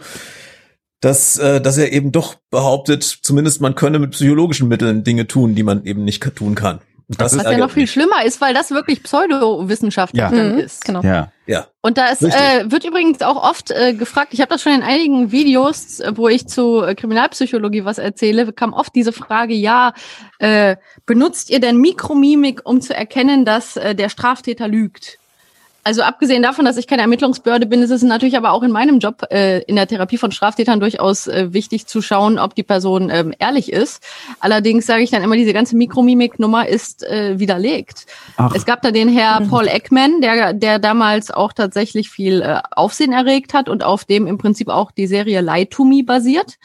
[0.99, 5.55] dass, äh, dass er eben doch behauptet, zumindest man könne mit psychologischen Mitteln Dinge tun,
[5.55, 6.79] die man eben nicht tun kann.
[7.07, 10.29] Das Was ist ja noch viel schlimmer ist, weil das wirklich Pseudowissenschaftlich Ja.
[10.29, 10.83] ist.
[10.85, 11.01] genau.
[11.01, 11.31] Ja.
[11.45, 11.67] Ja.
[11.81, 14.81] Und da ist, äh, wird übrigens auch oft äh, gefragt, ich habe das schon in
[14.81, 19.93] einigen Videos, äh, wo ich zu äh, Kriminalpsychologie was erzähle, kam oft diese Frage, ja,
[20.39, 25.19] äh, benutzt ihr denn Mikromimik, um zu erkennen, dass äh, der Straftäter lügt?
[25.85, 28.97] Also abgesehen davon, dass ich keine Ermittlungsbehörde bin, ist es natürlich aber auch in meinem
[28.97, 33.11] Job äh, in der Therapie von Straftätern durchaus äh, wichtig zu schauen, ob die Person
[33.11, 34.03] ähm, ehrlich ist.
[34.39, 38.07] Allerdings sage ich dann immer, diese ganze Mikromimik-Nummer ist äh, widerlegt.
[38.35, 38.51] Ach.
[38.55, 43.13] Es gab da den Herr Paul Ekman, der, der damals auch tatsächlich viel äh, Aufsehen
[43.13, 46.55] erregt hat und auf dem im Prinzip auch die Serie Lie to Me basiert.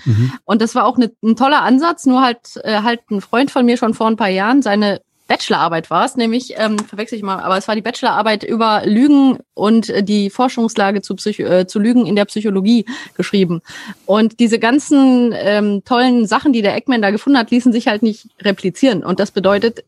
[0.46, 3.66] Und das war auch ne, ein toller Ansatz, nur halt, äh, halt ein Freund von
[3.66, 7.38] mir schon vor ein paar Jahren, seine Bachelorarbeit war es, nämlich, ähm, verwechsel ich mal,
[7.38, 11.78] aber es war die Bachelorarbeit über Lügen und äh, die Forschungslage zu, Psycho äh, zu
[11.78, 12.84] Lügen in der Psychologie
[13.16, 13.62] geschrieben.
[14.06, 18.02] Und diese ganzen ähm, tollen Sachen, die der Eckman da gefunden hat, ließen sich halt
[18.02, 19.04] nicht replizieren.
[19.04, 19.84] Und das bedeutet,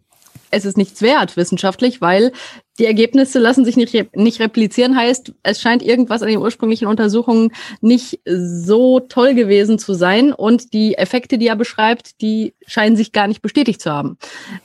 [0.53, 2.31] es ist nichts wert wissenschaftlich, weil
[2.79, 7.53] die Ergebnisse lassen sich nicht, nicht replizieren, heißt, es scheint irgendwas an den ursprünglichen Untersuchungen
[7.81, 13.13] nicht so toll gewesen zu sein und die Effekte, die er beschreibt, die scheinen sich
[13.13, 14.19] gar nicht bestätigt zu haben.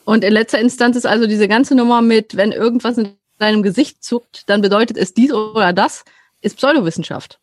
[0.05, 4.03] Und in letzter Instanz ist also diese ganze Nummer mit, wenn irgendwas in deinem Gesicht
[4.03, 6.03] zuckt, dann bedeutet es dies oder das,
[6.41, 7.39] ist Pseudowissenschaft.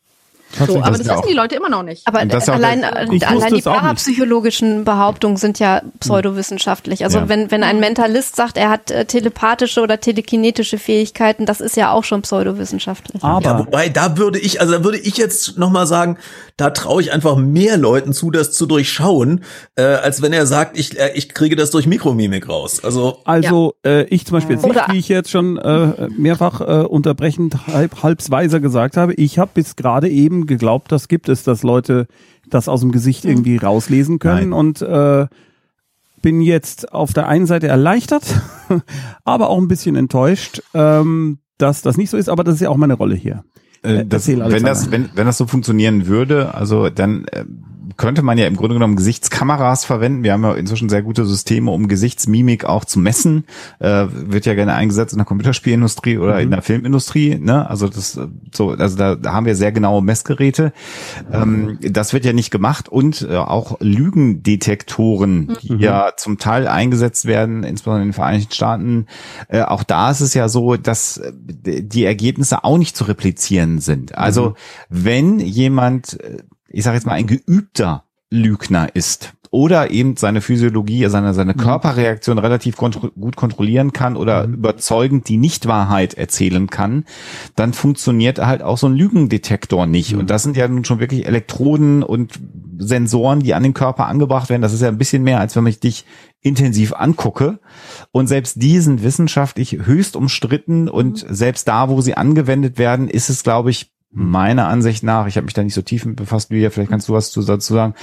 [0.56, 2.06] So, aber das, ja wissen auch- die Leute immer noch nicht.
[2.06, 2.86] Aber das allein, äh,
[3.26, 7.04] allein die parapsychologischen Behauptungen sind ja pseudowissenschaftlich.
[7.04, 7.28] Also Ja.
[7.28, 11.92] wenn, wenn ein Mentalist sagt, er hat äh, telepathische oder telekinetische Fähigkeiten, das ist ja
[11.92, 13.22] auch schon pseudowissenschaftlich.
[13.22, 16.18] Aber Ja, wobei, da würde ich, also da würde ich jetzt nochmal sagen,
[16.56, 19.42] da traue ich einfach mehr Leuten zu, das zu durchschauen,
[19.74, 22.82] äh, als wenn er sagt, ich, äh, ich kriege das durch Mikromimik raus.
[22.84, 26.86] Also, Also äh, ich zum Beispiel jetzt nicht, wie ich jetzt schon äh, mehrfach äh,
[26.86, 31.64] unterbrechend halb, halbsweiser gesagt habe, ich habe bis gerade eben geglaubt, das gibt es, dass
[31.64, 32.06] Leute
[32.48, 34.52] das aus dem Gesicht irgendwie rauslesen können Nein.
[34.52, 35.26] und äh,
[36.22, 38.22] bin jetzt auf der einen Seite erleichtert,
[39.24, 42.70] aber auch ein bisschen enttäuscht, ähm, dass das nicht so ist, aber das ist ja
[42.70, 43.44] auch meine Rolle hier.
[43.84, 47.44] Äh, das, wenn das, wenn, wenn das so funktionieren würde, also dann äh,
[47.96, 50.22] könnte man ja im Grunde genommen Gesichtskameras verwenden.
[50.22, 53.44] Wir haben ja inzwischen sehr gute Systeme, um Gesichtsmimik auch zu messen.
[53.78, 56.40] Äh, wird ja gerne eingesetzt in der Computerspielindustrie oder mhm.
[56.40, 57.38] in der Filmindustrie.
[57.38, 57.68] Ne?
[57.68, 58.18] Also das
[58.52, 60.72] so, also da, da haben wir sehr genaue Messgeräte.
[61.32, 65.80] Ähm, das wird ja nicht gemacht und äh, auch Lügendetektoren, die mhm.
[65.80, 69.06] ja zum Teil eingesetzt werden, insbesondere in den Vereinigten Staaten.
[69.48, 73.80] Äh, auch da ist es ja so, dass äh, die Ergebnisse auch nicht zu replizieren
[73.80, 74.16] sind.
[74.16, 74.54] Also mhm.
[74.88, 76.38] wenn jemand, äh,
[76.74, 81.58] ich sage jetzt mal, ein geübter Lügner ist oder eben seine Physiologie, seine, seine mhm.
[81.58, 84.54] Körperreaktion relativ kontro gut kontrollieren kann oder mhm.
[84.54, 87.04] überzeugend die Nichtwahrheit erzählen kann,
[87.54, 90.12] dann funktioniert halt auch so ein Lügendetektor nicht.
[90.12, 90.18] Mhm.
[90.18, 92.40] Und das sind ja nun schon wirklich Elektroden und
[92.78, 94.62] Sensoren, die an den Körper angebracht werden.
[94.62, 96.04] Das ist ja ein bisschen mehr, als wenn ich dich
[96.40, 97.60] intensiv angucke.
[98.10, 101.32] Und selbst die sind wissenschaftlich höchst umstritten und mhm.
[101.32, 105.44] selbst da, wo sie angewendet werden, ist es, glaube ich, meiner Ansicht nach, ich habe
[105.44, 107.94] mich da nicht so tief mit befasst wie ihr, vielleicht kannst du was dazu sagen,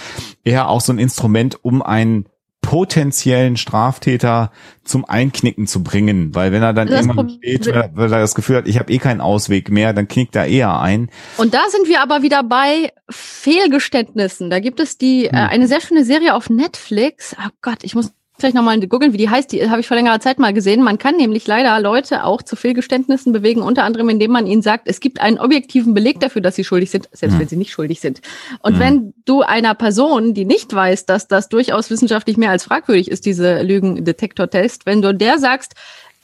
[0.43, 2.25] eher auch so ein Instrument, um einen
[2.61, 4.51] potenziellen Straftäter
[4.83, 8.57] zum Einknicken zu bringen, weil wenn er dann das irgendwann steht, weil er das Gefühl
[8.57, 11.09] hat, ich habe eh keinen Ausweg mehr, dann knickt er eher ein.
[11.37, 14.49] Und da sind wir aber wieder bei Fehlgeständnissen.
[14.49, 15.49] Da gibt es die äh, hm.
[15.49, 17.35] eine sehr schöne Serie auf Netflix.
[17.39, 19.51] Oh Gott, ich muss vielleicht nochmal googeln, wie die heißt.
[19.51, 20.83] Die habe ich vor längerer Zeit mal gesehen.
[20.83, 24.87] Man kann nämlich leider Leute auch zu Fehlgeständnissen bewegen, unter anderem, indem man ihnen sagt,
[24.87, 27.39] es gibt einen objektiven Beleg dafür, dass sie schuldig sind, selbst mhm.
[27.39, 28.21] wenn sie nicht schuldig sind.
[28.61, 28.79] Und mhm.
[28.79, 33.25] wenn du einer Person, die nicht weiß, dass das durchaus wissenschaftlich mehr als fragwürdig ist,
[33.25, 35.73] diese Lügendetektor-Test, wenn du der sagst,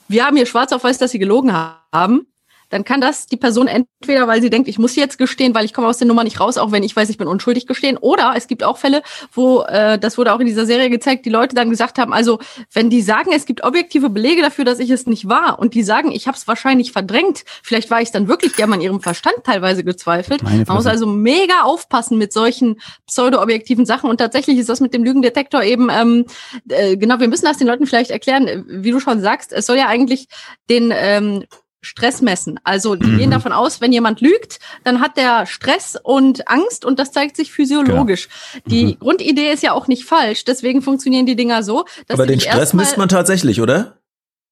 [0.07, 2.27] wir haben hier schwarz auf weiß, dass sie gelogen haben,
[2.69, 5.73] dann kann das die Person entweder, weil sie denkt, ich muss jetzt gestehen, weil ich
[5.73, 7.97] komme aus der Nummer nicht raus, auch wenn ich weiß, ich bin unschuldig gestehen.
[7.97, 11.29] Oder es gibt auch Fälle, wo, äh, das wurde auch in dieser Serie gezeigt, die
[11.29, 12.39] Leute dann gesagt haben, also
[12.73, 15.83] wenn die sagen, es gibt objektive Belege dafür, dass ich es nicht war und die
[15.83, 19.01] sagen, ich habe es wahrscheinlich verdrängt, vielleicht war ich dann wirklich, die haben an ihrem
[19.01, 20.43] Verstand teilweise gezweifelt.
[20.43, 25.03] Man muss also mega aufpassen mit solchen pseudo-objektiven Sachen und tatsächlich ist das mit dem
[25.03, 26.25] Lügendetektor eben, ähm,
[26.69, 29.77] äh, genau, wir müssen das den Leuten vielleicht erklären, wie du schon sagst, es soll
[29.77, 30.27] ja eigentlich
[30.69, 31.45] den ähm,
[31.87, 32.59] Stress messen.
[32.63, 33.17] Also die mhm.
[33.17, 37.35] gehen davon aus, wenn jemand lügt, dann hat der Stress und Angst und das zeigt
[37.35, 38.27] sich physiologisch.
[38.53, 38.65] Genau.
[38.67, 38.99] Die mhm.
[38.99, 41.85] Grundidee ist ja auch nicht falsch, deswegen funktionieren die Dinger so.
[42.09, 43.97] Aber den Stress misst man tatsächlich, oder?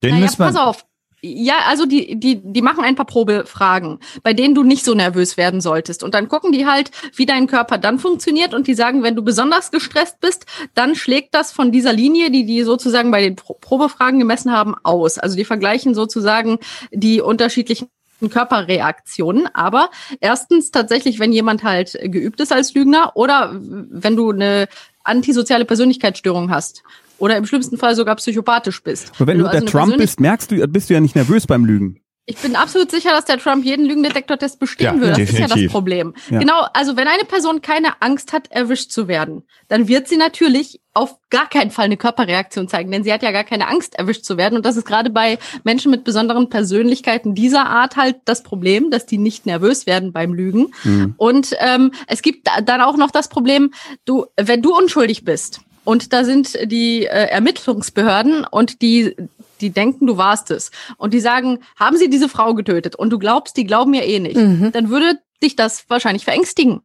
[0.04, 0.54] Den naja, misst man.
[0.54, 0.86] Pass auf,
[1.26, 5.38] ja, also die, die, die machen ein paar Probefragen, bei denen du nicht so nervös
[5.38, 6.04] werden solltest.
[6.04, 8.54] Und dann gucken die halt, wie dein Körper dann funktioniert.
[8.54, 10.46] Und die sagen, wenn du besonders gestresst bist,
[10.76, 15.18] dann schlägt das von dieser Linie, die die sozusagen bei den Probefragen gemessen haben, aus.
[15.18, 16.60] Also die vergleichen sozusagen
[16.92, 17.90] die unterschiedlichen
[18.30, 19.48] Körperreaktionen.
[19.54, 24.68] Aber erstens tatsächlich, wenn jemand halt geübt ist als Lügner oder wenn du eine
[25.04, 26.84] antisoziale Persönlichkeitsstörung hast
[27.18, 29.12] oder im schlimmsten Fall sogar psychopathisch bist.
[29.16, 31.48] Aber wenn, wenn du, also der Trump bist, merkst du, bist du ja nicht nervös
[31.48, 32.02] beim Lügen.
[32.28, 35.10] Ich bin absolut sicher, dass der Trump jeden Lügendetektortest bestehen ja, würde.
[35.10, 35.46] Das definitiv.
[35.46, 36.16] ist ja das Problem.
[36.32, 36.40] Ja.
[36.40, 40.82] Genau, also wenn eine Person keine Angst hat, erwischt zu werden, dann wird sie natürlich
[40.96, 44.26] auf gar keinen Fall eine Körperreaktion zeigen, denn sie hat ja gar keine Angst, erwischt
[44.26, 44.56] zu werden.
[44.56, 49.06] Und das ist gerade bei Menschen mit besonderen Persönlichkeiten dieser Art halt das Problem, dass
[49.06, 50.72] die nicht nervös werden beim Lügen.
[50.84, 51.14] Mhm.
[51.18, 53.72] Und ähm, es gibt dann auch noch das Problem,
[54.06, 59.16] du, wenn du unschuldig bist, und da sind die äh, Ermittlungsbehörden und die
[59.62, 60.72] die denken, du warst es.
[60.98, 62.96] Und die sagen, haben sie diese Frau getötet?
[62.96, 64.36] Und du glaubst, die glauben mir eh nicht.
[64.36, 64.72] Mhm.
[64.74, 66.82] Dann würde dich das wahrscheinlich verängstigen.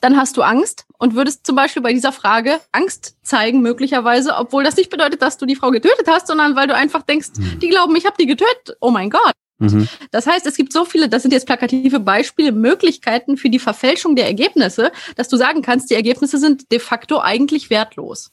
[0.00, 4.62] Dann hast du Angst und würdest zum Beispiel bei dieser Frage Angst zeigen, möglicherweise, obwohl
[4.62, 7.58] das nicht bedeutet, dass du die Frau getötet hast, sondern weil du einfach denkst, mhm.
[7.58, 8.76] die glauben, ich habe die getötet.
[8.80, 9.32] Oh mein Gott.
[9.58, 9.88] Mhm.
[10.12, 14.14] Das heißt, es gibt so viele, das sind jetzt plakative Beispiele, Möglichkeiten für die Verfälschung
[14.14, 18.30] der Ergebnisse, dass du sagen kannst, die Ergebnisse sind de facto eigentlich wertlos.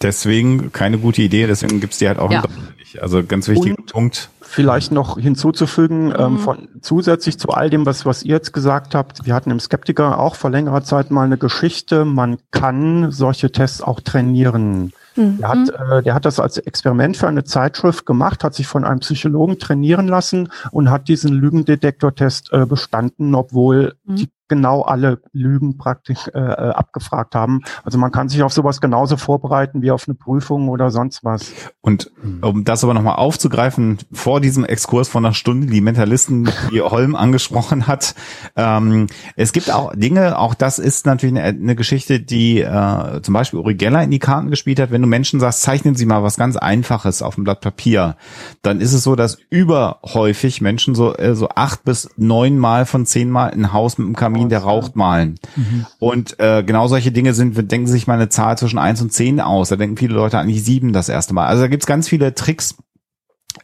[0.00, 2.42] Deswegen keine gute Idee, deswegen gibt's die halt auch ja.
[2.42, 3.02] nicht.
[3.02, 4.30] Also ganz wichtiger Und Punkt.
[4.40, 6.18] Vielleicht noch hinzuzufügen, ähm, mhm.
[6.18, 9.58] ähm, von, zusätzlich zu all dem, was, was ihr jetzt gesagt habt, wir hatten im
[9.58, 14.92] Skeptiker auch vor längerer Zeit mal eine Geschichte, man kann solche Tests auch trainieren.
[15.16, 15.38] Mhm.
[15.38, 18.84] Der, hat, äh, der hat das als Experiment für eine Zeitschrift gemacht, hat sich von
[18.84, 24.16] einem Psychologen trainieren lassen und hat diesen Lügendetektortest äh, bestanden, obwohl mhm.
[24.16, 27.62] die genau alle Lügen praktisch äh, äh, abgefragt haben.
[27.82, 31.52] Also man kann sich auf sowas genauso vorbereiten wie auf eine Prüfung oder sonst was.
[31.80, 32.10] Und
[32.42, 37.16] um das aber nochmal aufzugreifen, vor diesem Exkurs von einer Stunde, die Mentalisten, die Holm
[37.16, 38.14] angesprochen hat,
[38.56, 43.34] ähm, es gibt auch Dinge, auch das ist natürlich eine, eine Geschichte, die äh, zum
[43.34, 44.90] Beispiel Uri Geller in die Karten gespielt hat.
[44.90, 48.16] Wenn du Menschen sagst, zeichnen Sie mal was ganz Einfaches auf dem Blatt Papier,
[48.62, 53.06] dann ist es so, dass überhäufig Menschen so, äh, so acht bis neun Mal von
[53.06, 55.38] zehn Mal ein Haus mit einem Kamin Kamin, der raucht malen.
[55.56, 55.86] Mhm.
[55.98, 59.40] Und äh, genau solche Dinge sind, denken sich mal eine Zahl zwischen eins und zehn
[59.40, 59.68] aus.
[59.68, 61.46] Da denken viele Leute eigentlich sieben das erste Mal.
[61.46, 62.76] Also da gibt's ganz viele Tricks.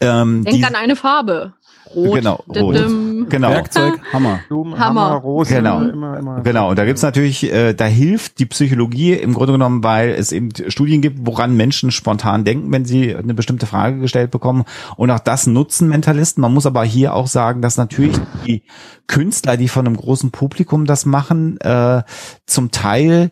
[0.01, 1.55] Ähm, Denk an eine Farbe.
[1.95, 2.15] Rot.
[2.15, 2.75] Genau, rot.
[2.77, 3.27] Didim.
[3.29, 3.51] Genau.
[3.51, 4.41] Werkzeug, Hammer.
[4.49, 5.01] Blumen, Hammer.
[5.11, 5.83] Hammer, Rosen, Genau.
[5.83, 6.41] immer, immer.
[6.43, 10.33] Genau, und da gibt's natürlich, äh, da hilft die Psychologie im Grunde genommen, weil es
[10.33, 14.65] eben Studien gibt, woran Menschen spontan denken, wenn sie eine bestimmte Frage gestellt bekommen.
[14.97, 16.41] Und auch das nutzen Mentalisten.
[16.41, 18.17] Man muss aber hier auch sagen, dass natürlich
[18.47, 18.63] die
[19.07, 22.03] Künstler, die von einem großen Publikum das machen, äh,
[22.47, 23.31] zum Teil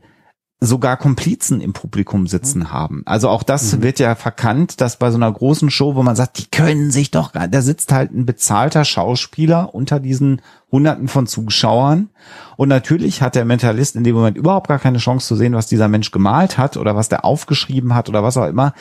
[0.60, 3.02] sogar Komplizen im Publikum sitzen haben.
[3.06, 6.38] Also auch das wird ja verkannt, dass bei so einer großen Show, wo man sagt,
[6.38, 10.42] die können sich doch, gar- da sitzt halt ein bezahlter Schauspieler unter diesen
[10.72, 12.10] Hunderten von Zuschauern.
[12.56, 15.68] Und natürlich hat der Mentalist in dem Moment überhaupt gar keine Chance zu sehen, was
[15.68, 18.74] dieser Mensch gemalt hat oder was der aufgeschrieben hat oder was auch immer.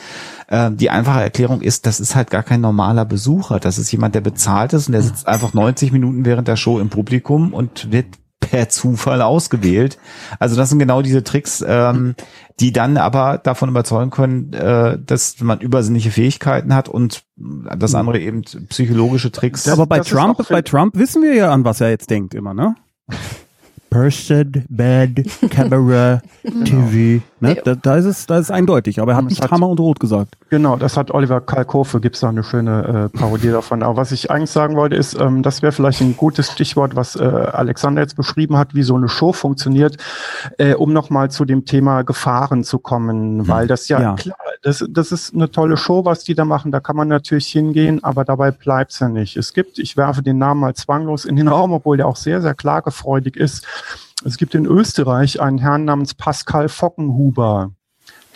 [0.48, 3.60] Äh, die einfache Erklärung ist, das ist halt gar kein normaler Besucher.
[3.60, 6.80] Das ist jemand, der bezahlt ist und der sitzt einfach 90 Minuten während der Show
[6.80, 8.06] im Publikum und wird
[8.50, 9.98] per Zufall ausgewählt.
[10.38, 12.14] Also das sind genau diese Tricks, ähm,
[12.60, 18.18] die dann aber davon überzeugen können, äh, dass man übersinnliche Fähigkeiten hat und das andere
[18.18, 19.68] eben psychologische Tricks.
[19.68, 22.54] Aber bei das Trump, bei Trump wissen wir ja, an was er jetzt denkt immer,
[22.54, 22.74] ne?
[23.90, 25.10] Person, Bad,
[25.50, 26.20] Camera,
[26.64, 27.22] TV.
[27.40, 27.56] Ne?
[27.64, 29.00] Da, da ist es, da ist es eindeutig.
[29.00, 30.34] Aber er hat Es nicht hat- Hammer und Rot gesagt.
[30.50, 33.82] Genau, das hat Oliver Kalkofe, gibt's da eine schöne äh, Parodie davon.
[33.82, 37.16] Aber was ich eigentlich sagen wollte, ist, ähm, das wäre vielleicht ein gutes Stichwort, was
[37.16, 39.96] äh, Alexander jetzt beschrieben hat, wie so eine Show funktioniert,
[40.58, 44.14] äh, um nochmal zu dem Thema Gefahren zu kommen, weil das ja, Ja.
[44.14, 47.46] klar, das, das ist eine tolle Show, was die da machen, da kann man natürlich
[47.46, 49.36] hingehen, aber dabei bleibt's ja nicht.
[49.36, 52.40] Es gibt, ich werfe den Namen mal zwanglos in den Raum, obwohl der auch sehr,
[52.42, 53.64] sehr klagefreudig ist.
[54.24, 57.72] Es gibt in Österreich einen Herrn namens Pascal Fockenhuber.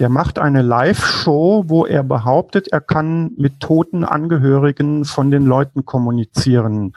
[0.03, 5.85] Der macht eine Live-Show, wo er behauptet, er kann mit toten Angehörigen von den Leuten
[5.85, 6.95] kommunizieren.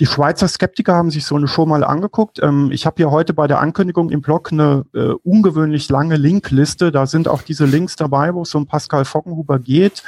[0.00, 2.40] Die Schweizer Skeptiker haben sich so eine Show mal angeguckt.
[2.42, 6.90] Ähm, ich habe hier heute bei der Ankündigung im Blog eine äh, ungewöhnlich lange Linkliste.
[6.90, 10.02] Da sind auch diese Links dabei, wo es um Pascal Fockenhuber geht.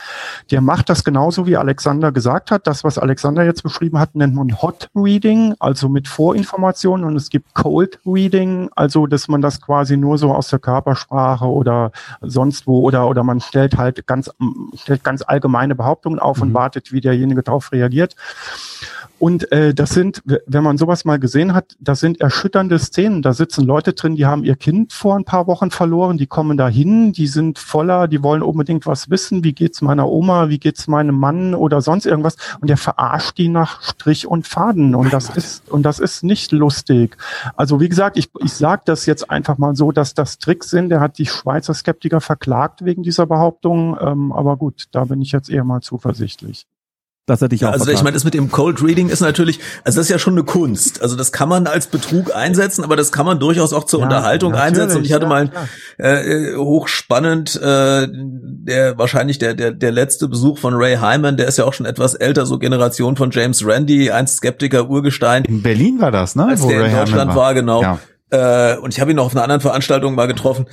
[0.50, 2.66] Der macht das genauso, wie Alexander gesagt hat.
[2.66, 7.06] Das, was Alexander jetzt beschrieben hat, nennt man Hot Reading, also mit Vorinformationen.
[7.06, 11.46] Und es gibt Cold Reading, also dass man das quasi nur so aus der Körpersprache
[11.46, 11.92] oder
[12.32, 14.30] sonst wo oder oder man stellt halt ganz
[14.74, 18.16] stellt ganz allgemeine Behauptungen auf und wartet, wie derjenige darauf reagiert.
[19.22, 23.22] Und äh, das sind, wenn man sowas mal gesehen hat, das sind erschütternde Szenen.
[23.22, 26.56] Da sitzen Leute drin, die haben ihr Kind vor ein paar Wochen verloren, die kommen
[26.56, 30.58] da hin, die sind voller, die wollen unbedingt was wissen, wie geht's meiner Oma, wie
[30.58, 32.34] geht's meinem Mann oder sonst irgendwas.
[32.60, 34.96] Und der verarscht die nach Strich und Faden.
[34.96, 37.16] Und das ist, und das ist nicht lustig.
[37.54, 40.88] Also wie gesagt, ich, ich sage das jetzt einfach mal so, dass das Tricks sind.
[40.88, 43.96] Der hat die Schweizer Skeptiker verklagt wegen dieser Behauptung.
[44.00, 46.66] Ähm, aber gut, da bin ich jetzt eher mal zuversichtlich.
[47.26, 49.60] Dass er dich Ja, auch also ich meine, das mit dem Cold Reading ist natürlich,
[49.84, 51.00] also das ist ja schon eine Kunst.
[51.02, 54.06] Also das kann man als Betrug einsetzen, aber das kann man durchaus auch zur Ja,
[54.06, 54.98] Unterhaltung einsetzen.
[54.98, 55.50] Und ich hatte ja, mal
[55.98, 61.58] äh, hochspannend, äh, der wahrscheinlich der der der letzte Besuch von Ray Hyman, der ist
[61.58, 66.00] ja auch schon etwas älter, so Generation von James Randi, einst Skeptiker Urgestein, In Berlin
[66.00, 66.46] war das, ne?
[66.46, 67.82] als der in Ray Herman Deutschland war, genau.
[67.82, 67.98] Ja.
[68.30, 70.66] Äh, und ich habe ihn noch auf einer anderen Veranstaltung mal getroffen.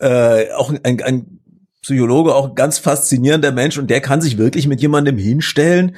[0.00, 1.40] Äh, auch ein, ein
[1.86, 3.78] Psychologe, auch ein ganz faszinierender Mensch.
[3.78, 5.96] Und der kann sich wirklich mit jemandem hinstellen.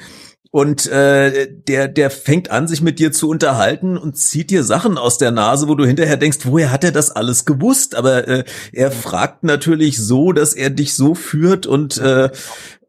[0.51, 4.97] Und äh, der der fängt an, sich mit dir zu unterhalten und zieht dir Sachen
[4.97, 7.93] aus der Nase, wo du hinterher denkst, woher hat er das alles gewusst?
[7.95, 12.29] Aber äh, er fragt natürlich so, dass er dich so führt und äh,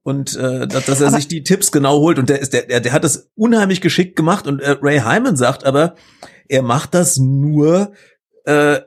[0.02, 2.18] und äh, dass, dass er Aber- sich die Tipps genau holt.
[2.18, 4.46] Und der ist der der, der hat das unheimlich geschickt gemacht.
[4.46, 5.96] Und äh, Ray Hyman sagt aber,
[6.48, 7.92] er macht das nur
[8.46, 8.80] äh,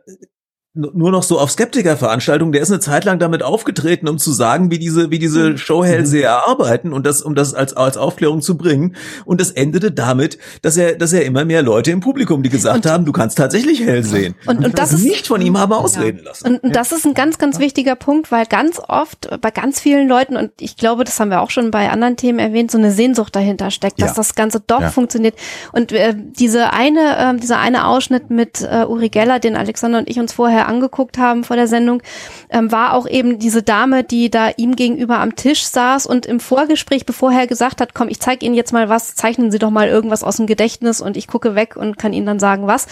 [0.75, 2.51] nur noch so auf Skeptikerveranstaltungen.
[2.51, 6.47] Der ist eine Zeit lang damit aufgetreten, um zu sagen, wie diese, wie diese Showhellseher
[6.47, 8.95] arbeiten und das, um das als, als Aufklärung zu bringen.
[9.25, 12.87] Und das endete damit, dass er, dass er immer mehr Leute im Publikum, die gesagt
[12.87, 14.33] haben, du kannst tatsächlich hell sehen.
[14.47, 16.47] Und, und das ist nicht von ihm haben ausreden lassen.
[16.47, 20.07] Und, und das ist ein ganz, ganz wichtiger Punkt, weil ganz oft bei ganz vielen
[20.07, 22.91] Leuten, und ich glaube, das haben wir auch schon bei anderen Themen erwähnt, so eine
[22.91, 24.15] Sehnsucht dahinter steckt, dass Ja.
[24.15, 24.89] das Ganze doch Ja.
[24.89, 25.35] funktioniert.
[25.71, 30.09] Und äh, diese eine, äh, dieser eine Ausschnitt mit äh, Uri Geller, den Alexander und
[30.09, 32.01] ich uns vorher angeguckt haben vor der Sendung,
[32.49, 36.39] ähm, war auch eben diese Dame, die da ihm gegenüber am Tisch saß und im
[36.39, 39.87] Vorgespräch, bevor gesagt hat, komm, ich zeige Ihnen jetzt mal was, zeichnen Sie doch mal
[39.87, 42.87] irgendwas aus dem Gedächtnis und ich gucke weg und kann Ihnen dann sagen, was,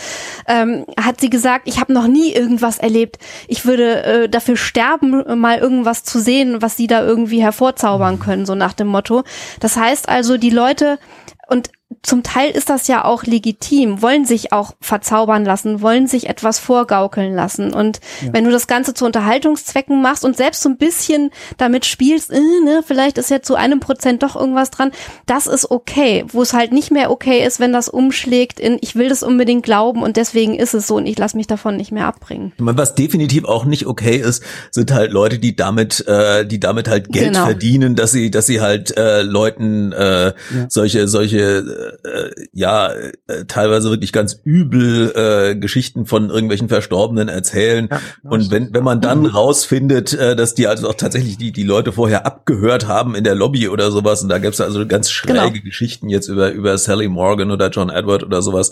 [0.47, 3.17] ähm, hat sie gesagt, ich habe noch nie irgendwas erlebt.
[3.47, 8.19] Ich würde äh, dafür sterben, äh, mal irgendwas zu sehen, was Sie da irgendwie hervorzaubern
[8.19, 9.23] können, so nach dem Motto.
[9.59, 10.99] Das heißt also, die Leute
[11.47, 11.69] und
[12.03, 16.57] zum Teil ist das ja auch legitim, wollen sich auch verzaubern lassen, wollen sich etwas
[16.59, 17.73] vorgaukeln lassen.
[17.73, 18.33] Und ja.
[18.33, 22.39] wenn du das Ganze zu Unterhaltungszwecken machst und selbst so ein bisschen damit spielst, äh,
[22.39, 24.91] ne, vielleicht ist ja zu einem Prozent doch irgendwas dran,
[25.25, 26.25] das ist okay.
[26.29, 29.63] Wo es halt nicht mehr okay ist, wenn das umschlägt in, ich will das unbedingt
[29.63, 32.53] glauben und deswegen ist es so und ich lasse mich davon nicht mehr abbringen.
[32.57, 37.09] Was definitiv auch nicht okay ist, sind halt Leute, die damit, äh, die damit halt
[37.09, 37.45] Geld genau.
[37.45, 40.33] verdienen, dass sie, dass sie halt äh, Leuten äh, ja.
[40.69, 47.87] solche, solche äh, ja äh, teilweise wirklich ganz übel äh, Geschichten von irgendwelchen Verstorbenen erzählen.
[47.91, 51.63] Ja, und wenn wenn man dann rausfindet, äh, dass die also auch tatsächlich die die
[51.63, 55.51] Leute vorher abgehört haben in der Lobby oder sowas, und da gibt's also ganz schräge
[55.51, 55.63] genau.
[55.63, 58.71] Geschichten jetzt über über Sally Morgan oder John Edward oder sowas.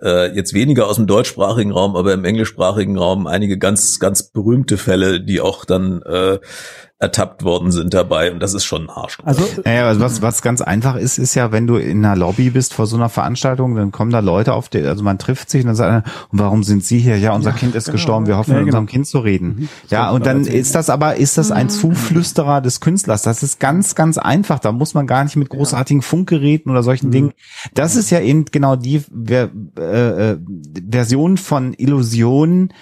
[0.00, 4.76] Äh, jetzt weniger aus dem deutschsprachigen Raum, aber im englischsprachigen Raum einige ganz ganz berühmte
[4.78, 6.38] Fälle, die auch dann äh,
[7.00, 9.18] ertappt worden sind dabei und das ist schon ein Arsch.
[9.24, 12.50] Also, naja, also was, was ganz einfach ist, ist ja, wenn du in einer Lobby
[12.50, 15.62] bist vor so einer Veranstaltung, dann kommen da Leute auf, die, also man trifft sich
[15.62, 17.18] und dann sagt einer, und warum sind Sie hier?
[17.18, 17.94] Ja, unser ja, Kind ist genau.
[17.94, 18.92] gestorben, wir hoffen, ja, mit unserem genau.
[18.92, 19.46] Kind zu reden.
[19.46, 19.68] Mhm.
[19.90, 21.70] Ja, und dann ist das aber, ist das ein mhm.
[21.70, 23.22] Zuflüsterer des Künstlers.
[23.22, 24.60] Das ist ganz, ganz einfach.
[24.60, 27.12] Da muss man gar nicht mit großartigen Funkgeräten oder solchen mhm.
[27.12, 27.32] Dingen.
[27.74, 30.38] Das ist ja eben genau die Ver äh, äh
[30.88, 32.72] Version von Illusionen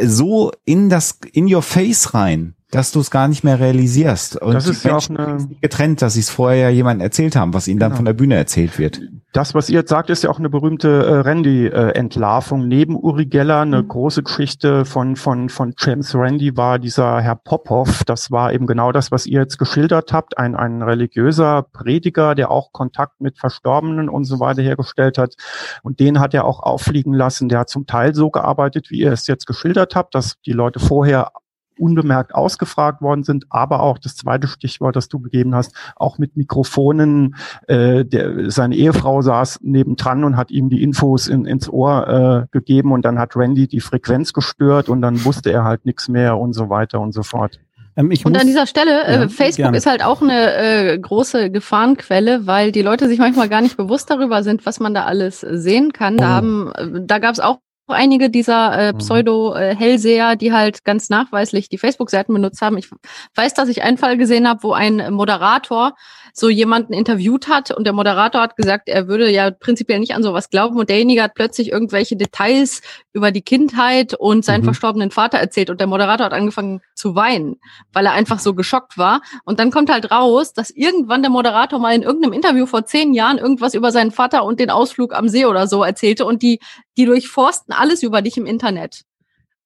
[0.00, 4.40] so in das, in your face rein dass du es gar nicht mehr realisierst.
[4.40, 7.54] Und das ist ja auch eine getrennt, dass sie es vorher ja jemandem erzählt haben,
[7.54, 7.96] was ihnen dann genau.
[7.96, 9.00] von der Bühne erzählt wird.
[9.32, 12.62] Das, was ihr jetzt sagt, ist ja auch eine berühmte äh, Randy-Entlarvung.
[12.62, 13.88] Äh, Neben Uri Geller eine mhm.
[13.88, 18.04] große Geschichte von, von, von James Randy war dieser Herr Popov.
[18.04, 20.38] Das war eben genau das, was ihr jetzt geschildert habt.
[20.38, 25.34] Ein, ein religiöser Prediger, der auch Kontakt mit Verstorbenen und so weiter hergestellt hat.
[25.82, 27.48] Und den hat er auch auffliegen lassen.
[27.48, 30.80] Der hat zum Teil so gearbeitet, wie ihr es jetzt geschildert habt, dass die Leute
[30.80, 31.32] vorher
[31.78, 36.36] unbemerkt ausgefragt worden sind, aber auch das zweite Stichwort, das du gegeben hast, auch mit
[36.36, 37.36] Mikrofonen.
[37.66, 42.46] Äh, der, seine Ehefrau saß nebendran und hat ihm die Infos in, ins Ohr äh,
[42.50, 46.38] gegeben und dann hat Randy die Frequenz gestört und dann wusste er halt nichts mehr
[46.38, 47.58] und so weiter und so fort.
[47.98, 49.76] Ähm, und muss, an dieser Stelle, äh, ja, Facebook gerne.
[49.76, 54.08] ist halt auch eine äh, große Gefahrenquelle, weil die Leute sich manchmal gar nicht bewusst
[54.08, 56.16] darüber sind, was man da alles sehen kann.
[56.16, 56.28] Da oh.
[56.28, 57.58] haben, äh, da gab es auch
[57.92, 58.98] einige dieser äh, mhm.
[58.98, 62.78] Pseudo-Hellseher, die halt ganz nachweislich die Facebook-Seiten benutzt haben.
[62.78, 62.90] Ich
[63.34, 65.94] weiß, dass ich einen Fall gesehen habe, wo ein Moderator
[66.32, 70.22] so jemanden interviewt hat und der Moderator hat gesagt, er würde ja prinzipiell nicht an
[70.22, 74.66] sowas glauben und derjenige hat plötzlich irgendwelche Details über die Kindheit und seinen mhm.
[74.66, 77.56] verstorbenen Vater erzählt und der Moderator hat angefangen zu weinen,
[77.92, 81.78] weil er einfach so geschockt war und dann kommt halt raus, dass irgendwann der Moderator
[81.78, 85.28] mal in irgendeinem Interview vor zehn Jahren irgendwas über seinen Vater und den Ausflug am
[85.28, 86.60] See oder so erzählte und die,
[86.96, 89.04] die durchforsten alles über dich im Internet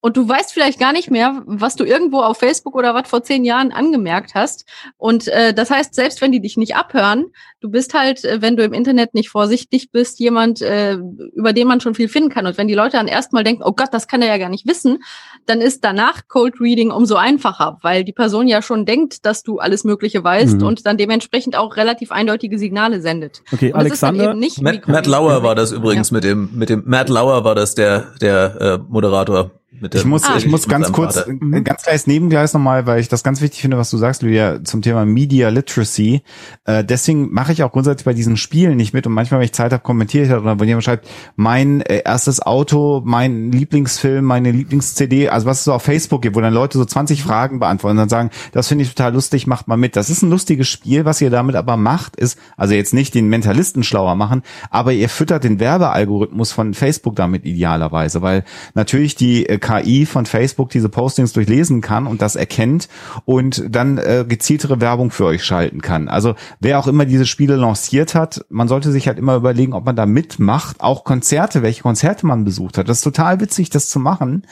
[0.03, 3.23] und du weißt vielleicht gar nicht mehr, was du irgendwo auf Facebook oder was vor
[3.23, 4.65] zehn Jahren angemerkt hast.
[4.97, 7.27] Und äh, das heißt, selbst wenn die dich nicht abhören,
[7.61, 10.99] du bist halt, äh, wenn du im Internet nicht vorsichtig bist, jemand, äh,
[11.35, 12.47] über den man schon viel finden kann.
[12.47, 14.67] Und wenn die Leute dann erstmal denken, oh Gott, das kann er ja gar nicht
[14.67, 14.99] wissen,
[15.47, 19.61] dann ist danach Cold Reading umso einfacher, weil die Person ja schon denkt, dass du
[19.61, 20.67] alles Mögliche weißt mhm.
[20.67, 23.43] und dann dementsprechend auch relativ eindeutige Signale sendet.
[23.53, 24.35] Okay, und Alexander.
[24.35, 26.17] Matt, Matt Lauer war das übrigens ja.
[26.17, 30.37] mit dem, mit dem Matt Lauer war das der, der äh, Moderator ich muss, ah,
[30.37, 31.27] ich muss ganz kurz.
[31.27, 31.65] Mhm.
[31.65, 34.83] ganz kleines Nebengleis nochmal, weil ich das ganz wichtig finde, was du sagst, Lydia, zum
[34.83, 36.23] Thema Media Literacy.
[36.65, 39.53] Äh, deswegen mache ich auch grundsätzlich bei diesen Spielen nicht mit und manchmal, wenn ich
[39.53, 44.25] Zeit habe, kommentiere ich das oder wenn jemand schreibt, mein äh, erstes Auto, mein Lieblingsfilm,
[44.25, 47.59] meine Lieblings-CD, also was es so auf Facebook gibt, wo dann Leute so 20 Fragen
[47.59, 49.97] beantworten und dann sagen, das finde ich total lustig, macht mal mit.
[49.97, 53.29] Das ist ein lustiges Spiel, was ihr damit aber macht, ist, also jetzt nicht den
[53.29, 58.45] Mentalisten schlauer machen, aber ihr füttert den Werbealgorithmus von Facebook damit idealerweise, weil
[58.75, 62.89] natürlich die äh, KI von Facebook diese Postings durchlesen kann und das erkennt
[63.25, 66.09] und dann äh, gezieltere Werbung für euch schalten kann.
[66.09, 69.87] Also wer auch immer diese Spiele lanciert hat, man sollte sich halt immer überlegen, ob
[69.87, 72.89] man da mitmacht, auch Konzerte, welche Konzerte man besucht hat.
[72.91, 74.43] Das ist total witzig, das zu machen.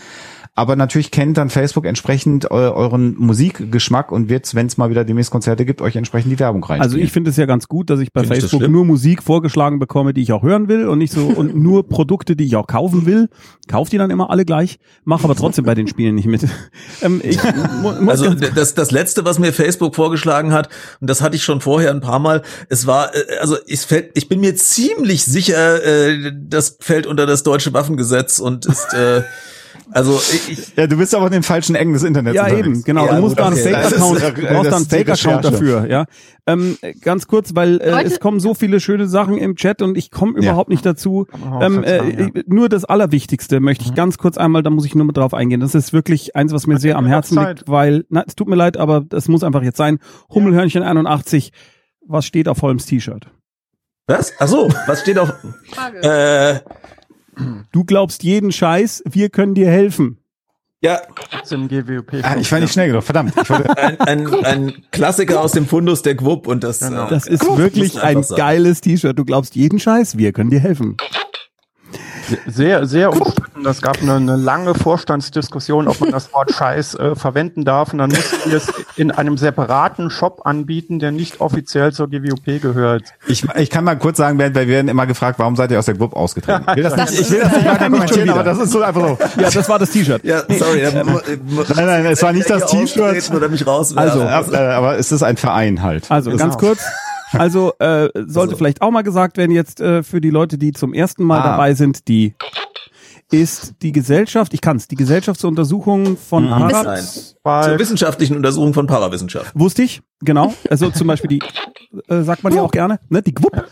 [0.54, 5.04] Aber natürlich kennt dann Facebook entsprechend eu euren Musikgeschmack und wird, wenn es mal wieder
[5.04, 6.80] demnächst Konzerte gibt, euch entsprechend die Werbung rein.
[6.80, 9.78] Also ich finde es ja ganz gut, dass ich bei find Facebook nur Musik vorgeschlagen
[9.78, 12.66] bekomme, die ich auch hören will und nicht so und nur Produkte, die ich auch
[12.66, 13.28] kaufen will.
[13.68, 16.42] Kauf die dann immer alle gleich, mache aber trotzdem bei den Spielen nicht mit.
[17.02, 17.38] ähm, ich,
[18.06, 20.68] also das, das letzte, was mir Facebook vorgeschlagen hat,
[21.00, 24.10] und das hatte ich schon vorher ein paar Mal, es war, äh, also ich, fällt,
[24.14, 29.22] ich bin mir ziemlich sicher, äh, das fällt unter das deutsche Waffengesetz und ist äh,
[29.92, 32.36] also ich, ja, du bist aber in den falschen Ecken des Internets.
[32.36, 32.66] Ja, unterwegs.
[32.66, 33.06] eben, genau.
[33.06, 35.86] Ja, du musst da einen Fake-Account, du brauchst da einen Fake-Account dafür.
[35.86, 36.06] Ja,
[36.46, 40.10] ähm, ganz kurz, weil äh, es kommen so viele schöne Sachen im Chat und ich
[40.10, 40.74] komme überhaupt ja.
[40.74, 41.26] nicht dazu.
[41.60, 42.28] Ähm, äh, ja.
[42.46, 43.96] Nur das Allerwichtigste möchte ich mhm.
[43.96, 45.60] ganz kurz einmal, da muss ich nur mit drauf eingehen.
[45.60, 48.56] Das ist wirklich eins, was mir sehr am Herzen liegt, weil, na, es tut mir
[48.56, 49.98] leid, aber es muss einfach jetzt sein.
[50.32, 51.52] Hummelhörnchen 81.
[52.06, 53.26] Was steht auf Holmes T-Shirt?
[54.06, 54.32] Was?
[54.38, 55.32] Ach so, was steht auf?
[56.02, 56.60] Äh,
[57.72, 60.18] Du glaubst jeden Scheiß, wir können dir helfen.
[60.82, 61.00] ja.
[62.22, 63.34] Ah, ich war nicht schnell genug, verdammt.
[63.42, 66.80] Ich wollte, ein, ein, ein Klassiker aus dem Fundus der Gwupp und das.
[66.80, 67.06] Genau.
[67.06, 69.18] Äh, Das ist muss wirklich ein geiles T-Shirt.
[69.18, 70.96] Du glaubst jeden Scheiß, wir können dir helfen.
[72.46, 73.66] Sehr, sehr umstritten.
[73.66, 77.92] Es gab eine, eine lange Vorstandsdiskussion, ob man das Wort Scheiß äh, verwenden darf.
[77.92, 82.60] Und dann mussten wir es in einem separaten Shop anbieten, der nicht offiziell zur GWOP
[82.60, 83.02] gehört.
[83.26, 85.78] ich, ich kann mal kurz sagen, Bernd, weil wir werden immer gefragt, warum seid ihr
[85.78, 86.64] aus der Gruppe ausgetreten?
[86.70, 88.82] Ich will das, Das nicht, ich will das nicht weiter kommentieren, aber das ist so
[88.82, 89.18] einfach so.
[89.40, 90.24] Ja, das war das T-Shirt.
[90.24, 90.82] Ja, sorry.
[90.92, 93.30] Nein, Nein, nein, es war nicht das T-Shirt.
[93.34, 93.96] Oder mich raus.
[93.96, 96.10] Also, Also, äh, aber es ist ein Verein halt.
[96.10, 96.80] Also ganz kurz.
[97.32, 100.92] Also äh, sollte vielleicht auch mal gesagt werden jetzt äh, für die Leute, die zum
[100.94, 101.50] ersten Mal Ah.
[101.52, 102.34] dabei sind, die
[103.32, 106.48] ist die Gesellschaft, ich kann's, die Gesellschaft zur Untersuchung von Mhm.
[106.50, 107.62] Para- Nein.
[107.64, 109.52] zur wissenschaftlichen Untersuchung von Parawissenschaft.
[109.54, 110.52] Wusste ich, genau.
[110.68, 111.40] Also zum Beispiel die,
[112.08, 113.62] äh, sagt man ja auch gerne, ne, die GWUP,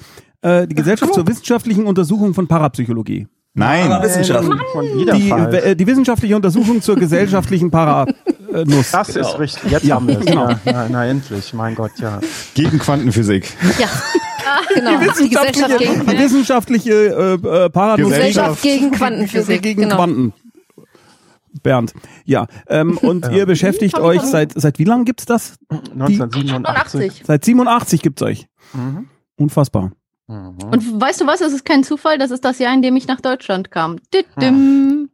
[0.43, 3.27] äh, die Gesellschaft zur wissenschaftlichen Untersuchung von Parapsychologie.
[3.55, 3.89] Nein.
[3.89, 4.49] Parawissenschaft.
[5.17, 7.73] Die, äh, die wissenschaftliche Untersuchung zur gesellschaftlichen
[8.51, 8.91] Paranuss.
[8.91, 9.71] das ist richtig.
[9.71, 10.27] Jetzt Ja, haben wir es.
[10.27, 10.49] genau.
[10.51, 11.53] Ja, na, na, endlich.
[11.53, 12.21] Mein Gott, ja.
[12.55, 13.53] Gegen Quantenphysik.
[13.79, 13.89] Ja,
[14.75, 14.99] genau.
[15.01, 19.63] Die Gesellschaft gegen, die wissenschaftliche äh, äh, Paranuss Gesellschaft gegen Quantenphysik.
[19.63, 19.97] gegen genau.
[19.97, 20.33] Quanten.
[21.63, 21.93] Bernd,
[22.25, 22.47] ja.
[22.69, 25.57] Ähm, und ihr beschäftigt euch seit seit wie lang gibt's das?
[25.71, 27.23] 1987.
[27.27, 28.47] Seit 87 gibt's euch.
[28.75, 29.09] Mhm.
[29.37, 29.91] Unfassbar.
[30.29, 30.57] Mhm.
[30.71, 31.41] Und weißt du was?
[31.41, 32.19] Es ist kein Zufall.
[32.19, 33.97] Das ist das Jahr, in dem ich nach Deutschland kam.
[34.15, 35.09] Didim.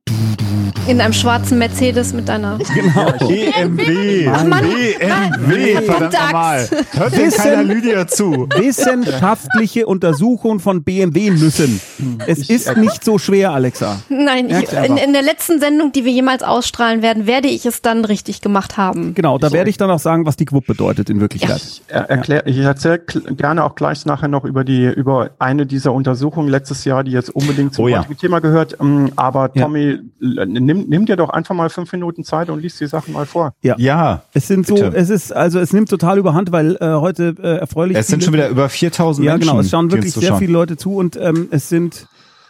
[0.87, 2.59] In einem schwarzen Mercedes mit einer.
[2.75, 3.13] Genau.
[3.29, 4.29] BMW.
[4.29, 4.65] Ach Mann.
[4.65, 6.69] BMW, verdammt nochmal.
[6.93, 8.49] Hört denn Wissen- keiner Lydia zu?
[8.57, 11.81] Wissenschaftliche Untersuchung von BMW-Nüssen.
[12.27, 14.01] Es ist nicht so schwer, Alexa.
[14.09, 17.81] Nein, ich, in, in der letzten Sendung, die wir jemals ausstrahlen werden, werde ich es
[17.81, 19.15] dann richtig gemacht haben.
[19.15, 21.63] Genau, da werde ich dann auch sagen, was die Quupp bedeutet in Wirklichkeit.
[21.89, 22.99] Er, erklär, ich erzähle
[23.37, 27.31] gerne auch gleich nachher noch über die über eine dieser Untersuchungen letztes Jahr, die jetzt
[27.31, 28.01] unbedingt zum Oh ja.
[28.01, 28.77] heutigen Thema gehört.
[28.81, 29.63] Ähm, Aber Ja.
[29.63, 33.13] Tommy, l- nimm, nimm dir doch einfach mal fünf Minuten Zeit und liest die Sachen
[33.15, 33.55] mal vor.
[33.63, 34.93] Ja, Es sind so, Bitte.
[34.97, 37.97] es ist, also es nimmt total überhand, weil äh, heute äh, erfreulich.
[37.97, 39.49] es sind schon wieder über 4000 Ja, Menschen.
[39.49, 42.07] genau, es schauen wirklich sehr viele Leute zu und ähm, es sind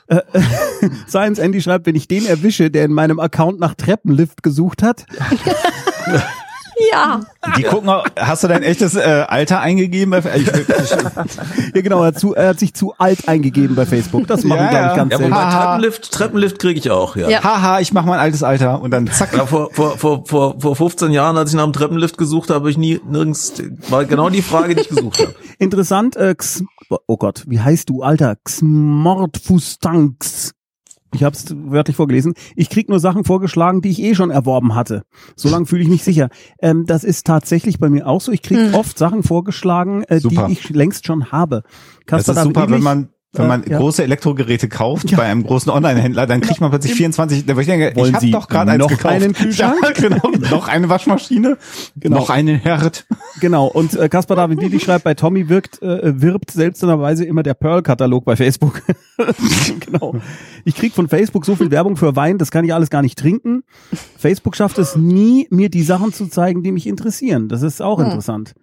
[0.08, 0.20] äh,
[1.08, 5.06] Science Andy schreibt, wenn ich den erwische, der in meinem Account nach Treppenlift gesucht hat.
[6.92, 7.20] Ja,
[7.56, 10.10] Die gucken, auch- hast du dein echtes äh, Alter eingegeben?
[10.10, 14.26] bei- Ich, Ja, genau, er hat, zu, er hat sich zu alt eingegeben bei Facebook.
[14.26, 15.32] Das machen, Ja, glaube ich, ganz Ja, selten.
[15.34, 17.28] Treppenlift, Treppenlift kriege ich auch, ja.
[17.28, 17.42] Ja.
[17.44, 19.34] haha, ich mach mein altes Alter und dann zack.
[19.36, 22.60] Ja, vor, vor, vor, vor, vor 15 Jahren, als ich nach einem Treppenlift gesucht habe,
[22.60, 23.52] habe ich nie nirgends,
[23.88, 25.34] war genau die Frage, die ich gesucht habe.
[25.58, 26.64] Interessant, äh, X,
[27.06, 28.34] oh Gott, wie heißt du, Alter?
[28.44, 30.52] Xmordfustanks.
[31.14, 32.34] Ich habe es wörtlich vorgelesen.
[32.56, 35.04] Ich krieg nur Sachen vorgeschlagen, die ich eh schon erworben hatte.
[35.36, 36.28] So lange fühle ich mich sicher.
[36.60, 38.32] Ähm, das ist tatsächlich bei mir auch so.
[38.32, 41.62] Ich krieg oft Sachen vorgeschlagen, äh, die ich längst schon habe.
[42.06, 43.78] Das Kasper ist super, wenn man wenn man Äh, ja.
[43.78, 45.16] große Elektrogeräte kauft Ja.
[45.18, 48.24] bei einem großen Online-Händler, dann kriegt man plötzlich 24, wo ich denke, Wollen ich habe
[48.26, 49.14] Sie doch gerade eins noch gekauft.
[49.14, 49.74] einen Kühlschrank?
[49.82, 51.56] Ja, genau, noch eine Waschmaschine,
[51.96, 52.18] Genau.
[52.18, 53.06] noch einen Herd.
[53.40, 57.54] Genau, und äh, Kaspar David Didi schreibt, bei Tommy wirkt, äh, wirbt seltsamerweise immer der
[57.54, 58.82] Pearl-Katalog bei Facebook.
[59.80, 60.16] genau.
[60.64, 63.18] Ich krieg von Facebook so viel Werbung für Wein, das kann ich alles gar nicht
[63.18, 63.62] trinken.
[64.18, 67.48] Facebook schafft es nie, mir die Sachen zu zeigen, die mich interessieren.
[67.48, 68.54] Das ist auch interessant.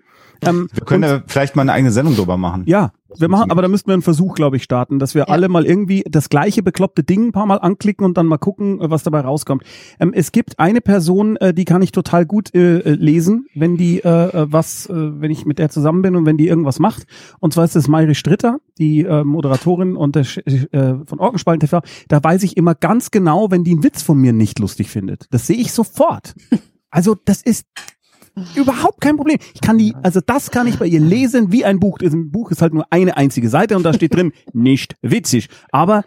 [0.41, 2.63] Ähm, Wir können ja vielleicht mal eine eigene Sendung drüber machen.
[2.65, 5.49] ja, wir machen, aber da müssten wir einen Versuch, glaube ich, starten, dass wir alle
[5.49, 8.89] mal irgendwie das gleiche bekloppte Ding ein paar Mal anklicken und dann mal gucken, äh,
[8.89, 9.63] was dabei rauskommt.
[9.99, 13.75] Ähm, es gibt eine Person, äh, die kann ich total gut äh, äh, lesen, wenn
[13.77, 17.03] die äh, äh, was, wenn ich mit der zusammen bin und wenn die irgendwas macht.
[17.39, 20.25] Und zwar ist das Mayri Stritter, die Moderatorin und der,
[21.05, 21.81] von Orkenspalten TV.
[22.07, 25.27] Da weiß ich immer ganz genau, wenn die einen Witz von mir nicht lustig findet.
[25.31, 26.35] Das sehe ich sofort.
[26.93, 27.67] Also das ist
[28.55, 29.37] Überhaupt kein Problem.
[29.53, 31.97] Ich kann die, also das kann ich bei ihr lesen wie ein Buch.
[31.97, 35.49] Das Buch ist halt nur eine einzige Seite und da steht drin, nicht witzig.
[35.71, 36.03] Aber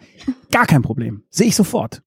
[0.51, 1.23] gar kein Problem.
[1.29, 2.01] Sehe ich sofort.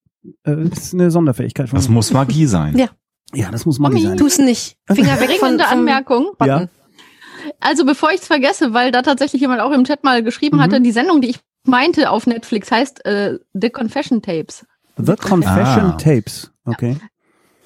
[0.45, 1.95] Äh, Das ist eine Sonderfähigkeit von Das mir.
[1.95, 2.77] muss Magie sein.
[2.77, 2.89] Ja.
[3.35, 4.17] Ja, das muss Magie sein.
[4.17, 4.77] tu's nicht.
[4.91, 6.31] Finger weg von, vom Anmerkung.
[6.45, 6.67] Ja.
[7.61, 10.63] Also bevor ich es vergesse, weil da tatsächlich jemand auch im Chat mal geschrieben Mhm.
[10.63, 14.65] hatte, die Sendung, die ich meinte auf Netflix, heißt äh, The Confession Tapes.
[14.97, 15.97] The Confession Ah.
[15.99, 16.51] Tapes.
[16.65, 16.97] Okay.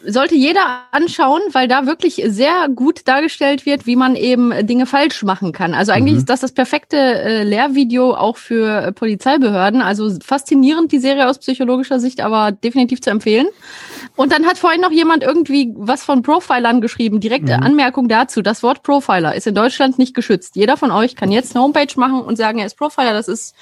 [0.04, 5.22] Sollte jeder anschauen, weil da wirklich sehr gut dargestellt wird, wie man eben Dinge falsch
[5.22, 5.74] machen kann.
[5.74, 6.18] Also eigentlich Mhm.
[6.18, 9.80] ist das das perfekte äh, Lehrvideo auch für äh, Polizeibehörden.
[9.80, 13.46] Also faszinierend die Serie aus psychologischer Sicht, aber definitiv zu empfehlen.
[14.16, 17.20] Und dann hat vorhin noch jemand irgendwie was von Profilern geschrieben.
[17.20, 17.62] Direkte Mhm.
[17.62, 18.42] Anmerkung dazu.
[18.42, 20.56] Das Wort Profiler ist in Deutschland nicht geschützt.
[20.56, 23.12] Jeder von euch kann jetzt eine Homepage machen und sagen, er ist Profiler.
[23.12, 23.54] Das ist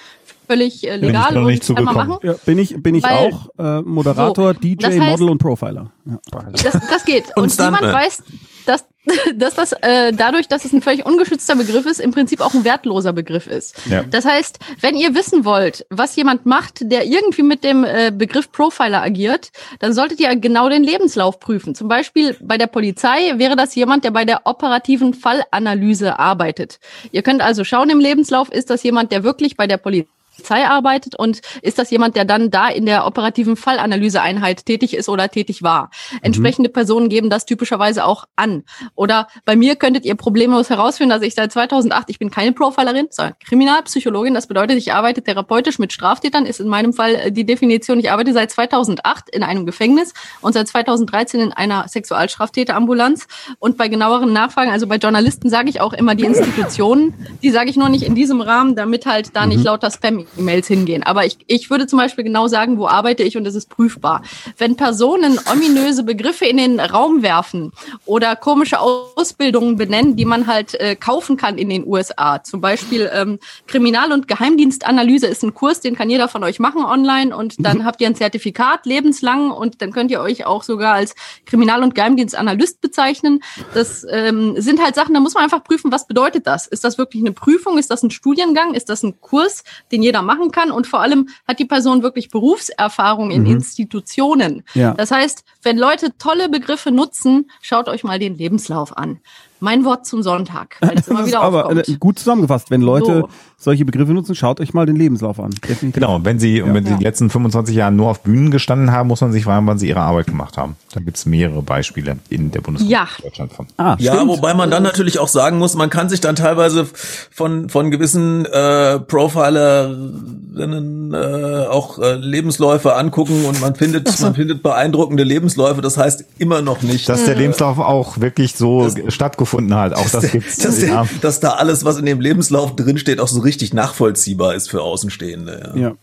[0.51, 2.19] völlig äh, ich legal noch nicht und kann man machen.
[2.23, 5.91] Ja, bin ich, bin ich Weil- auch äh, Moderator, DJ, das heißt- Model und Profiler.
[6.07, 6.19] Ja.
[6.53, 7.25] Das, das geht.
[7.37, 7.81] Und Stuntman.
[7.85, 8.23] niemand weiß,
[8.67, 8.85] dass,
[9.37, 12.65] dass das äh, dadurch, dass es ein völlig ungeschützter Begriff ist, im Prinzip auch ein
[12.65, 13.77] wertloser Begriff ist.
[13.87, 14.03] Ja.
[14.03, 18.51] Das heißt, wenn ihr wissen wollt, was jemand macht, der irgendwie mit dem äh, Begriff
[18.51, 21.75] Profiler agiert, dann solltet ihr genau den Lebenslauf prüfen.
[21.75, 26.81] Zum Beispiel bei der Polizei wäre das jemand, der bei der operativen Fallanalyse arbeitet.
[27.13, 30.09] Ihr könnt also schauen im Lebenslauf, ist das jemand, der wirklich bei der Polizei
[30.41, 35.09] Polizei arbeitet und ist das jemand, der dann da in der operativen Fallanalyseeinheit tätig ist
[35.09, 35.91] oder tätig war.
[36.23, 38.65] Entsprechende Personen geben das typischerweise auch an.
[38.95, 43.09] Oder bei mir könntet ihr problemlos herausfinden, dass ich seit 2008, ich bin keine Profilerin,
[43.11, 44.35] sondern Kriminalpsychologin.
[44.35, 48.11] Das bedeutet, ich arbeite therapeutisch mit Straftätern, ist in meinem Fall äh, die Definition, ich
[48.11, 53.27] arbeite seit 2008 in einem Gefängnis und seit 2013 in einer Sexualstraftäterambulanz.
[53.59, 57.71] Und bei genaueren Nachfragen, also bei Journalisten sage ich auch immer die Institutionen, die sage
[57.71, 59.91] ich nur nicht in diesem Rahmen, damit halt da nicht lauter
[60.31, 61.03] Spam-E-Mails hingehen.
[61.03, 64.23] Aber ich, ich würde zum Beispiel genau sagen, wo arbeite ich und es ist prüfbar.
[64.59, 67.73] Wenn Personen ominöse Begriffe in den Raum werfen
[68.07, 73.11] oder komische Ausbildungen benennen, die man halt äh, kaufen kann in den USA, zum Beispiel
[73.13, 77.57] ähm, Kriminal- und Geheimdienstanalyse ist ein Kurs, den kann jeder von euch machen online und
[77.59, 81.15] dann habt ihr ein Zertifikat lebenslang und dann könnt ihr euch auch sogar als
[81.47, 83.41] Kriminal- und Geheimdienstanalyst bezeichnen.
[83.75, 86.67] Das ähm, sind halt Sachen, da muss man einfach prüfen, was bedeutet das?
[86.67, 87.79] Ist das wirklich eine Prüfung?
[87.79, 88.75] Ist das ein Studiengang?
[88.75, 90.71] Ist das ein Kurs, den jeder machen kann?
[90.71, 94.65] Und vor allem hat die Person wirklich Berufserfahrung in Institutionen.
[94.75, 94.95] Ja.
[94.95, 99.21] Das heißt, wenn Leute tolle Begriffe nutzen, schaut euch mal den Lebenslauf an.
[99.61, 101.89] Mein Wort zum Sonntag, das immer Das ist wieder aber aufkommt.
[101.89, 102.71] äh, gut zusammengefasst.
[102.71, 103.29] Wenn Leute So.
[103.59, 105.51] solche Begriffe nutzen, schaut euch mal den Lebenslauf an.
[105.51, 105.93] Definitiv.
[105.95, 109.21] Genau, wenn sie, wenn sie die letzten 25 Jahre nur auf Bühnen gestanden haben, muss
[109.21, 110.77] man sich fragen, wann sie ihre Arbeit gemacht haben.
[110.95, 113.07] Da gibt's mehrere Beispiele in der Bundesrepublik Ja.
[113.23, 113.67] Deutschland von.
[113.77, 114.29] Ah, Ja, stimmt.
[114.29, 116.87] wobei man dann natürlich auch sagen muss, man kann sich dann teilweise
[117.31, 124.63] von von gewissen äh, Profilerinnen äh, auch äh, Lebensläufe angucken und man findet man findet
[124.63, 125.81] beeindruckende Lebensläufe.
[125.83, 129.95] Das heißt immer noch nicht, Dass der Lebenslauf auch wirklich so Das- stattgefunden hat.
[129.95, 130.59] Auch das gibt's.
[130.59, 131.07] dass, ja.
[131.21, 135.73] dass da alles, was in dem Lebenslauf drinsteht, auch so richtig nachvollziehbar ist für Außenstehende.
[135.75, 135.81] Ja.
[135.81, 135.95] Ja.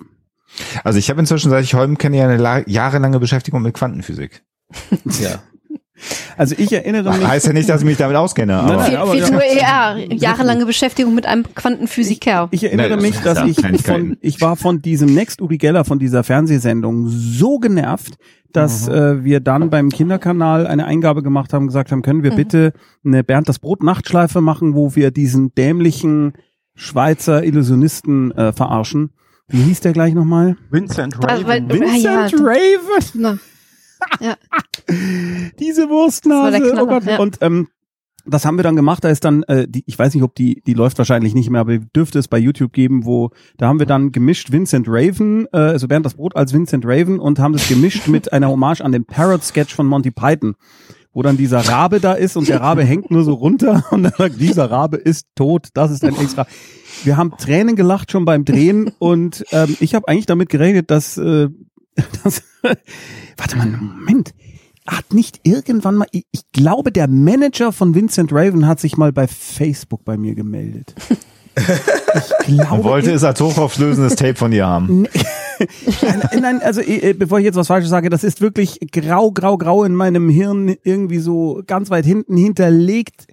[0.84, 4.44] Also ich habe inzwischen, seit ich Holm kenne, ja eine la- jahrelange Beschäftigung mit Quantenphysik.
[5.22, 5.40] Ja.
[6.38, 7.28] Also ich erinnere mich.
[7.28, 9.98] Heißt ja nicht, dass ich mich damit auskenne, aber nein, Viel, aber ja.
[9.98, 12.50] jahrelange Beschäftigung mit einem Quantenphysiker.
[12.52, 15.58] Ich erinnere Nein, mich, das dass sind ich von, ich war von diesem Next Uri
[15.58, 18.18] Geller, von dieser Fernsehsendung so genervt,
[18.58, 22.74] dass äh, wir dann beim Kinderkanal eine Eingabe gemacht haben, gesagt haben, können wir bitte
[23.06, 26.34] eine Bernd das Brot Nachtschleife machen, wo wir diesen dämlichen
[26.76, 29.12] Schweizer Illusionisten äh, verarschen.
[29.48, 30.58] Wie hieß der gleich nochmal?
[30.70, 31.84] Vincent Also, weil- Raven.
[32.02, 32.28] Ja, ja.
[32.34, 33.10] Raven.
[33.16, 33.38] Na,
[34.20, 34.36] ja.
[35.60, 36.74] Diese Das war Wurstnase.
[36.82, 37.04] oh Gott.
[37.06, 37.18] ja.
[37.18, 37.68] Und ähm,
[38.30, 39.04] das haben wir dann gemacht.
[39.04, 41.62] Da ist dann, äh, die, ich weiß nicht, ob die, die läuft wahrscheinlich nicht mehr,
[41.62, 45.58] aber dürfte es bei YouTube geben, wo da haben wir dann gemischt Vincent Raven, äh,
[45.58, 48.92] also Bernd das Brot als Vincent Raven und haben das gemischt mit einer Hommage an
[48.92, 50.56] den Parrot-Sketch von Monty Python,
[51.14, 54.14] wo dann dieser Rabe da ist und der Rabe hängt nur so runter und dann
[54.18, 56.48] sagt, dieser Rabe ist tot, das ist ein extra.
[57.04, 61.18] Wir haben Tränen gelacht schon beim Drehen und ähm, ich habe eigentlich damit gerechnet, dass,
[61.18, 61.50] äh,
[62.24, 62.44] dass
[63.38, 64.34] warte mal, Moment.
[64.88, 69.12] Hat nicht irgendwann mal, ich, ich glaube, der Manager von Vincent Raven hat sich mal
[69.12, 70.96] bei Facebook bei mir gemeldet.
[72.48, 75.08] Ich glaube, man wollte es als hochauflösendes Tape von dir haben.
[76.02, 79.58] Nein, nein, also äh, bevor ich jetzt was Falsches sage, das ist wirklich grau, grau,
[79.58, 83.26] grau in meinem Hirn irgendwie so ganz weit hinten hinterlegt.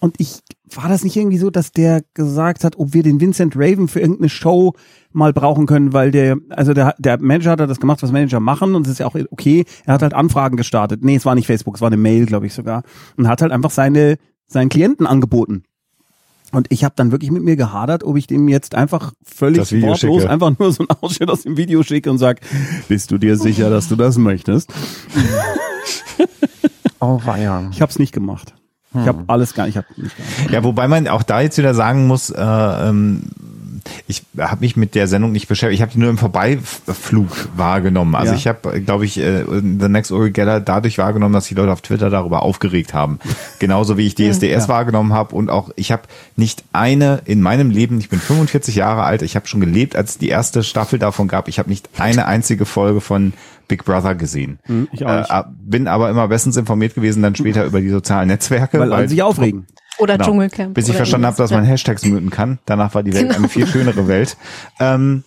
[0.00, 0.38] Und ich
[0.74, 4.00] war das nicht irgendwie so, dass der gesagt hat, ob wir den Vincent Raven für
[4.00, 4.74] irgendeine Show
[5.18, 8.74] mal brauchen können, weil der, also der, der Manager hat das gemacht, was Manager machen
[8.74, 9.64] und es ist ja auch okay.
[9.84, 11.04] Er hat halt Anfragen gestartet.
[11.04, 12.82] Nee, es war nicht Facebook, es war eine Mail, glaube ich sogar.
[13.16, 14.16] Und hat halt einfach seine,
[14.46, 15.64] seinen Klienten angeboten.
[16.50, 19.72] Und ich habe dann wirklich mit mir gehadert, ob ich dem jetzt einfach völlig Das
[19.72, 22.40] Video wortlos einfach nur so einen Ausschnitt aus dem Video schicke und sag,
[22.88, 24.72] bist du dir sicher, dass du das möchtest?
[27.00, 27.68] Oh, weia.
[27.70, 28.54] Ich habe es nicht gemacht.
[28.92, 30.50] Ich habe alles gar nicht, ich habe nicht gemacht.
[30.50, 33.22] Ja, wobei man auch da jetzt wieder sagen muss, äh, ähm,
[34.06, 35.76] ich habe mich mit der Sendung nicht beschäftigt.
[35.78, 38.14] Ich habe die nur im Vorbeiflug wahrgenommen.
[38.14, 38.38] Also Ja.
[38.38, 41.80] ich habe, glaube ich, äh, The Next Uri Geller dadurch wahrgenommen, dass die Leute auf
[41.80, 43.18] Twitter darüber aufgeregt haben.
[43.58, 46.02] Genauso wie ich DSDS wahrgenommen habe und auch ich habe
[46.36, 47.98] nicht eine in meinem Leben.
[47.98, 49.22] Ich bin 45 Jahre alt.
[49.22, 51.48] Ich habe schon gelebt, als es die erste Staffel davon gab.
[51.48, 53.32] Ich habe nicht eine einzige Folge von
[53.68, 54.58] Big Brother gesehen.
[54.64, 55.30] Hm, ich auch nicht.
[55.30, 58.78] Äh, bin aber immer bestens informiert gewesen dann später über die sozialen Netzwerke.
[58.78, 59.66] Weil alle sich aufregen.
[59.98, 60.26] Oder Genau.
[60.30, 60.74] Dschungelcamp.
[60.74, 62.58] Bis ich oder verstanden habe, dass man Hashtags muten kann.
[62.66, 63.38] Danach war die Welt Genau.
[63.38, 64.36] eine viel schönere Welt.
[64.80, 65.24] Ähm,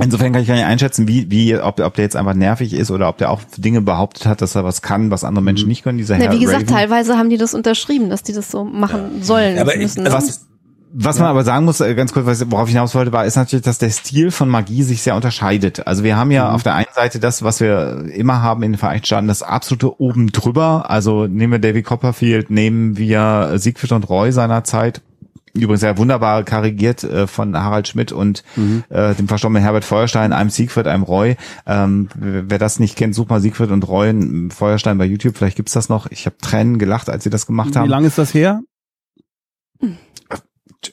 [0.00, 2.90] insofern kann ich gar nicht einschätzen, wie, wie, ob, ob der jetzt einfach nervig ist
[2.90, 5.82] oder ob der auch Dinge behauptet hat, dass er was kann, was andere Menschen nicht
[5.84, 5.98] können.
[5.98, 6.74] Dieser Na, Herr wie gesagt, Raven.
[6.74, 10.06] teilweise haben die das unterschrieben, dass die das so machen sollen Aber ich, müssen.
[10.06, 10.22] also ne?
[10.22, 10.46] was,
[10.96, 13.64] Was man aber sagen muss, äh, ganz kurz, worauf ich hinaus wollte, war, ist natürlich,
[13.64, 15.86] dass der Stil von Magie sich sehr unterscheidet.
[15.88, 16.54] Also wir haben ja Mhm.
[16.54, 20.00] auf der einen Seite das, was wir immer haben in den Vereinigten Staaten, das absolute
[20.00, 20.88] oben drüber.
[20.88, 25.02] Also nehmen wir David Copperfield, nehmen wir Siegfried und Roy seiner Zeit.
[25.52, 28.84] Übrigens ja wunderbar karigiert äh, von Harald Schmidt und Mhm.
[28.88, 31.36] äh, dem verstorbenen Herbert Feuerstein, einem Siegfried, einem Roy.
[31.66, 34.12] Ähm, wer das nicht kennt, sucht mal Siegfried und Roy
[34.50, 35.36] Feuerstein bei YouTube.
[35.36, 36.06] Vielleicht gibt's das noch.
[36.10, 37.88] Ich habe Tränen gelacht, als sie das gemacht Wie haben.
[37.88, 38.60] lange ist das her?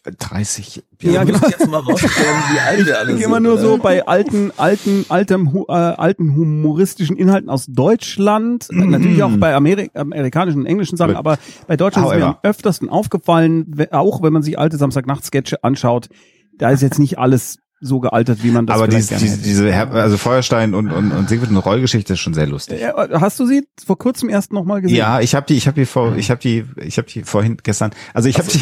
[0.03, 0.83] 30.
[1.01, 1.47] Ja, wir genau.
[1.47, 2.13] jetzt mal rausstellen,
[2.53, 3.25] wie alt wir alle Ich sind.
[3.25, 3.61] immer nur oder?
[3.61, 9.35] so bei alten, alten, altem, hu- äh, alten humoristischen Inhalten aus Deutschland, äh, natürlich auch
[9.37, 11.37] bei Ameri amerikanischen und englischen Sachen, Aber-
[11.67, 16.09] bei Deutschland ist mir am öftersten aufgefallen, auch wenn man sich alte Samstagnacht-Sketche anschaut,
[16.57, 19.73] da ist jetzt nicht alles so gealtert, wie man das aber diese, gerne diese, diese
[19.75, 22.79] also Feuerstein und, und, und Siegfried und Rollgeschichte ist schon sehr lustig.
[22.79, 24.97] Ja, Hast du sie vor kurzem erst noch mal gesehen?
[24.97, 27.57] Ja, ich habe die, ich habe die vor, ich habe die, ich habe die vorhin
[27.63, 27.89] gestern.
[28.13, 28.61] Also ich habe die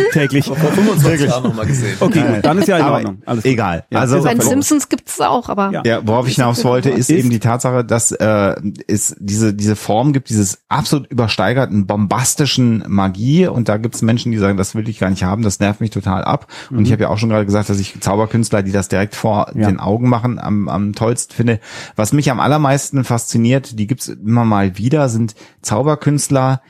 [0.12, 0.46] täglich.
[0.46, 1.96] Vor 25 Jahren noch mal gesehen.
[2.00, 3.22] Okay, gut, dann ist ja in Aber Ordnung.
[3.26, 3.84] Alles egal.
[3.90, 5.82] Ja, also Bei Simpsons gibt's auch, aber Ja.
[5.84, 8.54] ja, worauf ich hinaus wollte, ist, Ist- eben die Tatsache, dass äh,
[8.88, 14.32] es diese diese Form gibt, dieses absolut übersteigerten bombastischen Magie und da gibt es Menschen,
[14.32, 16.46] die sagen, das will ich gar nicht haben, das nervt mich total ab.
[16.70, 19.50] Und ich habe ja auch schon gerade gesagt, dass ich Zauberkünstler, die das direkt vor
[19.54, 19.68] Ja.
[19.68, 21.60] den Augen machen, am, am tollsten finde.
[21.96, 26.60] Was mich am allermeisten fasziniert, die gibt's immer mal wieder, sind Zauberkünstler,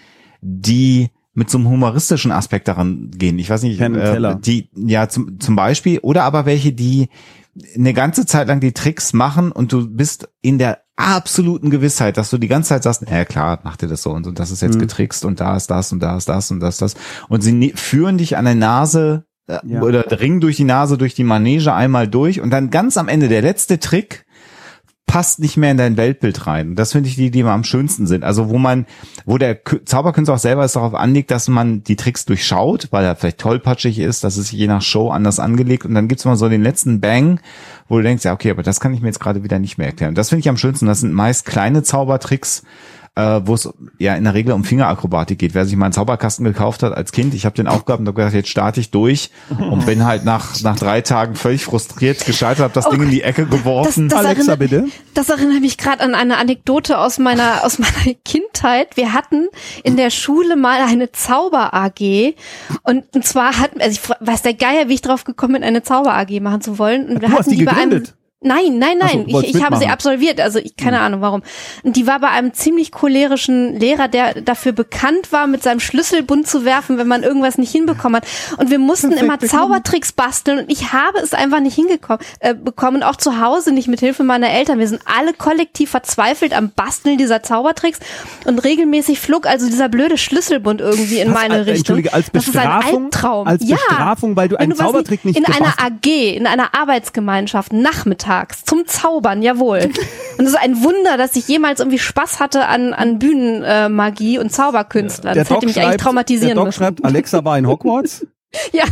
[0.41, 3.39] die mit so einem humoristischen Aspekt daran gehen.
[3.39, 7.09] Ich weiß nicht, äh, die ja zum, zum Beispiel oder aber welche, die
[7.77, 12.31] eine ganze Zeit lang die Tricks machen und du bist in der absoluten Gewissheit, dass
[12.31, 14.63] du die ganze Zeit sagst, ja klar, macht ihr das so und so, das ist
[14.63, 14.81] jetzt Mhm.
[14.81, 16.95] getrickst und da ist das und da ist das und das das
[17.29, 19.83] und sie ne- führen dich an der Nase äh, Ja.
[19.83, 23.29] oder ringen durch die Nase durch die Manege einmal durch und dann ganz am Ende
[23.29, 24.25] der letzte Trick
[25.13, 26.75] passt nicht mehr in dein Weltbild rein.
[26.75, 28.25] Das finde ich die, die immer am schönsten sind.
[28.25, 28.87] Also wo man,
[29.27, 33.05] wo der Kü- Zauberkünstler auch selber es darauf anlegt, dass man die Tricks durchschaut, weil
[33.05, 36.37] er vielleicht tollpatschig ist, das ist je nach Show anders angelegt und dann gibt's mal
[36.37, 37.41] so den letzten Bang,
[37.91, 39.89] wo du denkst, ja okay, aber das kann ich mir jetzt gerade wieder nicht mehr
[39.89, 40.15] erklären.
[40.15, 40.87] Das finde ich am schönsten.
[40.87, 42.63] Das sind meist kleine Zaubertricks,
[43.15, 43.69] äh, wo es
[43.99, 45.55] ja in der Regel um Fingerakrobatik geht.
[45.55, 48.17] Wer sich mal einen Zauberkasten gekauft hat als Kind, ich habe den aufgehabt und habe
[48.17, 52.61] gedacht, jetzt starte ich durch und bin halt nach nach drei Tagen völlig frustriert gescheitert,
[52.65, 54.09] habe das Ding in die Ecke geworfen.
[54.09, 54.85] Das- das Alexa, erinnert- bitte.
[55.15, 58.97] Das erinnert mich gerade an eine Anekdote aus meiner aus meiner Kindheit.
[58.97, 59.49] Wir hatten
[59.85, 62.35] in der Schule mal eine Zauber AG
[62.83, 65.83] und, und zwar hatten also ich weiß der Geier, wie ich drauf gekommen bin, eine
[65.83, 67.09] Zauber AG machen zu wollen.
[67.11, 68.15] Und wir Du hast hatten die bei einem gegründet?
[68.43, 69.29] Nein, nein, Ach so, nein.
[69.29, 70.41] ich ich habe sie absolviert.
[70.41, 71.43] Also ich keine Ahnung warum.
[71.83, 76.23] Und die war bei einem ziemlich cholerischen Lehrer, der dafür bekannt war, mit seinem Schlüssel
[76.23, 78.29] bunt zu werfen, wenn man irgendwas nicht hinbekommen hat.
[78.59, 83.03] Und wir mussten immer Zaubertricks basteln und ich habe es einfach nicht hingekommen äh, bekommen.
[83.03, 84.79] Auch zu Hause nicht mit Hilfe meiner Eltern.
[84.79, 88.01] Wir sind alle kollektiv verzweifelt am Basteln dieser Zaubertricks
[88.45, 91.77] und regelmäßig flog also dieser blöde Schlüsselbund irgendwie in Was, meine äh, Richtung.
[91.77, 93.05] Entschuldige, als das ist ein Bestrafung?
[93.05, 93.47] Albtraum.
[93.47, 93.77] Als ja.
[93.77, 97.73] Bestrafung, weil du einen Zaubertrick nicht in einer AG, in einer Arbeitsgemeinschaft,
[98.33, 99.91] nachmittags, zum Zaubern, jawohl.
[100.39, 103.89] Und es ist ein Wunder, dass ich jemals irgendwie Spaß hatte an, an Bühnenmagie äh,
[103.89, 105.35] Magie und Zauberkünstlern.
[105.35, 106.79] Das hätte mich eigentlich traumatisieren der Doc müssen.
[106.79, 108.27] schreibt, Alexa war in Hogwarts.
[108.73, 108.85] Ja.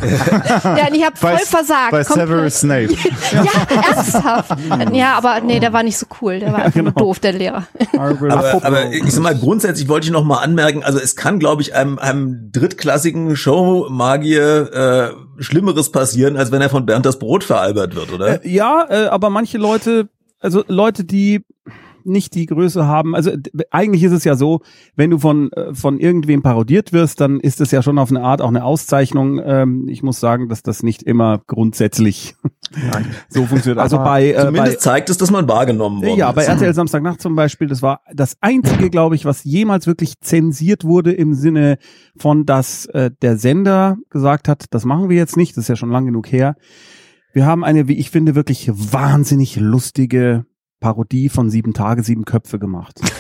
[0.77, 1.91] ja, und ich habe voll versagt.
[1.91, 2.29] Bei komplett.
[2.29, 2.95] Severus Snape.
[3.33, 4.57] Ja, ernsthaft.
[4.93, 6.41] Ja, aber nee, der war nicht so cool.
[6.41, 6.91] Der war einfach genau.
[6.91, 7.67] nur doof, der Lehrer.
[7.97, 11.63] Aber, aber ich sag mal, grundsätzlich wollte ich noch mal anmerken, also es kann, glaube
[11.63, 17.45] ich, einem, einem drittklassigen Showmagier äh, Schlimmeres passieren, als wenn er von Bernd das Brot
[17.45, 18.45] veralbert wird, oder?
[18.45, 20.09] Äh, ja, äh, aber manche Leute,
[20.41, 21.45] also Leute, die
[22.05, 23.31] nicht die Größe haben, also
[23.71, 24.61] eigentlich ist es ja so,
[24.97, 28.23] wenn du von äh, von irgendwem parodiert wirst, dann ist es ja schon auf eine
[28.23, 29.41] Art auch eine Auszeichnung.
[29.45, 32.35] Ähm, ich muss sagen, dass das nicht immer grundsätzlich
[33.29, 33.79] so funktioniert.
[33.79, 36.45] Also Aber bei, äh, bei Zumindest zeigt es, dass man wahrgenommen worden ja, bei.
[36.45, 41.13] RTL Samstagnacht zum Beispiel, das war das einzige, glaube ich, was jemals wirklich zensiert wurde
[41.13, 41.79] im Sinne
[42.17, 45.77] von, dass äh, der Sender gesagt hat, das machen wir jetzt nicht, das ist ja
[45.77, 46.57] schon lang genug her.
[47.33, 50.47] Wir haben eine, wie ich finde, wirklich wahnsinnig lustige
[50.81, 53.01] Parodie von Sieben Tage, Sieben Köpfe gemacht.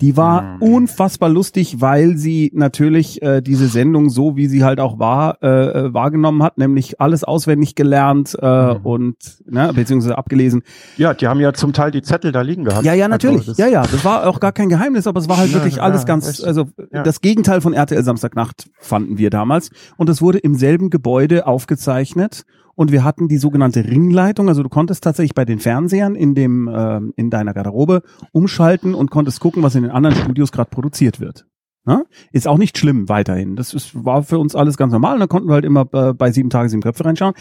[0.00, 4.98] Die war unfassbar lustig, weil sie natürlich äh, diese Sendung so, wie sie halt auch
[4.98, 5.46] war, äh,
[5.86, 8.46] äh, wahrgenommen hat, nämlich alles auswendig gelernt äh,
[8.82, 10.62] und ne, beziehungsweise abgelesen.
[10.96, 12.84] Ja, die haben ja zum Teil die Zettel da liegen gehabt.
[12.84, 13.40] Ja, ja, natürlich.
[13.48, 15.54] Also das- ja, ja, das war auch gar kein Geheimnis, aber es war halt Ja,
[15.56, 16.44] wirklich alles ja, ganz, echt.
[16.44, 17.02] also Ja.
[17.02, 19.70] das Gegenteil von RTL Samstagnacht fanden wir damals.
[19.96, 22.44] Und es wurde im selben Gebäude aufgezeichnet.
[22.78, 26.70] Und wir hatten die sogenannte Ringleitung, also du konntest tatsächlich bei den Fernsehern in dem
[26.72, 31.18] ähm, in deiner Garderobe umschalten und konntest gucken, was in den anderen Studios gerade produziert
[31.18, 31.44] wird.
[31.84, 32.06] Ne?
[32.30, 33.56] Ist auch nicht schlimm weiterhin.
[33.56, 35.14] Das ist, war für uns alles ganz normal.
[35.14, 37.34] Und dann konnten wir halt immer äh, bei sieben Tage sieben Köpfe reinschauen.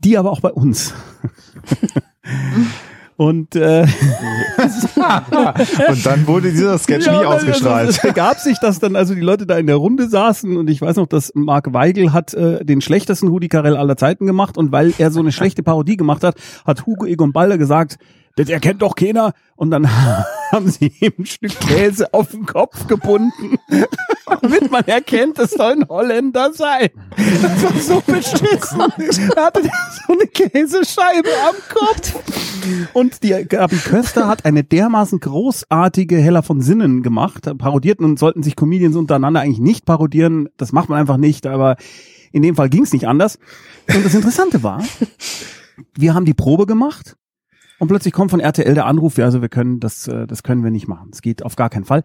[0.00, 0.92] Die aber auch bei uns.
[3.16, 3.82] Und, äh,
[5.88, 7.88] Und dann wurde dieser Sketch nie Ja, also, ausgestrahlt.
[7.88, 10.80] Es begab sich, dass dann also die Leute da in der Runde saßen und ich
[10.80, 14.72] weiß noch, dass Marc Weigel hat äh, den schlechtesten Hudi Carell aller Zeiten gemacht und
[14.72, 17.98] weil er so eine schlechte Parodie gemacht hat, hat Hugo Egon Balder gesagt,
[18.36, 19.88] das erkennt doch keiner und dann
[20.50, 23.58] haben sie ihm ein Stück Käse auf den Kopf gebunden,
[24.40, 26.90] damit man erkennt, es soll ein Holländer sein.
[27.42, 28.78] Das war so beschissen.
[29.34, 29.72] Da hatte der
[30.06, 32.14] so eine Käsescheibe am Kopf.
[32.92, 38.42] Und die Gabi Köster hat eine dermaßen großartige Heller von Sinnen gemacht, parodiert und sollten
[38.42, 40.48] sich Comedians untereinander eigentlich nicht parodieren.
[40.56, 41.76] Das macht man einfach nicht, aber
[42.32, 43.38] in dem Fall ging es nicht anders.
[43.94, 44.82] Und das Interessante war,
[45.96, 47.16] wir haben die Probe gemacht
[47.78, 50.64] und plötzlich kommt von RTL der Anruf, ja, also wir können das, äh, das können
[50.64, 51.08] wir nicht machen.
[51.10, 52.02] Das geht auf gar keinen Fall.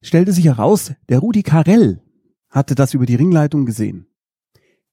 [0.00, 2.00] Stellte sich heraus, der Rudi Carell
[2.50, 4.06] hatte das über die Ringleitung gesehen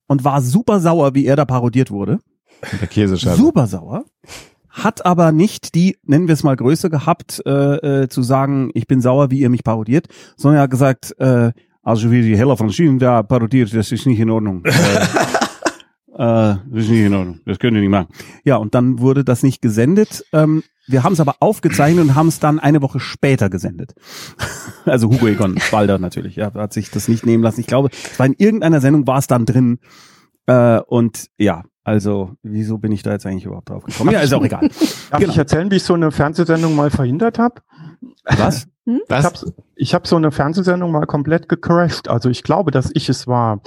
[0.08, 2.20] und war super sauer, wie er da parodiert wurde.
[2.80, 3.38] Der Käsescheibe.
[3.38, 4.06] Super sauer.
[4.70, 8.88] Hat aber nicht die, nennen wir es mal, Größe gehabt, äh, äh, zu sagen, ich
[8.88, 11.52] bin sauer, wie ihr mich parodiert, sondern er hat gesagt, äh,
[11.82, 14.64] also wie die Heller von Schienen da parodiert, das ist nicht in Ordnung.
[16.16, 17.40] äh, das ist nicht in Ordnung.
[17.46, 18.08] Das könnt ihr nicht machen.
[18.44, 20.26] Ja, und dann wurde das nicht gesendet.
[20.34, 23.94] Ähm, wir haben es aber aufgezeichnet und haben es dann eine Woche später gesendet.
[24.86, 26.36] also Hugo Egon Balder natürlich.
[26.36, 27.60] Ja, hat sich das nicht nehmen lassen.
[27.60, 29.80] Ich glaube, es war in irgendeiner Sendung war es dann drin.
[30.48, 34.12] Äh, und ja, also wieso bin ich da jetzt eigentlich überhaupt drauf gekommen?
[34.12, 34.70] Ja, ist auch egal.
[35.10, 35.32] Darf Genau.
[35.32, 37.62] ich erzählen, wie ich so eine Fernsehsendung mal verhindert habe?
[38.26, 38.68] Was?
[38.86, 39.26] Ich Was?
[39.26, 42.08] habe ich hab so eine Fernsehsendung mal komplett gecrashed.
[42.08, 43.60] Also ich glaube, dass ich es war.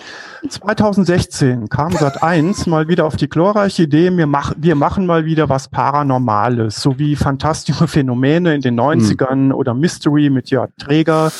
[0.49, 5.25] 2016 kam Sat 1 mal wieder auf die glorreiche Idee, wir, mach, wir machen mal
[5.25, 11.33] wieder was Paranormales, so wie fantastische Phänomene in den 90ern oder Mystery mit Jörg Träger.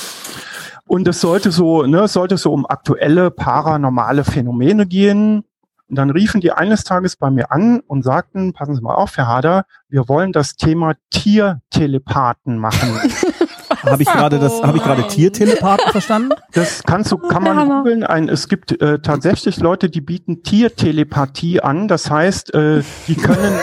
[0.87, 5.45] Und es sollte so, ne, es sollte so um aktuelle paranormale Phänomene gehen.
[5.89, 9.17] Und dann riefen die eines Tages bei mir an und sagten, passen Sie mal auf,
[9.17, 12.91] Herr Hader, wir wollen das Thema Tiertelepathen machen.
[13.91, 16.31] Habe ich gerade das, habe ich gerade Tiertelepathen verstanden?
[16.53, 18.05] Das kannst du, kann Der man googeln.
[18.05, 21.89] Ein, es gibt äh, tatsächlich Leute, die bieten Tiertelepathie an.
[21.89, 23.59] Das heißt, äh, die können,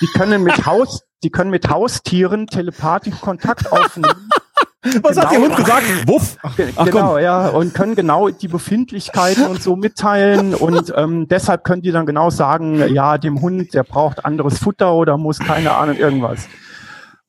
[0.00, 4.28] die können mit Haus, die können mit Haustieren telepathischen Kontakt aufnehmen.
[5.02, 5.44] Was hat der Genau.
[5.50, 5.84] Hund gesagt?
[6.06, 6.36] Wuff.
[6.42, 11.82] Ach, genau, ja, und können genau die Befindlichkeiten und so mitteilen und ähm, deshalb können
[11.82, 15.96] die dann genau sagen, ja, dem Hund, der braucht anderes Futter oder muss keine Ahnung
[15.96, 16.48] irgendwas.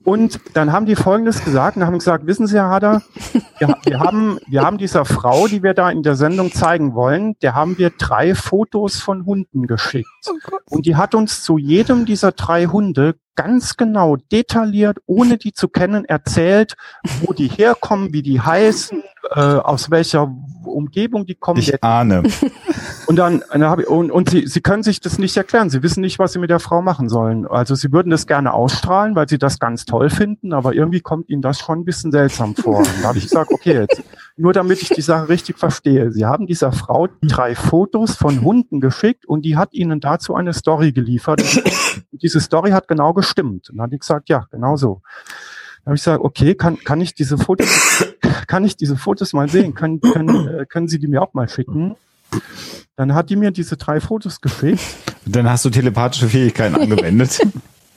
[0.05, 3.01] Und dann haben die Folgendes gesagt und haben gesagt, wissen Sie, Herr Hader,
[3.57, 7.35] wir, wir, haben, wir haben dieser Frau, die wir da in der Sendung zeigen wollen,
[7.41, 10.07] der haben wir drei Fotos von Hunden geschickt.
[10.69, 15.67] Und die hat uns zu jedem dieser drei Hunde ganz genau, detailliert, ohne die zu
[15.69, 16.75] kennen, erzählt,
[17.21, 19.01] wo die herkommen, wie die heißen,
[19.31, 20.33] äh, aus welcher
[20.65, 21.59] Umgebung die kommen.
[21.59, 22.23] Ich ahne.
[23.09, 25.71] Und dann, dann hab ich, und, und sie, sie können sich das nicht erklären.
[25.71, 27.47] Sie wissen nicht, was sie mit der Frau machen sollen.
[27.47, 31.27] Also sie würden das gerne ausstrahlen, weil sie das ganz toll finden, aber irgendwie kommt
[31.27, 32.77] ihnen das schon ein bisschen seltsam vor.
[32.77, 34.03] Und da habe ich gesagt, okay, jetzt,
[34.37, 36.11] nur damit ich die Sache richtig verstehe.
[36.11, 40.53] Sie haben dieser Frau drei Fotos von Hunden geschickt und die hat ihnen dazu eine
[40.53, 41.41] Story geliefert.
[42.11, 43.71] Und diese Story hat genau gestimmt.
[43.71, 45.01] Und dann hat die gesagt, ja, genau so.
[45.83, 48.05] Dann habe ich gesagt, okay, kann, kann ich diese Fotos,
[48.45, 49.73] kann ich diese Fotos mal sehen?
[49.73, 51.95] Können, können, äh, können Sie die mir auch mal schicken?
[52.95, 54.81] Dann hat die mir diese drei Fotos geschickt.
[55.25, 57.39] Dann hast du telepathische Fähigkeiten angewendet.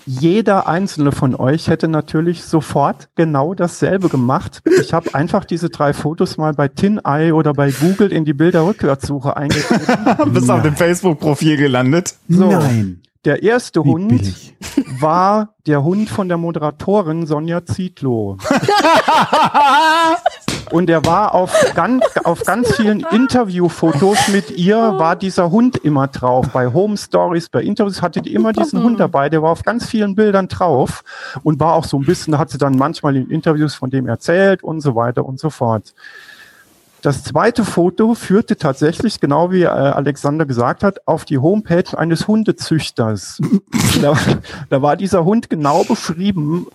[0.04, 4.60] Jeder einzelne von euch hätte natürlich sofort genau dasselbe gemacht.
[4.80, 9.36] Ich habe einfach diese drei Fotos mal bei TinEye oder bei Google in die Bilderrückwärtssuche
[9.36, 9.80] eingegeben.
[10.32, 12.14] Bist auf dem Facebook-Profil gelandet.
[12.28, 12.50] So.
[12.50, 13.02] Nein.
[13.24, 14.54] Der erste Wie Hund billig.
[14.98, 18.36] war der Hund von der Moderatorin Sonja Zietlow.
[20.72, 26.08] Und er war auf ganz, auf ganz vielen Interviewfotos mit ihr, war dieser Hund immer
[26.08, 26.48] drauf.
[26.52, 29.28] Bei Home Stories, bei Interviews hatte die immer diesen Hund dabei.
[29.28, 31.04] Der war auf ganz vielen Bildern drauf
[31.44, 34.64] und war auch so ein bisschen, hat sie dann manchmal in Interviews von dem erzählt
[34.64, 35.94] und so weiter und so fort.
[37.02, 42.28] Das zweite Foto führte tatsächlich, genau wie äh, Alexander gesagt hat, auf die Homepage eines
[42.28, 43.40] Hundezüchters.
[44.00, 44.16] da,
[44.70, 46.66] da war dieser Hund genau beschrieben,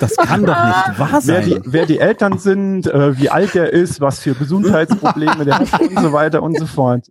[0.00, 1.62] Das kann doch nicht wahr wer die, sein.
[1.64, 6.00] wer die Eltern sind, äh, wie alt er ist, was für Gesundheitsprobleme der hat und
[6.00, 7.10] so weiter und so fort.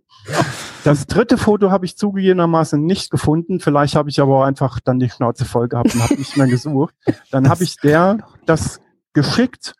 [0.84, 3.60] Das dritte Foto habe ich zugegebenermaßen nicht gefunden.
[3.60, 6.46] Vielleicht habe ich aber auch einfach dann die Schnauze voll gehabt und habe nicht mehr
[6.46, 6.94] gesucht.
[7.30, 8.80] Dann habe ich der das
[9.12, 9.74] geschickt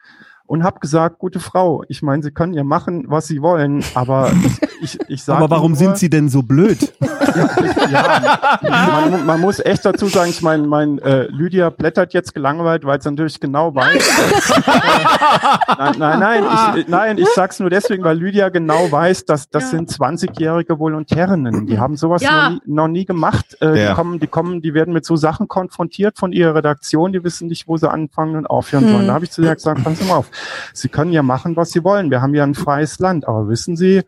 [0.54, 4.30] und habe gesagt, gute Frau, ich meine, Sie können ja machen, was Sie wollen, aber
[4.80, 6.92] ich, ich, ich sage Aber warum nur, sind Sie denn so blöd?
[7.90, 8.22] ja,
[9.10, 12.98] man, man muss echt dazu sagen, ich meine, mein, äh, Lydia blättert jetzt gelangweilt, weil
[12.98, 14.10] es natürlich genau weiß.
[15.78, 16.44] nein, nein, nein,
[16.76, 21.66] ich, nein, ich sag's nur deswegen, weil Lydia genau weiß, dass das sind 20-jährige Volontärinnen.
[21.66, 22.50] Die haben sowas Ja.
[22.50, 23.56] noch, nie, noch nie gemacht.
[23.60, 23.88] Äh, Ja.
[23.88, 27.48] Die kommen, die kommen, die werden mit so Sachen konfrontiert von ihrer Redaktion, die wissen
[27.48, 29.00] nicht, wo sie anfangen und aufhören sollen.
[29.00, 29.06] Hm.
[29.08, 30.30] Da habe ich zu ihr gesagt, passen Sie mal auf.
[30.72, 32.10] Sie können ja machen, was Sie wollen.
[32.10, 33.26] Wir haben ja ein freies Land.
[33.26, 34.02] Aber wissen Sie,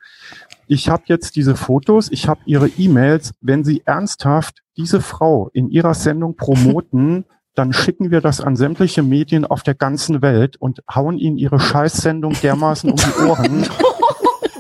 [0.66, 3.32] ich habe jetzt diese Fotos, ich habe Ihre E-Mails.
[3.40, 9.02] Wenn Sie ernsthaft diese Frau in Ihrer Sendung promoten, dann schicken wir das an sämtliche
[9.02, 13.66] Medien auf der ganzen Welt und hauen Ihnen Ihre Scheißsendung dermaßen um die Ohren.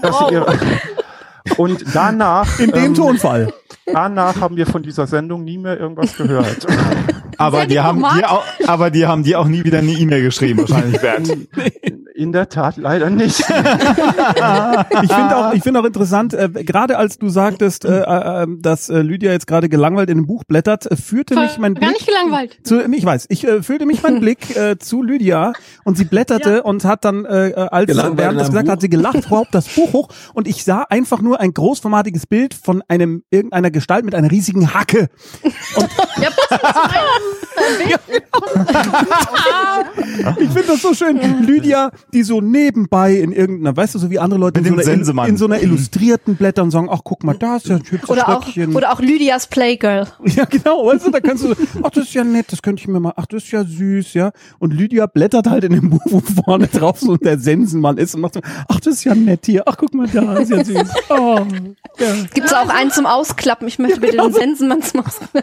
[0.06, 0.58] dass sie ihre
[1.56, 3.52] und danach, In dem ähm, Tonfall.
[3.86, 6.66] danach haben wir von dieser Sendung nie mehr irgendwas gehört.
[7.38, 10.60] Aber die haben dir auch, aber die haben dir auch nie wieder eine E-Mail geschrieben,
[10.60, 11.28] wahrscheinlich Bert.
[12.16, 13.44] In der Tat leider nicht.
[15.02, 18.88] Ich finde auch, ich finde auch interessant, äh, gerade als du sagtest, äh, äh, dass
[18.88, 22.00] äh, Lydia jetzt gerade gelangweilt in einem Buch blättert, äh, führte mich mein Gar Blick
[22.00, 22.58] nicht gelangweilt.
[22.64, 25.52] zu, ich weiß, ich äh, führte mich mein Blick äh, zu Lydia
[25.84, 28.72] und sie blätterte und hat dann, äh, äh, als Gelangweilt während das gesagt Buch?
[28.72, 32.54] hat, sie gelacht, überhaupt das Buch hoch und ich sah einfach nur ein großformatiges Bild
[32.54, 35.08] von einem irgendeiner Gestalt mit einer riesigen Hacke.
[36.18, 36.80] Ja, passt zu
[40.24, 41.18] meinem Ich finde das so schön.
[41.46, 44.82] Lydia, die so nebenbei in irgendeiner, weißt du, so wie andere Leute in so, einer,
[44.82, 45.28] Sensemann.
[45.28, 48.08] in so einer illustrierten Blätter und sagen, ach guck mal, da ist ja ein hübsches
[48.08, 48.74] Oder auch, Stöckchen.
[48.74, 50.06] oder auch Lydias Playgirl.
[50.36, 52.88] Ja, genau, weißt du, da kannst du, ach, das ist ja nett, das könnte ich
[52.88, 54.32] mir mal, ach, das ist ja süß, ja.
[54.58, 58.20] Und Lydia blättert halt in dem Buch, wo vorne drauf so der Sensenmann ist und
[58.20, 60.76] macht so, ach, das ist ja nett hier, ach, guck mal da, ist ja süß.
[61.08, 61.38] Oh,
[61.98, 62.14] ja.
[62.34, 63.66] Gibt's auch einen zum Ausklappen?
[63.68, 65.42] Ich möchte bitte den Sensenmann zum Ausklappen.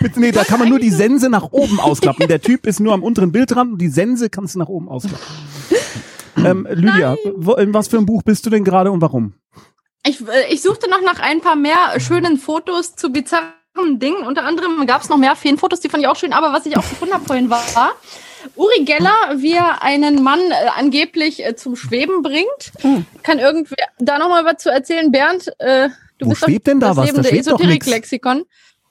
[0.00, 2.28] Bitte, nee, da kann man nur die Sense nach oben ausklappen.
[2.28, 5.09] Der Typ ist nur am unteren Bildrand und die Sense kannst du nach oben ausklappen.
[6.44, 9.34] Ähm, Lydia, wo, in was für ein Buch bist du denn gerade und warum?
[10.06, 13.52] Ich, äh, ich suchte noch nach ein paar mehr schönen Fotos zu bizarren
[13.98, 14.22] Dingen.
[14.26, 16.32] Unter anderem gab es noch mehr Feenfotos, die fand ich auch schön.
[16.32, 17.92] Aber was ich auch gefunden habe vorhin war, war
[18.56, 22.72] Uri Geller, wie er einen Mann äh, angeblich äh, zum Schweben bringt.
[22.80, 23.04] Hm.
[23.22, 25.12] Kann irgendwer da noch mal was zu erzählen?
[25.12, 25.88] Bernd, äh,
[26.18, 27.12] du Wo bist doch schwebt denn da das was?
[27.12, 27.86] Da lebende doch nix.
[27.86, 28.44] Esoterik-Lexikon.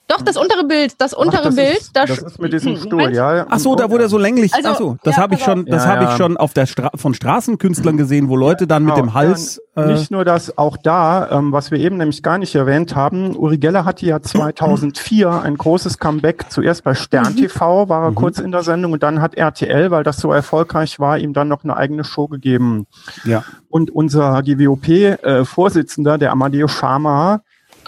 [0.09, 1.77] Doch, das untere Bild, das untere Ach, das Bild.
[1.77, 3.45] Ist, da das ist mit diesem Hm, Stuhl, ja.
[3.49, 4.53] Ach so, da wo der so länglich.
[4.53, 6.65] Also, ach so, das ja, habe ich schon, das Ja, habe ich schon auf der
[6.65, 9.61] Stra von Straßenkünstlern gesehen, wo Leute dann mit Genau, dem Hals.
[9.77, 12.95] ja, Äh, nicht nur das, auch da, ähm, was wir eben nämlich gar nicht erwähnt
[12.95, 16.45] haben, Uri Geller hatte ja 2004 ein großes Comeback.
[16.49, 20.03] Zuerst bei Stern TV war er kurz in der Sendung und dann hat RTL, weil
[20.03, 22.87] das so erfolgreich war, ihm dann noch eine eigene Show gegeben.
[23.25, 23.43] ja.
[23.71, 27.41] Und unser GWOP-Vorsitzender, der Amadeo Schama,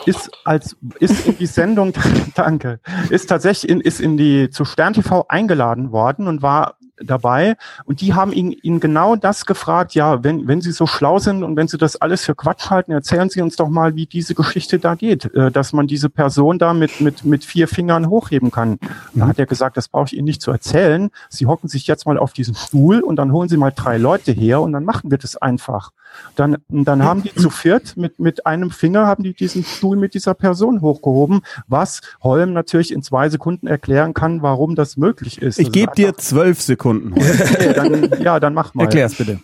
[0.06, 1.94] ist als ist in die Sendung,
[2.36, 2.80] danke,
[3.10, 7.56] ist tatsächlich in, ist in die zu Stern TV eingeladen worden und war dabei
[7.86, 11.44] und die haben ihn, ihn genau das gefragt, ja, wenn, wenn Sie so schlau sind
[11.44, 14.36] und wenn Sie das alles für Quatsch halten, erzählen Sie uns doch mal, wie diese
[14.36, 18.52] Geschichte da geht, äh, dass man diese Person da mit, mit, mit vier Fingern hochheben
[18.52, 18.80] kann.
[19.14, 21.10] Da hat er gesagt, das brauche ich Ihnen nicht zu erzählen.
[21.30, 24.32] Sie hocken sich jetzt mal auf diesen Stuhl und dann holen Sie mal drei Leute
[24.32, 25.92] her und dann machen wir das einfach.
[26.36, 30.14] Dann, dann haben die zu viert mit, mit einem Finger haben die diesen Stuhl mit
[30.14, 35.60] dieser Person hochgehoben, was Holm natürlich in zwei Sekunden erklären kann, warum das möglich ist.
[35.60, 37.14] Ich Das gebe dir zwölf Sekunden.
[37.62, 38.84] Okay, dann, ja, dann mach mal.
[38.84, 39.40] Erklär's bitte.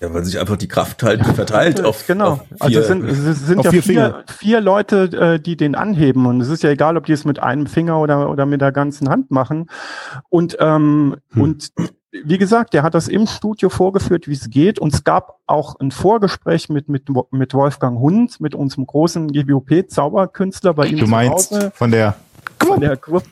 [0.00, 2.32] Ja, weil sich einfach die Kraft halt verteilt auf, Genau.
[2.32, 2.80] auf also vier.
[2.82, 4.24] es sind, es sind ja vier vier, Finger.
[4.38, 5.02] vier Leute,
[5.34, 6.26] äh, die den anheben.
[6.26, 8.70] Und es ist ja egal, ob die es mit einem Finger oder, oder mit der
[8.70, 9.68] ganzen Hand machen.
[10.28, 11.42] Und, ähm, Hm.
[11.42, 11.72] und
[12.10, 14.78] wie gesagt, der hat das im Studio vorgeführt, wie es geht.
[14.78, 20.74] Und es gab auch ein Vorgespräch mit, mit, mit Wolfgang Hund, mit unserem großen GWOP-Zauberkünstler
[20.74, 21.72] bei ihm Du zu meinst Hause.
[21.74, 22.16] von der
[22.64, 23.26] Von der Gruppe,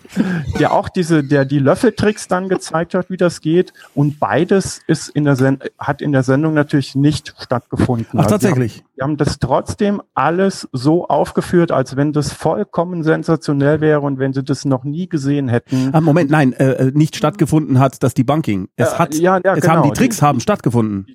[0.59, 3.73] der auch diese, der die Löffeltricks dann gezeigt hat, wie das geht.
[3.95, 8.07] Und beides ist in der Sen hat in der Sendung natürlich nicht stattgefunden.
[8.13, 8.85] Ach, Also tatsächlich.
[8.97, 14.33] Wir haben das trotzdem alles so aufgeführt, als wenn das vollkommen sensationell wäre und wenn
[14.33, 15.91] sie das noch nie gesehen hätten.
[15.93, 18.69] Ah, Moment, nein, äh, äh, nicht stattgefunden hat das Debunking.
[18.77, 19.75] Es Äh, hat, ja, ja, es genau.
[19.75, 21.07] haben die Tricks Die- haben stattgefunden.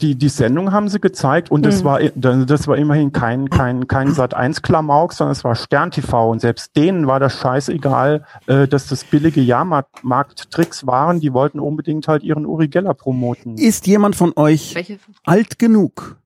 [0.00, 4.10] Die, die Sendung haben sie gezeigt und das war das war immerhin kein kein kein
[4.12, 8.66] Sat 1 Klamauk, sondern es war Stern TV und selbst denen war das scheißegal, äh,
[8.66, 11.20] dass das billige Jahrmarkt-Tricks waren.
[11.20, 13.56] Die wollten unbedingt halt ihren Uri Geller promoten.
[13.56, 14.98] Ist jemand von euch Welche?
[15.24, 16.16] alt genug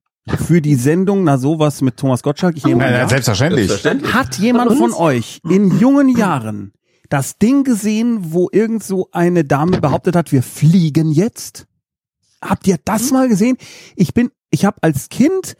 [0.46, 2.56] für die Sendung Na sowas mit Thomas Gottschalk?
[2.56, 3.08] Ich nehme an, Ja, ja.
[3.08, 3.68] selbstverständlich.
[3.68, 4.14] Selbstverständlich.
[4.14, 6.72] Hat jemand von euch in jungen Jahren
[7.08, 11.66] das Ding gesehen, wo irgend so eine Dame behauptet hat, wir fliegen jetzt?
[12.40, 13.56] Habt ihr das mal gesehen?
[13.96, 15.54] Ich bin, ich habe als Kind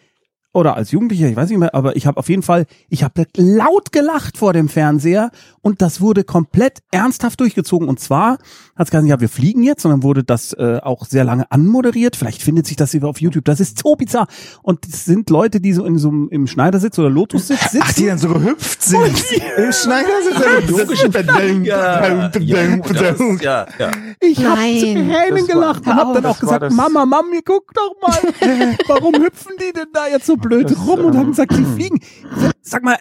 [0.53, 3.27] oder als Jugendlicher, ich weiß nicht mehr, aber ich habe auf jeden Fall, ich habe
[3.37, 5.31] laut gelacht vor dem Fernseher
[5.63, 7.89] und das wurde komplett ernsthaft durchgezogen.
[7.89, 8.33] Und zwar
[8.77, 12.17] hat es gesagt, ja, wir fliegen jetzt, sondern wurde das äh, auch sehr lange anmoderiert.
[12.17, 13.45] Vielleicht findet sich das über auf YouTube.
[13.45, 14.27] Das ist so bizarr.
[14.63, 17.81] Und es sind Leute, die so in so einem im Schneidersitz oder Lotussitz sitzen.
[17.83, 19.01] Ach, die dann so gehüpft sind.
[19.57, 20.69] Im Schneidersitz.
[20.69, 21.09] Logische
[21.63, 22.07] ja,
[23.41, 23.91] ja, ja.
[24.21, 28.19] Ich habe war- gelacht und habe dann auch gesagt, Mama, Mami, guck doch mal,
[28.89, 31.65] warum hüpfen die denn da jetzt so blöd Das, rum und ähm, haben gesagt, die
[31.65, 32.01] fliegen.
[32.61, 32.97] Sag mal,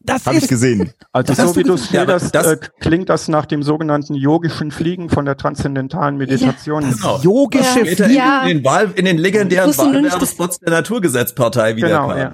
[0.00, 0.90] das Habe ich gesehen.
[1.12, 4.14] Also Das so wie du es Ja, schilderst, das- äh, klingt das nach dem sogenannten
[4.14, 6.82] yogischen Fliegen von der transzendentalen Meditation.
[6.90, 7.18] Genau.
[7.20, 7.84] yogische Ja.
[7.94, 8.42] Fliegen Ja.
[8.42, 12.08] in, den Wahl, in den legendären Wahlwerbespots der Naturgesetzpartei wiederkam.
[12.08, 12.32] Genau, ja.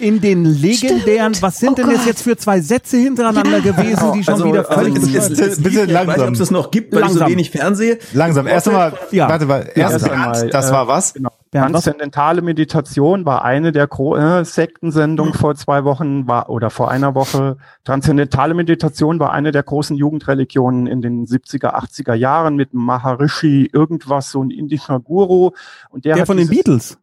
[0.00, 2.06] In den legendären, was sind Oh denn das Gott.
[2.06, 5.48] jetzt für zwei Sätze hintereinander gewesen, die schon Also, wieder völlig also bescheuert es, sind?
[5.48, 6.16] es, Bitte gibt, ja- Ich weiß langsam.
[6.16, 7.26] nicht, ob es das noch gibt, weil ich Langsam.
[7.28, 7.98] so wenig fernsehe.
[8.12, 8.46] Langsam.
[8.46, 9.28] Erst einmal, Ja.
[9.28, 11.14] warte mal, erst erst einmal, das äh, war was?
[11.14, 11.30] Genau.
[11.52, 11.72] Bernd?
[11.72, 17.16] Transzendentale Meditation war eine der Gro äh, Sektensendungen vor zwei Wochen war oder vor einer
[17.16, 17.56] Woche.
[17.84, 24.30] Transzendentale Meditation war eine der großen Jugendreligionen in den 70er, 80er Jahren mit Maharishi irgendwas,
[24.30, 25.50] so ein indischer Guru.
[25.90, 26.98] Und der, Der hat von den Beatles.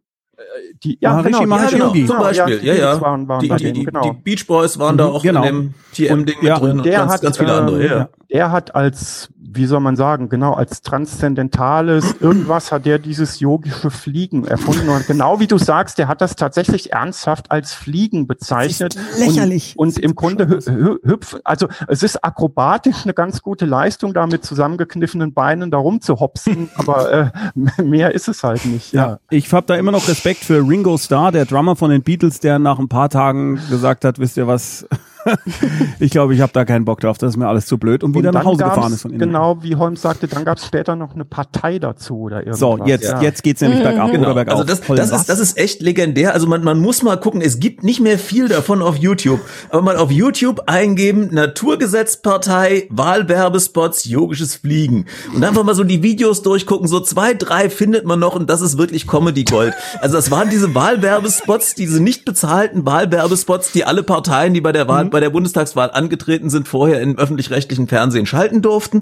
[0.83, 2.05] Die, ja, Maharishi genau, die- Mahesh Ja, genau, Yogi.
[2.05, 2.59] zum Beispiel.
[2.59, 2.79] die Ja, ja.
[2.85, 4.01] Beatles Waren, waren Die, die, die, genau.
[4.03, 5.43] die Beach Boys waren da Mhm, auch genau.
[5.43, 7.83] in dem TM-Ding ja, mit drin Und ganz, hat, ganz viele andere.
[7.83, 8.09] ähm, Ja.
[8.31, 13.89] Der hat als, wie soll man sagen, genau als transzendentales irgendwas hat der dieses yogische
[13.89, 14.89] Fliegen erfunden.
[14.89, 18.95] Und genau wie du sagst, der hat das tatsächlich ernsthaft als Fliegen bezeichnet.
[19.17, 19.73] lächerlich.
[19.77, 24.13] Und, und im Grunde hü- hü- hüpfen, also es ist akrobatisch eine ganz gute Leistung,
[24.13, 28.93] da mit zusammengekniffenen Beinen da rumzuhopsen, aber äh, mehr ist es halt nicht.
[28.93, 29.07] Ja.
[29.07, 32.39] Ja, ich habe da immer noch Respekt für Ringo Starr, der Drummer von den Beatles,
[32.41, 34.85] der nach ein paar Tagen gesagt hat, wisst ihr was,
[35.99, 38.15] ich glaube, ich habe da keinen Bock drauf, das ist mir alles zu blöd und
[38.15, 39.19] wieder nach Hause gefahren ist von ihnen.
[39.19, 42.59] Genau, wie Holmes sagte, dann gab es später noch eine Partei dazu oder irgendwas.
[42.59, 43.21] So, jetzt, ja.
[43.21, 44.25] jetzt geht's nämlich bergab Genau.
[44.25, 44.59] oder bergauf.
[44.59, 46.33] Also das, das, ist, das ist echt legendär.
[46.33, 49.39] Also man, man muss mal gucken, es gibt nicht mehr viel davon auf YouTube.
[49.69, 55.05] Aber mal auf YouTube eingeben, Naturgesetzpartei, Wahlwerbespots, yogisches Fliegen.
[55.33, 58.61] Und einfach mal so die Videos durchgucken, so zwei, drei findet man noch und das
[58.61, 59.73] ist wirklich Comedy Gold.
[59.99, 64.87] Also das waren diese Wahlwerbespots, diese nicht bezahlten Wahlwerbespots, die alle Parteien, die bei der
[64.87, 69.01] Wahl, bei der Bundestagswahl angetreten sind, vorher im öffentlich-rechtlichen Fernsehen schalten durften.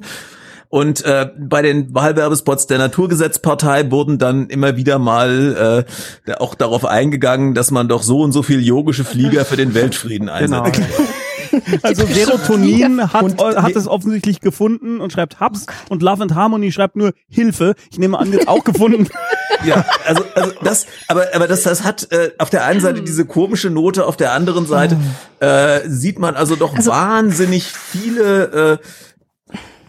[0.70, 5.86] Und äh, bei den Wahlwerbespots der Naturgesetzpartei wurden dann immer wieder mal
[6.26, 9.74] äh, auch darauf eingegangen, dass man doch so und so viel yogische Flieger für den
[9.74, 10.64] Weltfrieden Genau.
[11.82, 16.72] Also Serotonin hat, Und- hat es offensichtlich gefunden und schreibt Hubs und Love and Harmony
[16.72, 17.76] schreibt nur Hilfe.
[17.92, 19.08] Ich nehme an, jetzt auch gefunden.
[19.64, 23.26] Ja, also, also das, aber, aber das, das hat äh, auf der einen Seite diese
[23.26, 24.98] komische Note, auf der anderen Seite
[25.40, 28.88] äh, sieht man also doch wahnsinnig viele äh,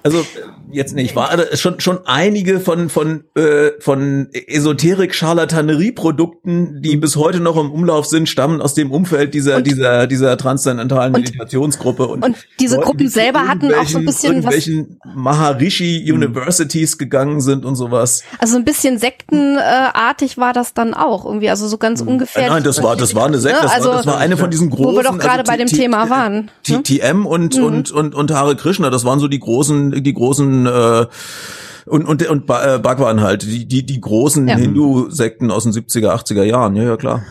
[0.07, 0.25] also
[0.73, 6.97] jetzt nicht wahr, aber schon schon einige von von äh, von Esoterik Charlatanerie Produkten, die
[6.97, 12.07] bis heute noch im Umlauf sind, stammen aus dem Umfeld dieser dieser dieser transzendentalen Meditationsgruppe
[12.07, 16.11] und, und diese Leuten, Gruppen selber hatten auch so ein irgendwelchen- bisschen was- irgendwelchen Maharishi
[16.13, 18.23] Universities gegangen sind und sowas.
[18.39, 22.47] Also ein bisschen sektenartig war das dann auch irgendwie, also so ganz ungefähr.
[22.47, 24.37] Äh, Nein, das war, das war eine Sekte, Ne, das, also, war, das war eine
[24.37, 24.85] von diesen großen.
[24.85, 26.83] wo wir doch gerade also bei dem Thema waren, T- ne?
[26.83, 31.07] TM und, und, und, und Hare Krishna, das waren so die großen, die großen, äh,
[31.87, 34.57] und, und, und Ba- äh, Bhagwan halt, die, die, die großen Ja.
[34.57, 37.23] Hindu-Sekten aus den 70er, 80er Jahren, ja, ja, klar.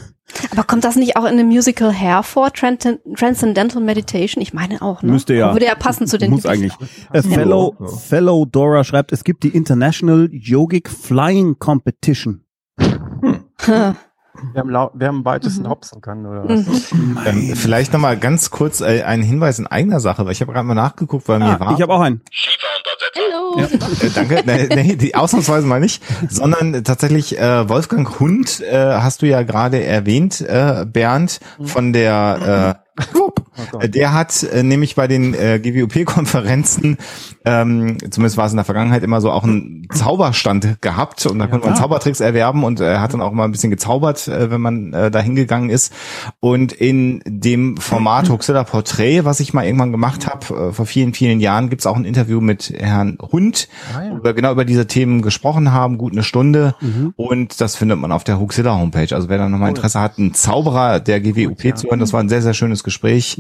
[0.52, 4.42] Aber kommt das nicht auch in dem Musical Hair vor, Transcend Transcendental Meditation?
[4.42, 5.12] Ich meine auch, ne?
[5.12, 5.54] Müsste ja.
[5.54, 6.74] Würde ja passen zu den Muss eigentlich.
[7.14, 7.76] A fellow,
[8.08, 12.42] fellow Dora schreibt, es gibt die International Yogic Flying Competition.
[14.54, 16.92] Wer am, lau- wer am weitesten hopsen kann oder was.
[17.26, 20.68] Ähm, vielleicht nochmal ganz kurz äh, ein Hinweis in eigener Sache, weil ich habe gerade
[20.68, 21.74] mal nachgeguckt, weil mir Ah, war.
[21.76, 22.22] ich habe auch einen.
[23.16, 23.62] Hallo.
[23.62, 24.44] Äh, danke.
[24.46, 29.44] Nee, nee, die ausnahmsweise mal nicht, sondern tatsächlich äh, Wolfgang Hund äh, hast du ja
[29.44, 32.86] gerade erwähnt, äh, Bernd von der äh,
[33.80, 36.98] äh, der hat äh, nämlich bei den äh, GWOP-Konferenzen,
[37.46, 41.26] ähm, zumindest war es in der Vergangenheit immer so, auch einen Zauberstand gehabt.
[41.26, 42.64] Und da konnte man Zaubertricks erwerben.
[42.64, 45.70] Und er hat dann auch mal ein bisschen gezaubert, äh, wenn man äh, da hingegangen
[45.70, 45.94] ist.
[46.40, 51.14] Und in dem Format Huxilla Portrait, was ich mal irgendwann gemacht habe, äh, vor vielen,
[51.14, 53.68] vielen Jahren, gibt's auch ein Interview mit Herrn Hund,
[54.12, 56.76] wo wir genau über diese Themen gesprochen haben, gut eine Stunde.
[57.16, 59.14] Und das findet man auf der Huxilla Homepage.
[59.16, 62.30] Also wer da nochmal Interesse hat, ein Zauberer der GWOP zu hören, das war ein
[62.30, 63.38] sehr, sehr schönes Gespräch.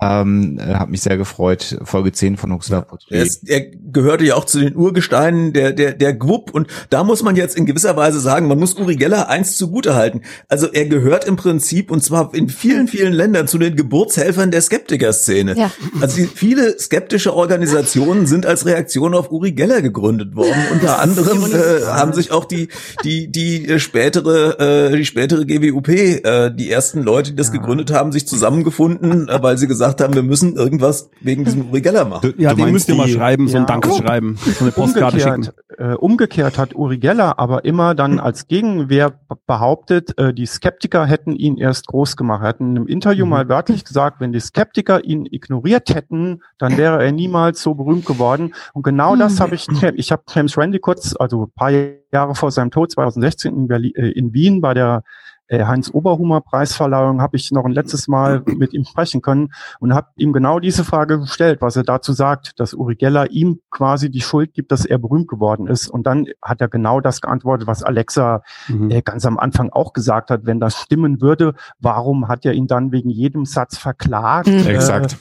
[0.00, 1.78] Ähm, äh, hat mich sehr gefreut.
[1.84, 5.92] Folge 10 von Huxilla Er, ist, er gehörte ja auch zu den Urgesteinen der, der,
[5.92, 6.52] der Gwupp.
[6.52, 9.94] Und da muss man jetzt in gewisser Weise sagen, man muss Uri Geller eins zugute
[9.94, 10.22] halten.
[10.48, 14.60] Also er gehört im Prinzip, und zwar in vielen, vielen Ländern, zu den Geburtshelfern der
[14.60, 15.56] Skeptiker-Szene.
[15.56, 15.70] Ja.
[16.00, 18.79] Also die, viele skeptische Organisationen sind als Reaktion
[19.14, 20.54] auf Uri Geller gegründet worden.
[20.72, 22.68] Unter anderem äh, haben sich auch die,
[23.04, 27.92] die, die äh, spätere, äh, die spätere GWUP, äh, die ersten Leute, die das gegründet
[27.92, 32.04] haben, sich zusammengefunden, äh, weil sie gesagt haben, wir müssen irgendwas wegen diesem Uri Geller
[32.04, 32.34] machen.
[32.38, 33.66] Ja, Du den müsst ihr mal schreiben, so ein Ja.
[33.66, 35.34] Dankeschreiben, so eine Postkarte schicken.
[35.34, 39.12] Umgekehrt, äh, umgekehrt hat Uri Geller aber immer dann als Gegenwehr
[39.46, 42.42] behauptet, äh, die Skeptiker hätten ihn erst groß gemacht.
[42.42, 43.30] Er hat in einem Interview Mhm.
[43.30, 48.06] mal wörtlich gesagt, wenn die Skeptiker ihn ignoriert hätten, dann wäre er niemals so berühmt
[48.06, 48.54] geworden.
[48.72, 51.70] Und genau das habe ich, ich habe James Randi kurz, also ein paar
[52.12, 55.02] Jahre vor seinem Tod, 2016 in, Berlin, äh, in Wien bei der
[55.50, 60.32] äh, Heinz-Oberhumer-Preisverleihung habe ich noch ein letztes Mal mit ihm sprechen können und habe ihm
[60.32, 64.54] genau diese Frage gestellt, was er dazu sagt, dass Uri Geller ihm quasi die Schuld
[64.54, 65.88] gibt, dass er berühmt geworden ist.
[65.88, 68.90] Und dann hat er genau das geantwortet, was Alexa Mhm.
[68.90, 70.46] äh, ganz am Anfang auch gesagt hat.
[70.46, 74.46] Wenn das stimmen würde, warum hat er ihn dann wegen jedem Satz verklagt?
[74.46, 74.58] Mhm.
[74.58, 75.18] Äh, Exakt.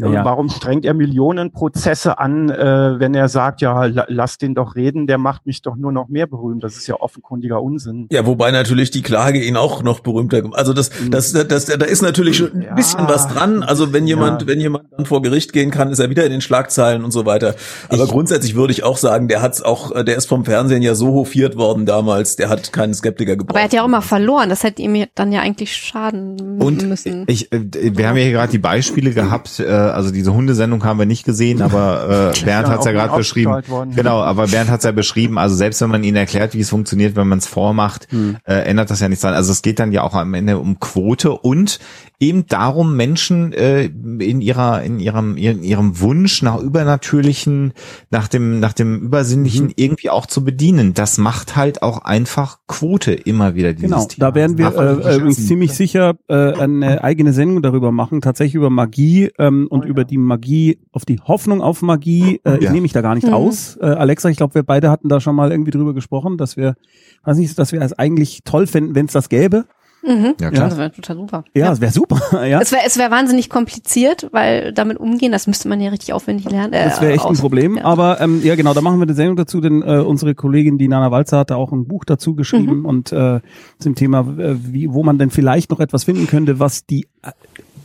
[0.00, 0.24] Ja.
[0.24, 5.06] Warum strengt er Millionenprozesse an, äh, wenn er sagt, ja, la, lass den doch reden,
[5.06, 6.62] der macht mich doch nur noch mehr berühmt.
[6.64, 8.06] Das ist ja offenkundiger Unsinn.
[8.10, 10.58] Ja, wobei natürlich die Klage ihn auch noch berühmter gemacht.
[10.58, 12.74] Also das, das, das, das, da ist natürlich schon ein Ja.
[12.74, 13.62] bisschen was dran.
[13.62, 14.48] Also wenn jemand, Ja.
[14.48, 17.26] wenn jemand dann vor Gericht gehen kann, ist er wieder in den Schlagzeilen und so
[17.26, 17.54] weiter.
[17.88, 20.94] Aber grundsätzlich würde ich auch sagen, der hat's auch, äh, der ist vom Fernsehen ja
[20.94, 22.36] so hofiert worden damals.
[22.36, 23.50] Der hat keinen Skeptiker gebraucht.
[23.50, 24.48] Aber er hat ja auch immer verloren.
[24.48, 27.24] Das hätte ihm dann ja eigentlich schaden Und müssen.
[27.26, 30.98] ich, äh, wir haben ja hier gerade die Beispiele gehabt, äh, also diese Hundesendung haben
[30.98, 33.50] wir nicht gesehen, aber äh, Bernd Ja, hat's ja auch gerade beschrieben.
[33.68, 33.92] worden.
[33.94, 37.16] Genau, aber Bernd hat's ja beschrieben, also selbst wenn man ihnen erklärt, wie es funktioniert,
[37.16, 38.08] wenn man es vormacht,
[38.46, 39.34] äh, ändert das ja nichts dran.
[39.34, 41.78] Also es geht dann ja auch am Ende um Quote und
[42.22, 47.72] eben darum, Menschen äh, in ihrer, in ihrem, in ihrem Wunsch nach übernatürlichen,
[48.10, 50.94] nach dem, nach dem Übersinnlichen irgendwie auch zu bedienen.
[50.94, 54.30] Das macht halt auch einfach Quote immer wieder dieses Genau, Thema.
[54.30, 55.46] da werden wir man nicht äh, übrigens unterschätzen.
[55.48, 60.18] ziemlich sicher äh, eine eigene Sendung darüber machen, tatsächlich über Magie ähm, und über die
[60.18, 62.40] Magie, auf die Hoffnung auf Magie.
[62.44, 62.70] Äh, Ich Ja.
[62.70, 63.34] nehme mich da gar nicht Mhm.
[63.34, 63.76] aus.
[63.80, 66.76] Äh, Alexa, ich glaube, wir beide hatten da schon mal irgendwie drüber gesprochen, dass wir,
[67.24, 69.64] weiß nicht, dass wir es eigentlich toll fänden, wenn es das gäbe.
[70.04, 70.34] Mhm.
[70.40, 70.68] Ja, klar.
[70.68, 71.44] Das wäre total super.
[71.54, 72.20] Ja, das wäre super.
[72.46, 76.12] ja, Es wäre es wär wahnsinnig kompliziert, weil damit umgehen, das müsste man ja richtig
[76.12, 76.72] aufwendig lernen.
[76.72, 77.76] Äh, das wäre echt ein Problem.
[77.76, 77.84] Ja.
[77.84, 80.88] Aber ähm, ja, genau, da machen wir eine Sendung dazu, denn äh, unsere Kollegin, die
[80.88, 82.84] Nana Walzer, hat da auch ein Buch dazu geschrieben Mhm.
[82.86, 83.40] und äh,
[83.78, 87.30] zum Thema, äh, wie, wo man denn vielleicht noch etwas finden könnte, was die äh,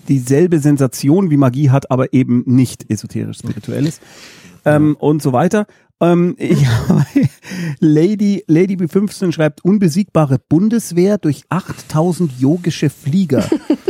[0.07, 4.01] dieselbe Sensation wie Magie hat, aber eben nicht esoterisch spirituell ist
[4.65, 5.65] ähm, und so weiter.
[6.01, 6.65] Ähm, ich,
[7.79, 13.43] Lady, Lady B15 schreibt, unbesiegbare Bundeswehr durch 8000 yogische Flieger.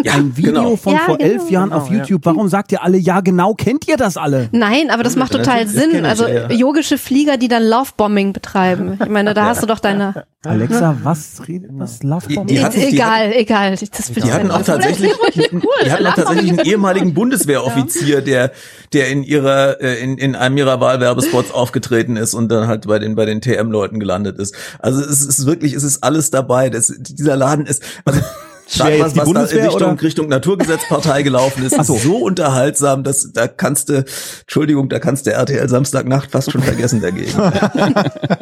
[0.05, 0.75] Ein Video genau.
[0.75, 1.29] von Ja, vor genau.
[1.31, 2.03] elf Jahren auf Genau, ja.
[2.03, 2.25] YouTube.
[2.25, 4.49] Warum sagt ihr alle, ja genau, kennt ihr das alle?
[4.51, 6.05] Nein, aber das macht total Sinn.
[6.05, 6.51] Also ja.
[6.51, 8.99] yogische Flieger, die dann Lovebombing betreiben.
[9.01, 10.25] Ich meine, da hast du doch deine.
[10.45, 12.47] Alexa, was redet, was Lovebomb?
[12.47, 13.71] Die- die hatten- egal, egal.
[13.71, 13.81] Das
[14.13, 18.51] Die hatten auch tatsächlich, die hatten auch tatsächlich einen ehemaligen Bundeswehroffizier, der,
[18.93, 22.99] der in ihrer, äh, in, in einem ihrer Wahlwerbespots aufgetreten ist und dann halt bei
[22.99, 24.55] den, bei den TM-Leuten gelandet ist.
[24.79, 26.69] Also es ist wirklich, es ist alles dabei.
[26.69, 28.21] Das, dieser Laden ist, also,
[28.69, 30.01] Sag jetzt was, die was da in Richtung, oder?
[30.01, 34.03] Richtung Naturgesetzpartei gelaufen ist, ist so unterhaltsam, dass da kannst du,
[34.41, 37.31] Entschuldigung, da kannst du RTL Samstagnacht fast schon vergessen dagegen.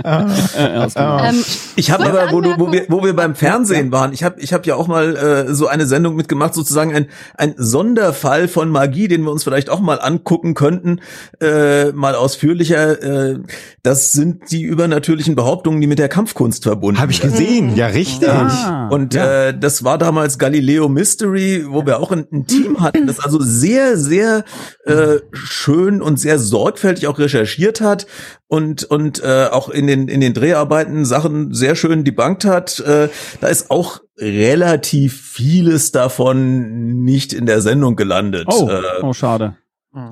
[0.06, 1.44] Ähm,
[1.76, 4.54] Ich habe aber, wo, du, wo, wir, wo wir beim Fernsehen waren, ich habe ich
[4.54, 7.08] hab ja auch mal äh, so eine Sendung mitgemacht, sozusagen ein,
[7.38, 11.02] ein Sonderfall von Magie, den wir uns vielleicht auch mal angucken könnten,
[11.42, 13.02] äh, mal ausführlicher.
[13.32, 13.40] Äh,
[13.84, 17.32] das sind die übernatürlichen Behauptungen, die mit der Kampfkunst verbunden Habe ich sind.
[17.32, 18.30] gesehen, ja richtig.
[18.30, 23.08] Ah, Und äh, das war damals Galileo Mystery, wo wir auch ein, ein Team hatten,
[23.08, 24.44] das also sehr, sehr
[24.86, 28.08] äh, schön und sehr sorgfältig auch recherchiert hat
[28.48, 32.80] und und äh, auch in den in den Dreharbeiten Sachen sehr schön debunked hat.
[32.80, 33.10] Äh,
[33.42, 38.46] da ist auch relativ vieles davon nicht in der Sendung gelandet.
[38.50, 39.56] oh, Äh, oh, schade.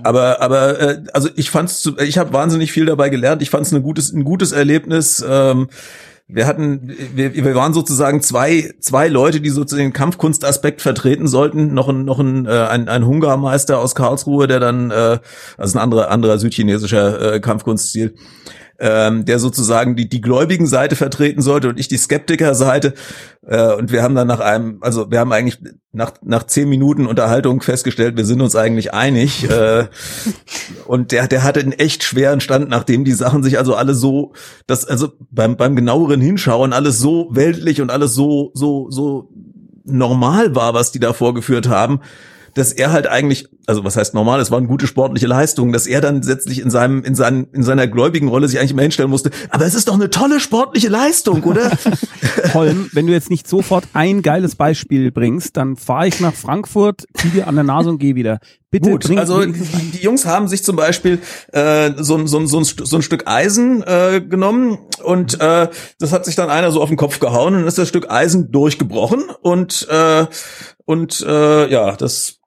[0.03, 3.41] aber aber äh, also ich fand's zu- ich habe wahnsinnig viel dabei gelernt.
[3.41, 5.23] Ich fand's ein gutes ein gutes Erlebnis.
[5.27, 5.67] Ähm,
[6.27, 11.73] wir hatten wir, wir waren sozusagen zwei zwei Leute, die sozusagen den Kampfkunstaspekt vertreten sollten.
[11.73, 15.19] Noch ein noch ein äh, ein, ein Hungarmeister aus Karlsruhe, der dann äh,
[15.57, 18.15] also ein anderer anderer südchinesischer äh, Kampfkunststil
[18.83, 22.93] ähm, der sozusagen die, die gläubigen Seite vertreten sollte und ich die Skeptiker-Seite.
[23.47, 25.57] Äh, und wir haben dann nach einem, also wir haben eigentlich
[25.93, 29.49] nach, nach zehn Minuten Unterhaltung festgestellt, wir sind uns eigentlich einig.
[29.49, 29.85] Äh,
[30.85, 34.33] und der, der hatte einen echt schweren Stand, nachdem die Sachen sich also alle so,
[34.67, 39.29] das, also beim, beim genaueren Hinschauen alles so weltlich und alles so, so, so
[39.85, 42.01] normal war, was die da vorgeführt haben,
[42.53, 46.01] dass er halt eigentlich also was heißt normal, es waren gute sportliche Leistungen, dass er
[46.01, 49.31] dann letztlich in seinem, in seinem, in seiner gläubigen Rolle sich eigentlich immer hinstellen musste.
[49.49, 51.71] Aber es ist doch eine tolle sportliche Leistung, oder?
[52.53, 57.05] Holm, wenn du jetzt nicht sofort ein geiles Beispiel bringst, dann fahre ich nach Frankfurt,
[57.15, 58.39] zieh dir an der Nase und geh wieder.
[58.69, 59.51] Bitte Gut, bring also die,
[59.93, 61.19] die Jungs haben sich zum Beispiel
[61.51, 65.69] äh, so, ein- so, ein- so, so ein Stück Eisen äh, genommen und äh,
[65.99, 68.09] das hat sich dann einer so auf den Kopf gehauen und dann ist das Stück
[68.09, 70.25] Eisen durchgebrochen und äh,
[70.85, 72.39] und äh, ja, das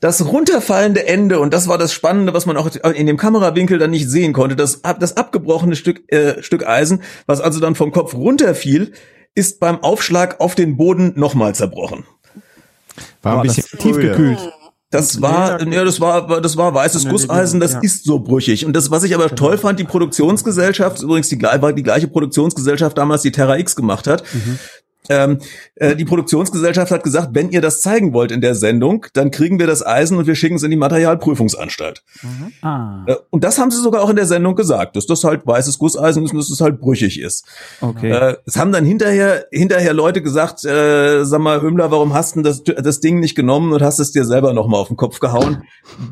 [0.00, 3.90] das runterfallende Ende und das war das Spannende, was man auch in dem Kamerawinkel dann
[3.90, 4.54] nicht sehen konnte.
[4.54, 8.92] Das, das abgebrochene Stück äh, Stück Eisen, was also dann vom Kopf runterfiel,
[9.34, 12.04] ist beim Aufschlag auf den Boden nochmal zerbrochen.
[13.22, 14.38] War ein Aber das bisschen tiefgekühlt.
[14.90, 17.80] Das war, ja, das war, das war weißes Gusseisen, das ja.
[17.80, 18.64] ist so brüchig.
[18.64, 22.96] Und das, was ich aber toll fand, die Produktionsgesellschaft, übrigens die, war die gleiche Produktionsgesellschaft
[22.96, 24.22] damals, die Terra X gemacht hat.
[25.08, 25.38] Ähm,
[25.76, 29.58] äh, die Produktionsgesellschaft hat gesagt, wenn ihr das zeigen wollt in der Sendung, dann kriegen
[29.58, 32.02] wir das Eisen und wir schicken es in die Materialprüfungsanstalt.
[32.62, 35.46] Ah, Äh, und das haben sie sogar auch in der Sendung gesagt, dass das halt
[35.46, 37.44] weißes Gusseisen ist und dass es halt brüchig ist.
[37.80, 38.10] okay.
[38.10, 42.42] Äh, es haben dann hinterher, hinterher Leute gesagt, äh, sag mal, Hümmler, warum hast du
[42.42, 45.62] das, das Ding nicht genommen und hast es dir selber nochmal auf den Kopf gehauen?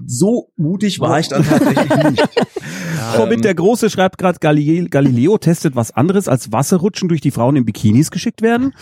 [0.07, 2.29] So mutig war ich dann tatsächlich nicht.
[3.17, 7.57] Corbett der Große schreibt gerade, Galileo, Galileo testet was anderes als Wasserrutschen durch die Frauen
[7.57, 8.75] in Bikinis geschickt werden.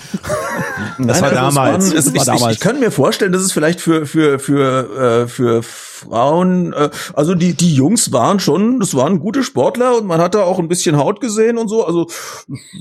[0.98, 1.56] Das war damals.
[1.56, 2.44] waren- Es, Das war ich, damals.
[2.46, 6.90] Ich, ich kann mir vorstellen, dass es vielleicht für für für äh, für Frauen, äh,
[7.14, 10.58] also die die Jungs waren schon, das waren gute Sportler und man hat da auch
[10.58, 11.86] ein bisschen Haut gesehen und so.
[11.86, 12.06] Also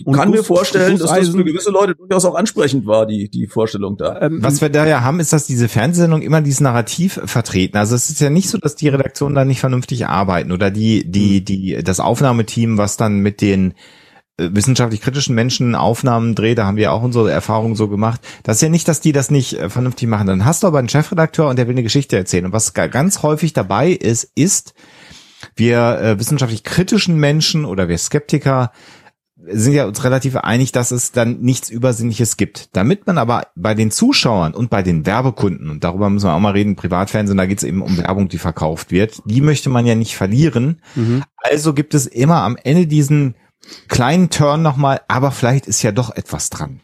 [0.06, 3.30] Und kann mir Guss- vorstellen, dass das für gewisse Leute durchaus auch ansprechend war, die
[3.30, 4.22] die Vorstellung da.
[4.22, 7.78] Ähm, Was wir da ja haben, ist, dass diese Fernsehsendung immer dieses Narrativ vertreten.
[7.78, 11.10] Also es ist ja nicht so, dass die Redaktionen da nicht vernünftig arbeiten oder die,
[11.10, 13.74] die, die, das Aufnahmeteam, was dann mit den
[14.38, 18.20] wissenschaftlich kritischen Menschen Aufnahmen dreht, da haben wir auch unsere Erfahrungen so gemacht.
[18.44, 20.28] Das ist ja nicht, dass die das nicht äh, vernünftig machen.
[20.28, 22.46] Dann hast du aber einen Chefredakteur und der will eine Geschichte erzählen.
[22.46, 24.74] Und was ga- ganz häufig dabei ist, ist,
[25.56, 28.72] wir äh, wissenschaftlich kritischen Menschen oder wir Skeptiker
[29.46, 32.70] sind ja uns relativ einig, dass es dann nichts Übersinnliches gibt.
[32.78, 36.40] Damit man aber bei den Zuschauern und bei den Werbekunden, und darüber müssen wir auch
[36.40, 39.86] mal reden, Privatfernsehen, da geht es eben um Werbung, die verkauft wird, die möchte man
[39.86, 40.82] ja nicht verlieren.
[41.36, 43.36] Also gibt es immer am Ende diesen
[43.88, 46.82] kleinen Turn nochmal, aber vielleicht ist ja doch etwas dran.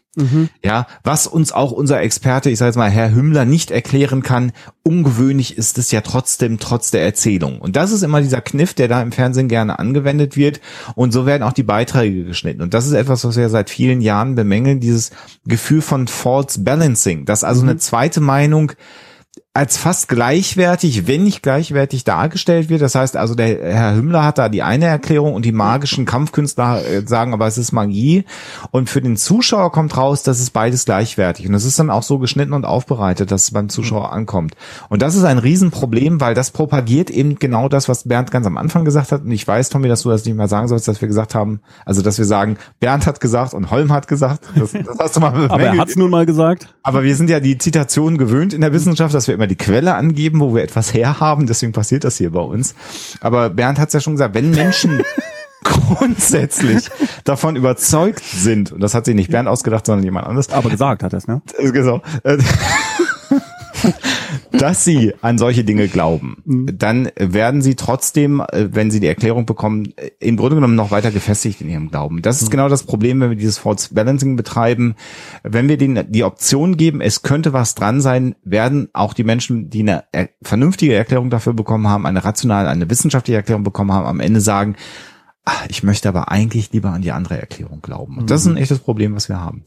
[0.64, 4.52] Ja, was uns auch unser Experte, ich sage jetzt mal Herr Hümmler, nicht erklären kann,
[4.84, 7.62] ungewöhnlich ist es ja trotzdem trotz der Erzählung.
[7.62, 10.60] Und das ist immer dieser Kniff, der da im Fernsehen gerne angewendet wird.
[10.96, 12.62] Und so werden auch die Beiträge geschnitten.
[12.62, 15.12] Und das ist etwas, was wir seit vielen Jahren bemängeln, dieses
[15.46, 18.74] Gefühl von False Balancing, dass also eine zweite Meinung
[19.60, 22.82] als fast gleichwertig, wenn nicht gleichwertig dargestellt wird.
[22.82, 26.82] Das heißt also, der Herr Hümmler hat da die eine Erklärung und die magischen Kampfkünstler
[26.86, 28.24] äh, sagen, aber es ist Magie.
[28.72, 31.46] Und für den Zuschauer kommt raus, das ist beides gleichwertig.
[31.46, 34.56] Und das ist dann auch so geschnitten und aufbereitet, dass es beim Zuschauer ankommt.
[34.88, 38.56] Und das ist ein Riesenproblem, weil das propagiert eben genau das, was Bernd ganz am
[38.56, 39.24] Anfang gesagt hat.
[39.24, 41.60] Und ich weiß, Tommy, dass du das nicht mal sagen sollst, dass wir gesagt haben,
[41.84, 44.42] also dass wir sagen, Bernd hat gesagt und Holm hat gesagt.
[44.56, 45.80] Das, das hast du mal aber er bemängelt.
[45.82, 46.74] hat's nun mal gesagt.
[46.82, 49.96] Aber wir sind ja die Zitationen gewöhnt in der Wissenschaft, dass wir immer die Quelle
[49.96, 51.48] angeben, wo wir etwas herhaben.
[51.48, 52.76] Deswegen passiert das hier bei uns.
[53.20, 55.02] Aber Bernd hat es ja schon gesagt, wenn Menschen
[55.64, 56.90] grundsätzlich
[57.26, 61.04] davon überzeugt sind, und das hat sich nicht Bernd ausgedacht, sondern jemand anderes, Aber gesagt
[61.04, 61.42] hat er's, ne?
[61.58, 62.02] äh, genau,
[64.52, 69.46] dass sie an solche Dinge glauben, dann werden sie trotzdem, äh, wenn sie die Erklärung
[69.46, 72.22] bekommen, äh, im Grunde genommen noch weiter gefestigt in ihrem Glauben.
[72.22, 74.96] Das ist genau das Problem, wenn wir dieses False Balancing betreiben.
[75.44, 79.70] Wenn wir denen die Option geben, es könnte was dran sein, werden auch die Menschen,
[79.70, 84.08] die eine er vernünftige Erklärung dafür bekommen haben, eine rationale, eine wissenschaftliche Erklärung bekommen haben,
[84.08, 84.76] am Ende sagen,
[85.46, 88.18] "Ah, ich möchte aber eigentlich lieber an die andere Erklärung glauben.
[88.18, 89.64] Und das ist ein echtes Problem, was wir haben.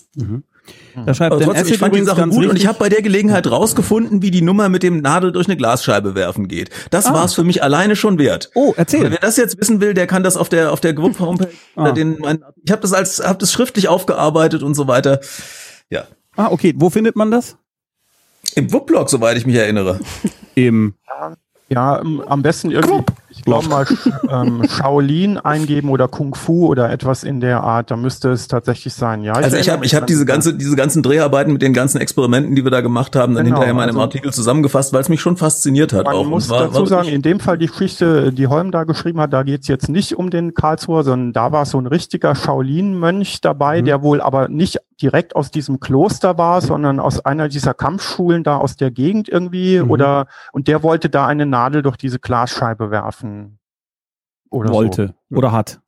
[0.94, 2.66] Da schreibt Aber trotzdem, ich fand die Sache gut und ich richtig.
[2.68, 6.46] habe bei der Gelegenheit rausgefunden, wie die Nummer mit dem Nadel durch eine Glasscheibe werfen
[6.46, 6.70] geht.
[6.90, 7.14] Das Ah.
[7.14, 8.50] war's für mich alleine schon wert.
[8.54, 9.10] Oh, erzähl.
[9.10, 11.50] Wer das jetzt wissen will, der kann das auf der auf der Gruppe Homepage.
[11.74, 11.90] Ah.
[11.90, 15.20] Den, mein, ich habe das als habe das schriftlich aufgearbeitet und so weiter.
[15.90, 16.04] Ja,
[16.36, 16.72] Ah, okay.
[16.76, 17.56] Wo findet man das?
[18.54, 19.98] im WUP-Blog, soweit ich mich erinnere.
[20.54, 20.94] Im
[21.70, 23.02] Ja, am besten irgendwie,
[23.44, 23.86] ich glaube mal,
[24.30, 27.90] ähm, Shaolin eingeben oder Kung Fu oder etwas in der Art.
[27.90, 29.22] Da müsste es tatsächlich sein.
[29.24, 32.00] Ja, Also ich habe ich habe diese an- ganze diese ganzen Dreharbeiten mit den ganzen
[32.00, 35.00] Experimenten, die wir da gemacht haben, dann Genau, hinterher in einem also- Artikel zusammengefasst, weil
[35.00, 36.24] es mich schon fasziniert hat Man auch.
[36.26, 39.32] muss war- dazu war sagen, in dem Fall die Geschichte, die Holm da geschrieben hat,
[39.32, 43.80] da geht's jetzt nicht um den Karlsruher, sondern da war so ein richtiger Shaolin-Mönch dabei,
[43.80, 43.86] Mhm.
[43.86, 48.56] der wohl aber nicht direkt aus diesem Kloster war, sondern aus einer dieser Kampfschulen da
[48.58, 49.90] aus der Gegend irgendwie Mhm.
[49.90, 53.58] oder und der wollte da eine Nadel durch diese Glasscheibe werfen.
[54.50, 55.36] Oder wollte So.
[55.36, 55.80] oder hat.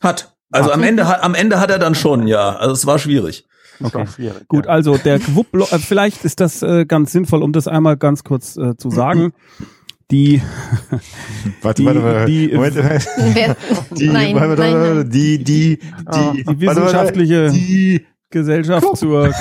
[0.00, 2.56] hat Also am Ende, hat- am Ende hat er dann schon, ja.
[2.56, 3.46] Also es war schwierig.
[3.82, 4.06] Okay.
[4.06, 4.48] schwierig.
[4.48, 4.70] Gut, ja.
[4.70, 8.56] also der Gwupp, äh, vielleicht ist das äh, ganz sinnvoll, um das einmal ganz kurz
[8.56, 9.32] äh, zu sagen.
[10.12, 10.40] Die,
[11.62, 12.26] Warte, Die- warte, warte.
[12.30, 12.76] die- Moment,
[13.98, 15.10] Die, nein, warte, nein, nein.
[15.10, 16.30] die, die, Ah.
[16.32, 18.06] die, die warte, warte, wissenschaftliche die,
[18.36, 19.32] Gesellschaft zur,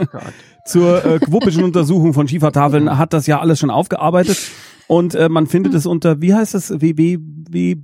[0.64, 4.38] zur äh, quuppischen Untersuchung von Schiefertafeln hat das ja alles schon aufgearbeitet.
[4.86, 7.76] Und äh, man findet es unter, wie heißt es, www.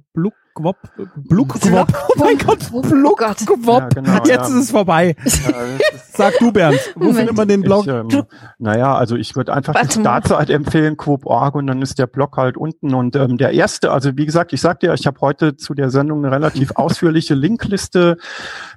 [0.56, 0.76] Blugwop?
[1.16, 1.88] Blugwop?
[2.08, 2.80] Oh mein Gott, Oh.
[3.14, 3.30] Gott.
[3.66, 4.42] Ja, genau, Jetzt ja.
[4.46, 5.14] ist es vorbei.
[5.18, 5.34] Ja, das
[5.94, 7.18] ist- Sag du, Bernd, wo Moment.
[7.18, 7.86] findet man den Blog?
[7.86, 8.24] Ich, ähm,
[8.58, 10.00] naja, also ich würde einfach Warte die.
[10.00, 12.94] Startseite empfehlen, Coop.org und dann ist der Blog halt unten.
[12.94, 15.90] Und ähm, der erste, also wie gesagt, ich sagte ja, ich habe heute zu der
[15.90, 18.16] Sendung eine relativ ausführliche Linkliste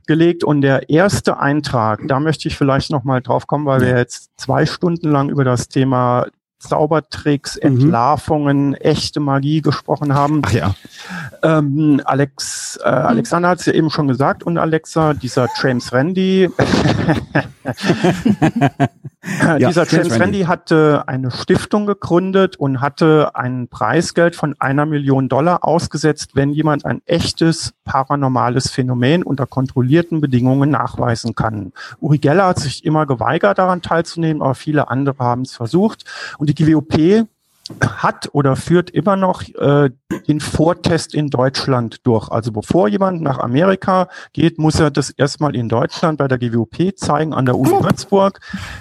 [0.05, 4.31] gelegt und der erste Eintrag, da möchte ich vielleicht nochmal drauf kommen, weil wir jetzt
[4.35, 6.25] zwei Stunden lang über das Thema
[6.59, 7.61] Zaubertricks, Mhm.
[7.81, 10.41] Entlarvungen, echte Magie gesprochen haben.
[10.45, 10.75] Ach ja.
[11.41, 16.49] Ähm, Alex, äh, Alexander hat es ja eben schon gesagt und Alexa, dieser James Randi,
[19.23, 20.41] Ja, dieser James James Randi.
[20.43, 26.85] Hatte eine Stiftung gegründet und hatte ein Preisgeld von einer Million Dollar ausgesetzt, wenn jemand
[26.85, 31.73] ein echtes paranormales Phänomen unter kontrollierten Bedingungen nachweisen kann.
[31.99, 36.05] Uri Geller hat sich immer geweigert, daran teilzunehmen, aber viele andere haben es versucht.
[36.37, 37.27] Und die GWOP
[37.85, 39.89] hat oder führt immer noch äh,
[40.27, 42.29] den Vortest in Deutschland durch.
[42.29, 46.95] Also bevor jemand nach Amerika geht, muss er das erstmal in Deutschland bei der GWOP
[46.95, 48.39] zeigen an der Uni Würzburg.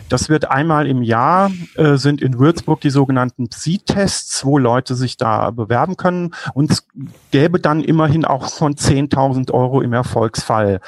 [0.09, 5.19] Das wird einmal im Jahr, äh, sind in Würzburg die sogenannten Psi-Tests, wo Leute sich
[5.19, 6.35] da bewerben können.
[6.55, 6.87] Und es
[7.31, 10.81] gäbe dann immerhin auch schon 10.000 Euro im Erfolgsfall.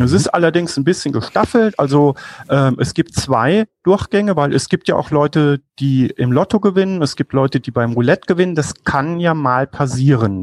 [0.00, 1.78] Es ist allerdings ein bisschen gestaffelt.
[1.78, 2.16] Also
[2.48, 7.02] ähm, es gibt zwei Durchgänge, weil es gibt ja auch Leute, die im Lotto gewinnen,
[7.02, 8.54] es gibt Leute, die beim Roulette gewinnen.
[8.54, 9.83] Das kann ja mal passieren.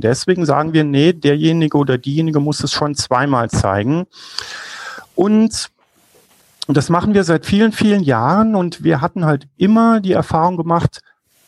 [0.02, 4.06] Deswegen sagen wir, nee, derjenige oder diejenige muss es schon zweimal zeigen.
[5.16, 5.72] Und
[6.68, 10.58] und das machen wir seit vielen, vielen Jahren und wir hatten halt immer die Erfahrung
[10.58, 11.02] gemacht,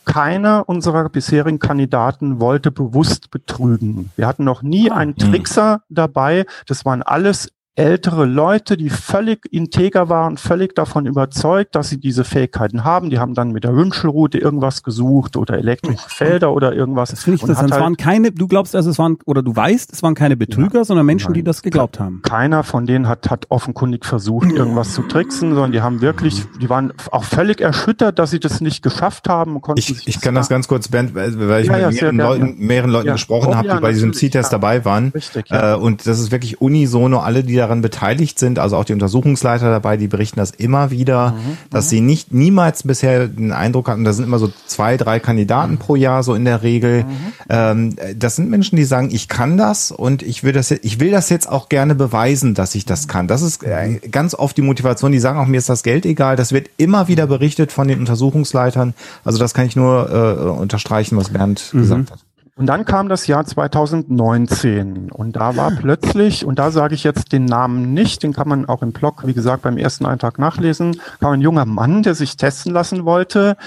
[0.05, 4.11] keiner unserer bisherigen Kandidaten wollte bewusst betrügen.
[4.15, 6.45] Wir hatten noch nie einen Trickser dabei.
[6.67, 12.23] Das waren alles ältere Leute, die völlig integer waren, völlig davon überzeugt, dass sie diese
[12.23, 13.09] Fähigkeiten haben.
[13.09, 17.09] Die haben dann mit der Wünschelrute irgendwas gesucht oder elektrische Felder oder irgendwas.
[17.09, 17.63] Das finde ich interessant.
[17.63, 20.13] hat Es halt- waren keine, du glaubst also, es waren, oder du weißt, es waren
[20.13, 21.45] keine Betrüger, sondern Menschen, die Nein.
[21.45, 22.21] das geglaubt haben.
[22.21, 26.69] keiner von denen hat, hat offenkundig versucht, irgendwas zu tricksen, sondern die haben wirklich, die
[26.69, 29.55] waren auch völlig erschüttert, dass sie das nicht geschafft haben.
[29.55, 32.11] und Konnten Ich, ich kann das ganz kurz, Bernd, weil weil ich Ja, mit ja,
[32.11, 32.17] mehreren.
[32.17, 33.13] Leuten, mehreren Leuten Ja.
[33.13, 34.41] gesprochen Oh, habe, ja, die bei diesem ja.
[34.49, 35.09] dabei waren.
[35.15, 35.73] Richtig, ja.
[35.73, 39.69] Äh, und das ist wirklich unisono, alle, die daran beteiligt sind, also auch die Untersuchungsleiter
[39.69, 44.03] dabei, die berichten das immer wieder, Mhm, dass sie nicht niemals bisher den Eindruck hatten,
[44.03, 47.03] da sind immer so zwei, drei Kandidaten pro Jahr so in der Regel.
[47.03, 47.09] Mhm.
[47.49, 50.99] Ähm, das sind Menschen, die sagen, ich kann das und ich will das, jetzt- ich
[50.99, 53.27] will das jetzt auch gerne beweisen, dass ich das kann.
[53.27, 55.11] Das ist äh, ganz oft die Motivation.
[55.11, 56.35] Die sagen auch, mir ist das Geld egal.
[56.35, 58.93] Das wird immer wieder berichtet von den Untersuchungsleitern.
[59.23, 62.19] Also das kann ich nur äh, unterstreichen, was Bernd gesagt hat.
[62.55, 67.31] Und dann kam das Jahr 2019 und da war plötzlich, und da sage ich jetzt
[67.31, 70.99] den Namen nicht, den kann man auch im Blog, wie gesagt, beim ersten Eintrag nachlesen,
[71.19, 73.57] kam ein junger Mann, der sich testen lassen wollte.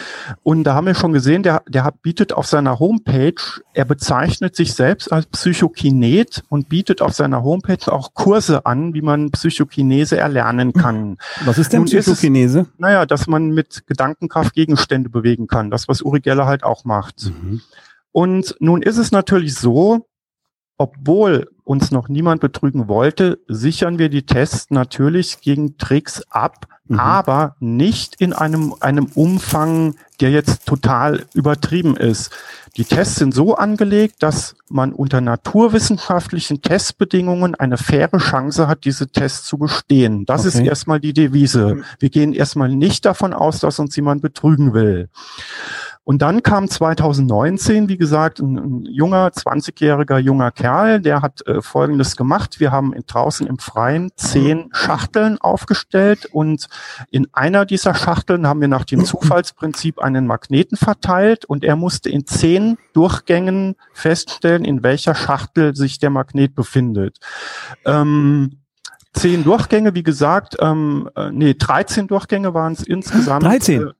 [0.44, 3.34] Und da haben wir schon gesehen, der, der hat, bietet auf seiner Homepage,
[3.74, 9.02] er bezeichnet sich selbst als Psychokinet und bietet auf seiner Homepage auch Kurse an, wie
[9.02, 11.18] man Psychokinese erlernen kann.
[11.44, 12.66] Was ist denn Nun ist es- Psychokinese?
[12.78, 15.72] Naja, dass man mit Gedankenkraft Gegenstände bewegen kann.
[15.72, 17.32] Das, was Uri Geller halt auch macht.
[18.16, 20.06] Und nun ist es natürlich so,
[20.78, 26.98] obwohl uns noch niemand betrügen wollte, sichern wir die Tests natürlich gegen Tricks ab, Mhm.
[27.00, 32.30] aber nicht in einem, einem Umfang, der jetzt total übertrieben ist.
[32.76, 39.08] Die Tests sind so angelegt, dass man unter naturwissenschaftlichen Testbedingungen eine faire Chance hat, diese
[39.08, 40.24] Tests zu bestehen.
[40.24, 40.68] Das ist Okay.
[40.68, 41.82] erstmal die Devise.
[41.98, 45.10] Wir gehen erstmal nicht davon aus, dass uns jemand betrügen will.
[46.06, 51.60] Und dann kam 2019, wie gesagt, ein, ein junger, 20-jähriger junger Kerl, der hat äh,
[51.60, 52.60] Folgendes gemacht.
[52.60, 56.68] Wir haben in, draußen im Freien zehn Schachteln aufgestellt und
[57.10, 62.08] in einer dieser Schachteln haben wir nach dem Zufallsprinzip einen Magneten verteilt und er musste
[62.08, 67.18] in zehn Durchgängen feststellen, in welcher Schachtel sich der Magnet befindet.
[67.84, 68.58] Ähm,
[69.12, 73.44] Zehn Durchgänge, wie gesagt, ähm, äh, nee, 13 Durchgänge waren es insgesamt.
[73.44, 73.92] 13?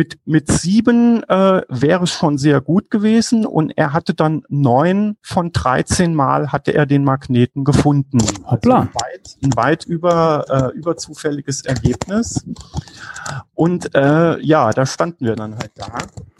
[0.00, 5.18] Mit, mit sieben äh, wäre es schon sehr gut gewesen und er hatte dann neun
[5.20, 8.16] von 13 Mal hatte er den Magneten gefunden.
[8.46, 8.76] Hoppla.
[8.76, 12.46] Also ein weit, ein weit über, äh, überzufälliges Ergebnis.
[13.52, 15.98] Und äh, ja, da standen wir dann halt da.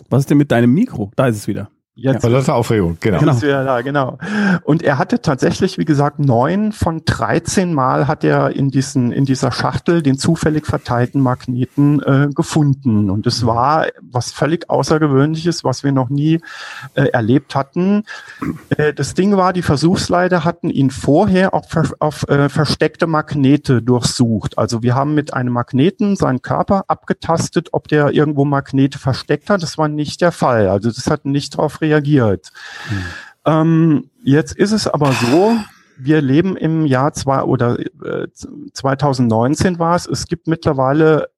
[0.09, 1.11] Was ist denn mit deinem Mikro?
[1.15, 1.69] Da ist es wieder.
[2.03, 3.19] Jetzt Vor lauter Aufregung, genau.
[3.19, 3.33] Genau.
[3.33, 4.17] Ist wieder da, genau.
[4.63, 9.27] Und er hatte tatsächlich, wie gesagt, neun von 13 Mal hat er in diesen, in
[9.27, 13.11] dieser Schachtel den zufällig verteilten Magneten äh, gefunden.
[13.11, 16.41] Und es war was völlig Außergewöhnliches, was wir noch nie
[16.95, 18.05] äh, erlebt hatten.
[18.79, 23.83] Äh, das Ding war, die Versuchsleiter hatten ihn vorher auf, ver auf äh, versteckte Magnete
[23.83, 24.57] durchsucht.
[24.57, 29.63] Also wir haben mit einem Magneten seinen Körper abgetastet, ob der irgendwo Magnete versteckt hat.
[29.63, 30.69] Das war nicht der Fall.
[30.69, 31.90] Also das hat nicht darauf reagiert.
[32.89, 33.05] Hm.
[33.47, 35.57] Ähm, jetzt ist es aber so,
[35.99, 38.29] wir leben im Jahr zwei oder äh,
[38.73, 40.07] 2019 war es.
[40.07, 41.29] Es gibt mittlerweile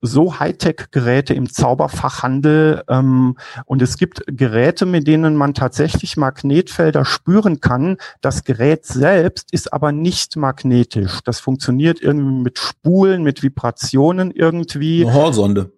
[0.00, 7.60] so Hightech-Geräte im Zauberfachhandel ähm, und es gibt Geräte, mit denen man tatsächlich Magnetfelder spüren
[7.60, 7.98] kann.
[8.20, 11.20] Das Gerät selbst ist aber nicht magnetisch.
[11.24, 15.04] Das funktioniert irgendwie mit Spulen, mit Vibrationen irgendwie.
[15.04, 15.72] Eine Hallsonde.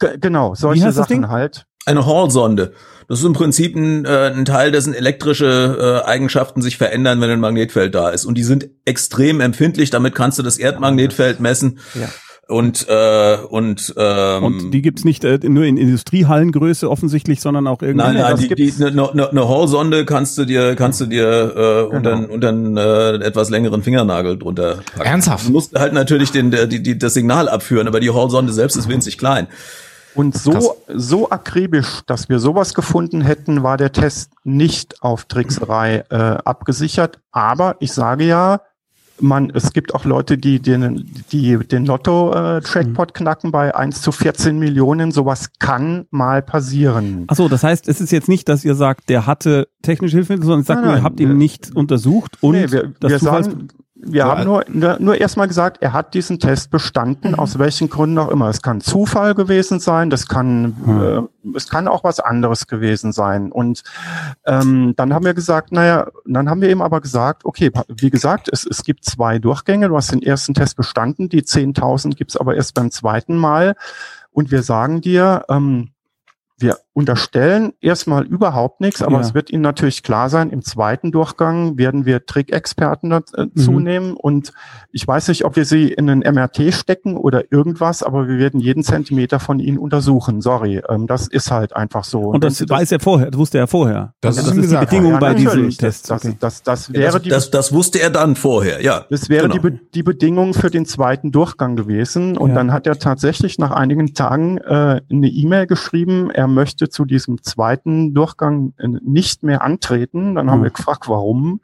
[0.00, 1.66] G genau, solche Sachen halt.
[1.84, 2.74] Eine Hall-Sonde.
[3.12, 7.28] Das ist im Prinzip ein, äh, ein Teil, dessen elektrische äh, Eigenschaften sich verändern, wenn
[7.28, 8.24] ein Magnetfeld da ist.
[8.24, 9.90] Und die sind extrem empfindlich.
[9.90, 11.78] Damit kannst du das Erdmagnetfeld messen.
[11.92, 12.08] Ja.
[12.48, 17.82] Und äh, und ähm, und die gibt's nicht äh, nur in Industriehallengröße offensichtlich, sondern auch
[17.82, 18.02] irgendwie.
[18.02, 21.94] Nein, nein, die, die, eine ne, ne Hall-Sonde kannst du dir kannst du dir äh,
[21.94, 21.96] genau.
[21.96, 25.06] unter, unter einen äh, etwas längeren Fingernagel drunter packen.
[25.06, 25.48] Ernsthaft?
[25.48, 28.88] Du musst halt natürlich den die, die, das Signal abführen, aber die Hall-Sonde selbst ist
[28.88, 29.48] winzig klein.
[30.14, 36.04] Und so, so akribisch, dass wir sowas gefunden hätten, war der Test nicht auf Trickserei
[36.10, 37.20] äh, abgesichert.
[37.30, 38.60] Aber ich sage ja,
[39.22, 44.12] man, es gibt auch Leute, die den, die den Lotto-Trackpot äh, knacken bei 1 zu
[44.12, 45.12] 14 Millionen.
[45.12, 47.24] Sowas kann mal passieren.
[47.28, 50.64] Achso, das heißt, es ist jetzt nicht, dass ihr sagt, der hatte technische Hilfe, sondern
[50.64, 53.68] sagt, nein, nein, ihr habt ihn nicht untersucht und nee, wir, das wir sagen,
[54.04, 54.64] wir haben nur,
[54.98, 57.38] nur erstmal gesagt, er hat diesen Test bestanden, mhm.
[57.38, 58.48] aus welchen Gründen auch immer.
[58.48, 61.28] Es kann Zufall gewesen sein, das kann, mhm.
[61.44, 63.52] äh, es kann auch was anderes gewesen sein.
[63.52, 63.84] Und
[64.44, 68.48] ähm, dann haben wir gesagt, naja, dann haben wir ihm aber gesagt, okay, wie gesagt,
[68.50, 72.56] es, es gibt zwei Durchgänge, du hast den ersten Test bestanden, die 10.000 gibt's aber
[72.56, 73.76] erst beim zweiten Mal.
[74.32, 75.91] Und wir sagen dir, ähm,
[76.62, 79.20] wir unterstellen erstmal überhaupt nichts, aber ja.
[79.20, 83.82] es wird Ihnen natürlich klar sein, im zweiten Durchgang werden wir Trickexperten dazu mhm.
[83.82, 84.52] nehmen und
[84.92, 88.60] ich weiß nicht, ob wir sie in einen MRT stecken oder irgendwas, aber wir werden
[88.60, 90.42] jeden Zentimeter von Ihnen untersuchen.
[90.42, 92.20] Sorry, ähm, das ist halt einfach so.
[92.20, 94.12] Und das, das weiß er vorher, das wusste er vorher.
[94.20, 96.10] Das, das ist, ist die Bedingung ja, bei diesem Test.
[96.10, 96.36] Das, okay.
[96.38, 99.06] das, das, das, wäre ja, die, das, das wusste er dann vorher, ja.
[99.08, 99.68] Das wäre genau.
[99.68, 104.12] die, die Bedingung für den zweiten Durchgang gewesen und dann hat er tatsächlich nach einigen
[104.14, 110.34] Tagen äh, eine E-Mail geschrieben, er möchte zu diesem zweiten Durchgang äh, nicht mehr antreten.
[110.34, 110.64] Dann haben mhm.
[110.64, 111.60] wir gefragt, warum.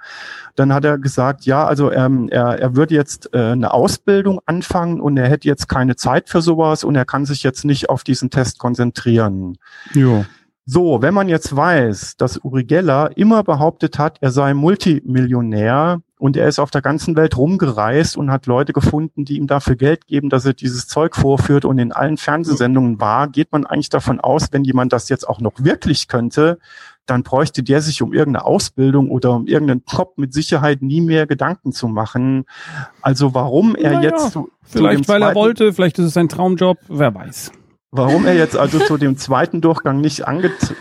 [0.57, 5.01] Dann hat er gesagt, ja, also ähm, er, er würde jetzt äh, eine Ausbildung anfangen
[5.01, 8.05] und er hätte jetzt keine Zeit für sowas und er kann sich jetzt nicht auf
[8.05, 9.59] diesen Test konzentrieren.
[9.93, 10.25] Jo.
[10.71, 16.37] So, wenn man jetzt weiß, dass Uri Geller immer behauptet hat, er sei Multimillionär und
[16.37, 20.07] er ist auf der ganzen Welt rumgereist und hat Leute gefunden, die ihm dafür Geld
[20.07, 24.21] geben, dass er dieses Zeug vorführt und in allen Fernsehsendungen war, geht man eigentlich davon
[24.21, 26.59] aus, wenn jemand das jetzt auch noch wirklich könnte,
[27.07, 31.27] dann bräuchte der sich um irgendeine Ausbildung oder um irgendeinen Job mit Sicherheit nie mehr
[31.27, 32.45] Gedanken zu machen.
[33.01, 36.29] Also warum er naja, jetzt zu, vielleicht zu weil er wollte, vielleicht ist es ein
[36.29, 37.53] Traumjob, wer weiß.
[37.91, 40.25] Warum er jetzt also zu dem zweiten Durchgang nicht,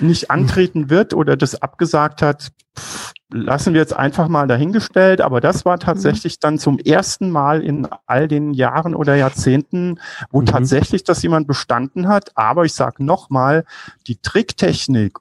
[0.02, 5.22] nicht antreten wird oder das abgesagt hat, pff, lassen wir jetzt einfach mal dahingestellt.
[5.22, 10.00] Aber das war tatsächlich dann zum ersten Mal in all den Jahren oder Jahrzehnten,
[10.32, 10.48] wo mhm.
[10.48, 12.32] tatsächlich das jemand bestanden hat.
[12.36, 13.64] Aber ich sage nochmal,
[14.08, 15.18] die Tricktechnik.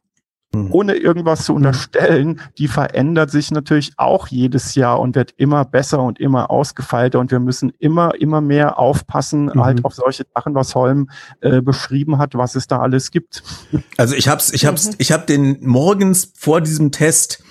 [0.71, 6.03] Ohne irgendwas zu unterstellen, die verändert sich natürlich auch jedes Jahr und wird immer besser
[6.03, 9.63] und immer ausgefeilter und wir müssen immer, immer mehr aufpassen mhm.
[9.63, 11.11] halt auf solche Sachen, was Holm
[11.41, 13.43] äh, beschrieben hat, was es da alles gibt.
[13.97, 14.95] Also ich hab's, ich hab's, mhm.
[14.99, 17.43] ich hab den morgens vor diesem Test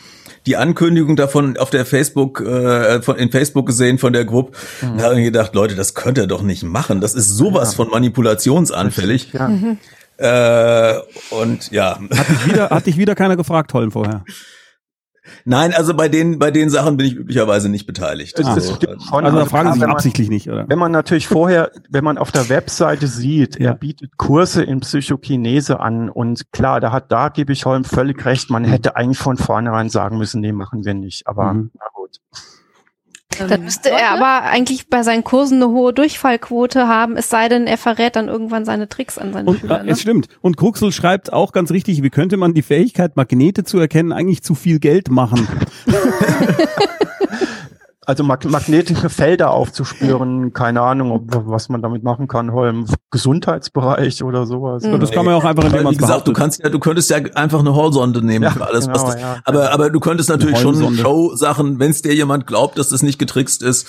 [0.46, 4.58] die Ankündigung davon auf der Facebook, äh, von, in Facebook gesehen von der Gruppe.
[4.82, 4.98] Mhm.
[4.98, 7.02] Da habe ich gedacht, Leute, das könnt ihr doch nicht machen.
[7.02, 7.78] Das ist sowas ja.
[7.78, 9.34] von manipulationsanfällig.
[9.34, 9.48] Ja.
[9.48, 9.78] Mhm.
[10.18, 11.00] Äh,
[11.32, 12.00] und ja.
[12.00, 14.24] Hat dich wieder, hat dich wieder keiner gefragt, Holm, vorher?
[15.44, 18.40] Nein, also bei den bei den Sachen bin ich üblicherweise nicht beteiligt.
[18.44, 20.66] Ah, also, schon, also, also da fragen Sie absichtlich nicht, oder?
[20.68, 23.72] Wenn man natürlich vorher, wenn man auf der Webseite sieht, ja.
[23.72, 28.24] er bietet Kurse in Psychokinese an und klar, da hat da gebe ich Holm völlig
[28.26, 28.50] recht.
[28.50, 31.28] Man hätte eigentlich von vornherein sagen müssen, nee, machen wir nicht.
[31.28, 31.72] Aber mhm.
[31.74, 32.20] na gut.
[33.40, 37.50] Dann ähm, müsste er aber eigentlich bei seinen Kursen eine hohe Durchfallquote haben, es sei
[37.50, 39.84] denn, er verrät dann irgendwann seine Tricks an seine und, Schüler.
[39.84, 39.92] Ne?
[39.92, 40.28] Es stimmt.
[40.42, 44.44] Und Kruxel schreibt auch ganz richtig, wie könnte man die Fähigkeit, Magnete zu erkennen, eigentlich
[44.44, 45.48] zu viel Geld machen?
[48.06, 54.24] also mag magnetische Felder aufzuspüren, keine Ahnung, ob, was man damit machen kann, im Gesundheitsbereich
[54.24, 54.84] oder sowas.
[54.84, 55.00] Mhm.
[55.00, 56.80] Das kann man ja auch einfach, indem Weil, man wie gesagt, du kannst ja, du
[56.80, 59.38] könntest ja einfach eine Hallsonde nehmen Ja, für alles, was genau, das, ja.
[59.46, 60.76] aber, aber du könntest natürlich schon.
[60.96, 63.88] Show-Sachen, wenn es dir jemand glaubt, dass das nicht getrickst ist.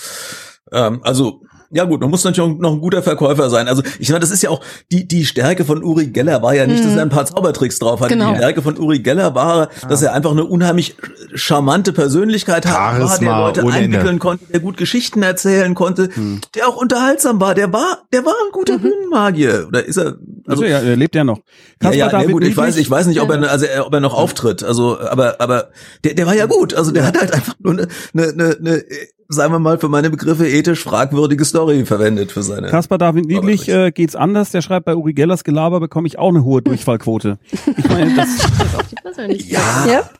[0.72, 3.68] Ähm, also, ja gut, man muss natürlich auch noch ein guter Verkäufer sein.
[3.68, 4.60] Also ich meine, das ist ja auch
[4.92, 8.00] die die Stärke von Uri Geller war ja nicht, dass er ein paar Zaubertricks drauf
[8.00, 8.14] hatte.
[8.14, 8.32] Genau.
[8.32, 10.96] Die Stärke von Uri Geller war, dass er einfach eine unheimlich
[11.34, 16.10] charmante Persönlichkeit hat, war, der Charisma Leute einwickeln konnte, der gut Geschichten erzählen konnte,
[16.54, 17.54] der auch unterhaltsam war.
[17.54, 19.66] Der war, der war ein guter Bühnenmagier.
[19.68, 20.16] Oder ist er?
[20.46, 21.38] Also, ja, er lebt ja noch.
[21.38, 21.42] Ja,
[21.80, 24.00] Kaspar ja, nee, David gut, ich weiß, ich weiß nicht, ob er, also, ob er
[24.00, 24.62] noch auftritt.
[24.62, 25.70] Also, aber, aber
[26.04, 26.74] der, der war ja gut.
[26.74, 28.82] Also, der hat halt einfach nur eine, eine, eine, eine,
[29.28, 32.68] sagen wir mal, für meine Begriffe ethisch fragwürdige Story verwendet für seine.
[32.68, 34.50] Kaspar David Niedlich äh, geht's anders.
[34.50, 37.38] Der schreibt bei Uri Gellers Gelaber bekomme ich auch eine hohe Durchfallquote.
[37.76, 39.52] Ich meine, das, Das ist auch die Persönlichkeit.
[39.52, 40.10] Ja, Ja.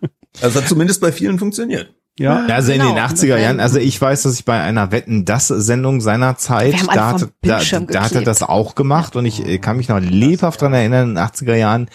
[0.42, 1.94] also hat zumindest bei vielen funktioniert.
[2.18, 2.46] Ja.
[2.46, 2.94] Ja, also in Genau.
[2.94, 6.74] den 80er Jahren, also ich weiß, dass ich bei einer Wetten das Sendung seiner Zeit,
[6.94, 9.16] da, hatte, da, da hat er das auch gemacht.
[9.16, 11.88] Und ich kann mich noch lebhaft dran erinnern in den 80er Jahren,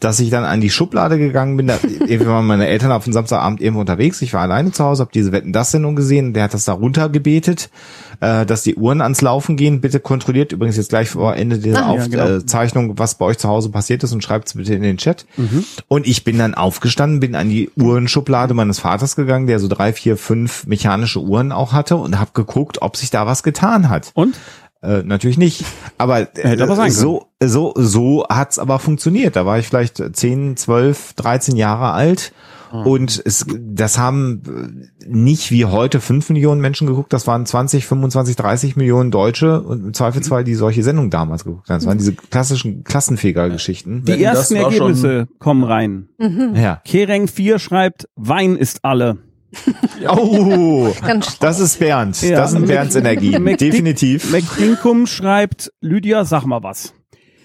[0.00, 3.12] dass ich dann an die Schublade gegangen bin, da irgendwie waren meine Eltern auf dem
[3.12, 6.44] Samstagabend irgendwo unterwegs, ich war alleine zu Hause, habe diese Wetten das Sendung gesehen, der
[6.44, 7.70] hat das da runtergebetet,
[8.20, 11.86] äh, dass die Uhren ans Laufen gehen, bitte kontrolliert übrigens jetzt gleich vor Ende dieser
[11.86, 12.36] Ah, ja, genau.
[12.36, 15.26] Aufzeichnung, was bei euch zu Hause passiert ist und schreibt es bitte in den Chat.
[15.36, 15.64] Mhm.
[15.86, 19.92] Und ich bin dann aufgestanden, bin an die Uhrenschublade meines Vaters gegangen, der so drei,
[19.92, 24.10] vier, fünf mechanische Uhren auch hatte und habe geguckt, ob sich da was getan hat.
[24.14, 24.36] Und?
[24.82, 25.64] Äh, natürlich nicht.
[25.96, 29.36] Aber Hätte aber äh, so, so, so hat's aber funktioniert.
[29.36, 32.32] Da war ich vielleicht 10, 12, 13 Jahre alt.
[32.70, 32.82] Ah.
[32.82, 38.36] Und es, das haben nicht wie heute 5 Millionen Menschen geguckt, das waren 20, 25,
[38.36, 41.78] 30 Millionen Deutsche und im Zweifelsfall, die solche Sendung damals geguckt haben.
[41.78, 44.04] Das waren diese klassischen Klassenfeger-Geschichten.
[44.04, 46.08] Die ersten Ergebnisse kommen rein.
[46.54, 46.80] Ja.
[46.84, 49.18] Kereng 4 schreibt, Wein ist alle.
[50.06, 50.92] Oh,
[51.40, 52.20] das ist Bernd.
[52.22, 52.36] Ja.
[52.36, 53.42] Das sind Bernds Energien.
[53.42, 54.30] Mac- Definitiv.
[54.30, 56.94] McDinkum schreibt, Lydia, sag mal was.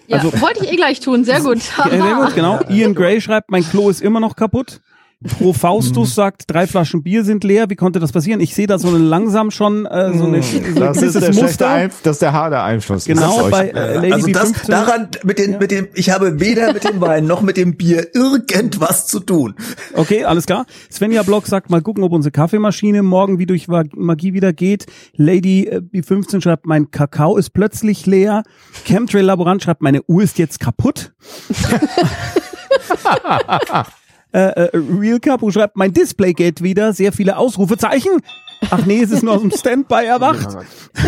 [0.08, 1.24] Ja, Also- wollte ich eh gleich tun.
[1.24, 1.62] Sehr gut.
[1.62, 2.60] Sehr gut, genau.
[2.70, 4.82] Ian Gray schreibt, mein Klo ist immer noch kaputt.
[5.24, 7.70] Pro Faustus sagt, drei Flaschen Bier sind leer.
[7.70, 8.41] Wie konnte das passieren?
[8.41, 11.34] Ich sehe da so eine langsam schon äh, so eine so ein Das ist der
[11.34, 11.70] Muster.
[11.70, 13.06] Einf das ist der harte Einfluss.
[13.06, 14.70] Genau, bei äh, Lady also das, B15.
[14.70, 18.08] daran, mit den, mit dem, ich habe weder mit dem Wein noch mit dem Bier
[18.14, 19.56] irgendwas zu tun.
[19.94, 20.66] Okay, alles klar.
[20.91, 24.86] Svenja Block sagt, mal gucken, ob unsere Kaffeemaschine morgen wie durch Magie wieder geht.
[25.16, 28.44] Lady äh, B15 schreibt, mein Kakao ist plötzlich leer.
[28.86, 31.14] Chemtrail Laborant schreibt, meine Uhr ist jetzt kaputt.
[34.34, 34.70] äh, äh,
[35.00, 36.92] Real Capo schreibt, mein Display geht wieder.
[36.94, 38.12] Sehr viele Ausrufezeichen.
[38.72, 40.48] Ach nee, es ist nur aus dem Standby erwacht.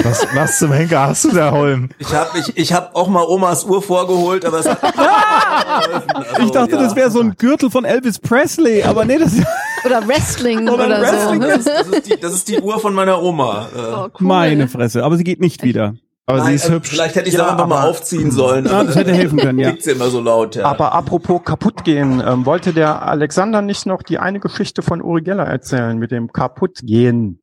[0.04, 1.88] was, was zum Henker hast du da, Holm?
[2.00, 6.52] Ich habe ich, ich hab auch mal Omas Uhr vorgeholt, aber es hat Also, Ich
[6.52, 9.46] dachte, das wäre so ein Gürtel von Elvis Presley, aber nee, das ist
[9.86, 11.42] Oder Wrestling Oder oder, Wrestling.
[11.42, 11.48] so.
[11.48, 13.68] Das ist, die, das ist die Uhr von meiner Oma.
[13.74, 14.10] Äh, Oh, cool.
[14.20, 15.04] meine Fresse.
[15.04, 15.94] Aber sie geht nicht wieder.
[16.28, 16.90] Aber nein, sie ist also hübsch.
[16.90, 18.66] Vielleicht hätte ich sie Ja, auch einfach mal aufziehen sollen.
[18.66, 19.74] Ja, das hätte helfen können, ja.
[19.80, 20.66] Sie immer so laut, ja.
[20.66, 25.22] Aber apropos kaputt gehen, ähm, wollte der Alexander nicht noch die eine Geschichte von Uri
[25.22, 27.42] Geller erzählen mit dem Kaputtgehen?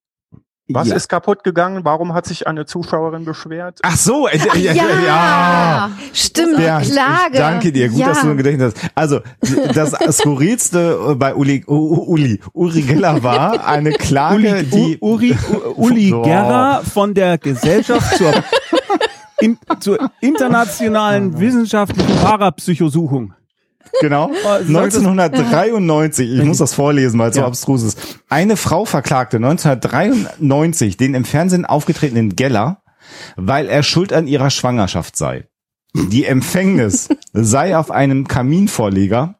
[0.68, 0.94] Was Ja.
[0.94, 1.84] ist kaputt gegangen?
[1.84, 3.80] Warum hat sich eine Zuschauerin beschwert?
[3.82, 5.90] Ach so, äh, ja, Ja, ja.
[6.14, 7.32] stimmt, Bernd, Klage.
[7.32, 8.08] ich danke dir, gut, ja.
[8.08, 8.90] dass du ein Gedächtnis hast.
[8.94, 9.20] Also,
[9.74, 15.36] das skurrilste bei Uli, Uli, Uri Geller war eine Klage, Uli, die, Uri,
[15.76, 16.22] U, Uli So.
[16.22, 18.32] Gerrer von der Gesellschaft zur,
[19.42, 23.34] in, zur internationalen wissenschaftlichen Parapsychosuchung.
[24.00, 24.60] genau, sag
[24.90, 27.46] das- 1993, ich muss das vorlesen, weil es so Ja.
[27.46, 27.98] abstrus ist.
[28.28, 32.82] Eine Frau verklagte 1993 den im Fernsehen aufgetretenen Geller,
[33.36, 35.46] weil er schuld an ihrer Schwangerschaft sei.
[35.94, 39.34] Die Empfängnis sei auf einem Kaminvorleger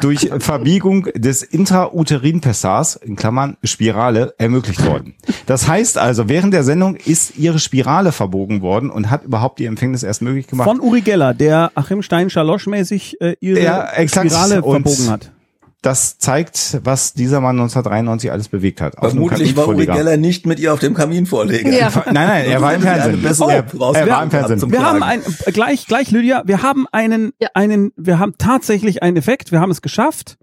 [0.00, 5.14] durch Verbiegung des Intrauterin-Pessars, in Klammern Spirale, ermöglicht worden.
[5.46, 9.66] Das heißt also, während der Sendung ist ihre Spirale verbogen worden und hat überhaupt die
[9.66, 10.68] Empfängnis erst möglich gemacht.
[10.68, 13.88] Von Uri Geller, der Achim Stein Schalosch-mäßig äh, ihre Ja.
[14.08, 15.30] Spirale verbogen hat.
[15.82, 18.94] Das zeigt, was dieser Mann 1993 alles bewegt hat.
[18.98, 19.94] Vermutlich war Uri Kaminvorleger.
[19.94, 21.72] Geller nicht mit ihr auf dem Kamin vorlegen.
[21.72, 21.90] Ja.
[22.06, 23.20] Nein, nein, er war im Fernsehen.
[23.20, 24.58] bessere er, er war im Fernsehen.
[24.60, 25.22] zum Wir haben ein,
[25.52, 27.48] gleich, gleich, Lydia, wir haben einen, Ja.
[27.54, 30.38] einen, wir haben tatsächlich einen Effekt, wir haben es geschafft.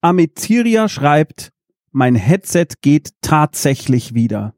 [0.00, 1.52] Ametiria schreibt,
[1.92, 4.54] mein Headset geht tatsächlich wieder.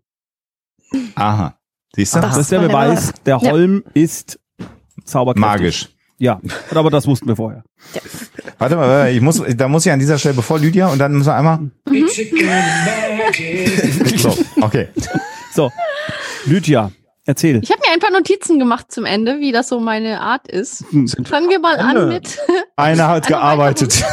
[1.15, 1.59] Aha.
[1.95, 2.21] Siehst du?
[2.21, 3.51] Das Das ist der ja Beweis, der Ja.
[3.51, 4.41] Holm ist
[5.05, 5.41] zauberkräftig.
[5.49, 5.89] Magisch.
[6.19, 6.41] Ja,
[6.75, 7.63] aber das wussten wir vorher.
[8.59, 11.13] Warte mal, warte, ich muss, da muss ich an dieser Stelle, bevor Lydia, und dann
[11.13, 11.71] müssen wir einmal.
[14.17, 14.89] So, okay.
[15.55, 15.71] So,
[16.45, 16.91] Lydia,
[17.25, 17.61] erzähl.
[17.63, 20.79] Ich habe mir ein paar Notizen gemacht zum Ende, wie das so meine Art ist.
[20.91, 22.03] Sind Fangen wir mal Ende.
[22.03, 22.37] an mit.
[22.75, 24.05] Einer hat Eine gearbeitet.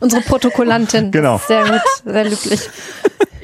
[0.00, 1.12] Unsere Protokollantin.
[1.12, 1.40] Genau.
[1.46, 2.60] Sehr gut, sehr löblich.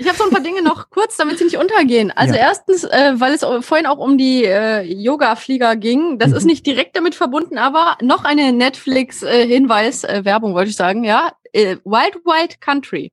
[0.09, 2.11] Ich habe so ein paar Dinge noch kurz, damit sie nicht untergehen.
[2.11, 2.41] Also Ja.
[2.41, 6.19] erstens, äh, weil es vorhin auch um die äh, Yoga-Flieger ging.
[6.19, 11.33] Das ist nicht direkt damit verbunden, aber noch eine Netflix-Hinweis, äh, wollte ich sagen, ja.
[11.53, 13.13] Äh, Wild Wild Country.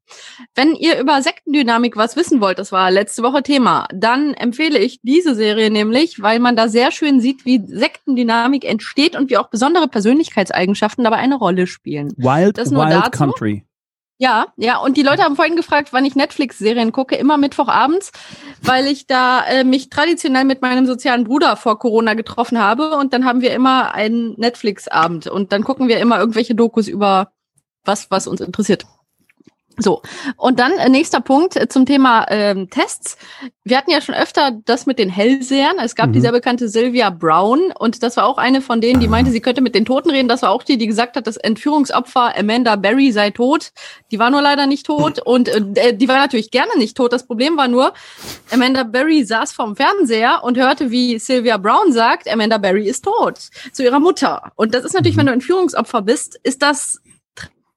[0.55, 4.99] Wenn ihr über Sektendynamik was wissen wollt, das war letzte Woche Thema, dann empfehle ich
[5.03, 9.49] diese Serie nämlich, weil man da sehr schön sieht, wie Sektendynamik entsteht und wie auch
[9.49, 12.13] besondere Persönlichkeitseigenschaften dabei eine Rolle spielen.
[12.15, 13.09] Wild, Wild dazu?
[13.11, 13.65] Country.
[14.17, 18.13] Ja, ja, und die Leute haben vorhin gefragt, wann ich Netflix-Serien gucke, immer Mittwochabends,
[18.61, 22.95] weil ich da äh, mich traditionell mit meinem sozialen Bruder vor Corona getroffen habe.
[22.95, 25.27] Und dann haben wir immer einen Netflix-Abend.
[25.27, 27.33] Und dann gucken wir immer irgendwelche Dokus über
[27.83, 28.85] was, was uns interessiert.
[29.77, 30.01] So,
[30.37, 33.17] und dann äh, nächster Punkt äh, zum Thema ähm, Tests.
[33.63, 35.77] Wir hatten ja schon öfter das mit den Hellsehern.
[35.79, 36.13] Es gab Mhm.
[36.13, 39.41] die sehr bekannte Sylvia Brown und das war auch eine von denen, die meinte, sie
[39.41, 40.27] könnte mit den Toten reden.
[40.27, 43.71] Das war auch die, die gesagt hat, das Entführungsopfer Amanda Berry sei tot.
[44.11, 47.11] Die war nur leider nicht tot und äh, die war natürlich gerne nicht tot.
[47.11, 47.93] Das Problem war nur,
[48.51, 53.39] Amanda Berry saß vorm Fernseher und hörte, wie Sylvia Brown sagt, Amanda Berry ist tot
[53.73, 54.51] zu ihrer Mutter.
[54.55, 57.01] Und das ist natürlich, wenn du Entführungsopfer bist, ist das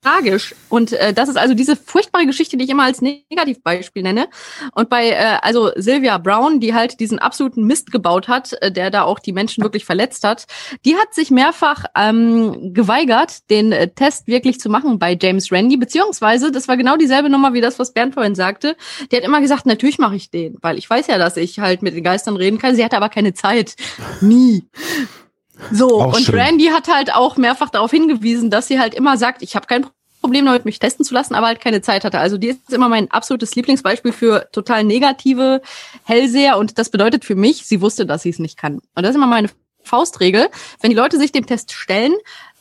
[0.08, 0.54] tragisch.
[0.68, 4.28] Und äh, das ist also diese furchtbare Geschichte, die ich immer als Negativbeispiel nenne.
[4.74, 8.90] Und bei äh, also Sylvia Brown, die halt diesen absoluten Mist gebaut hat, äh, der
[8.90, 10.46] da auch die Menschen wirklich verletzt hat,
[10.84, 15.76] die hat sich mehrfach ähm, geweigert, den äh, Test wirklich zu machen bei James Randi,
[15.76, 18.76] beziehungsweise das war genau dieselbe Nummer wie das, was Bernd vorhin sagte.
[19.10, 21.82] Die hat immer gesagt, natürlich mache ich den, weil ich weiß ja, dass ich halt
[21.82, 22.74] mit den Geistern reden kann.
[22.74, 23.76] Sie hatte aber keine Zeit.
[24.20, 24.64] Nie.
[25.72, 26.38] So, Auch und schön.
[26.38, 29.86] Randy hat halt auch mehrfach darauf hingewiesen, dass sie halt immer sagt, ich habe kein
[30.20, 32.18] Problem damit, mich testen zu lassen, aber halt keine Zeit hatte.
[32.18, 35.62] Also die ist immer mein absolutes Lieblingsbeispiel für total negative
[36.04, 38.76] Hellseher und das bedeutet für mich, sie wusste, dass sie es nicht kann.
[38.94, 39.48] Und das ist immer meine
[39.82, 40.48] Faustregel.
[40.80, 42.14] Wenn die Leute sich dem Test stellen,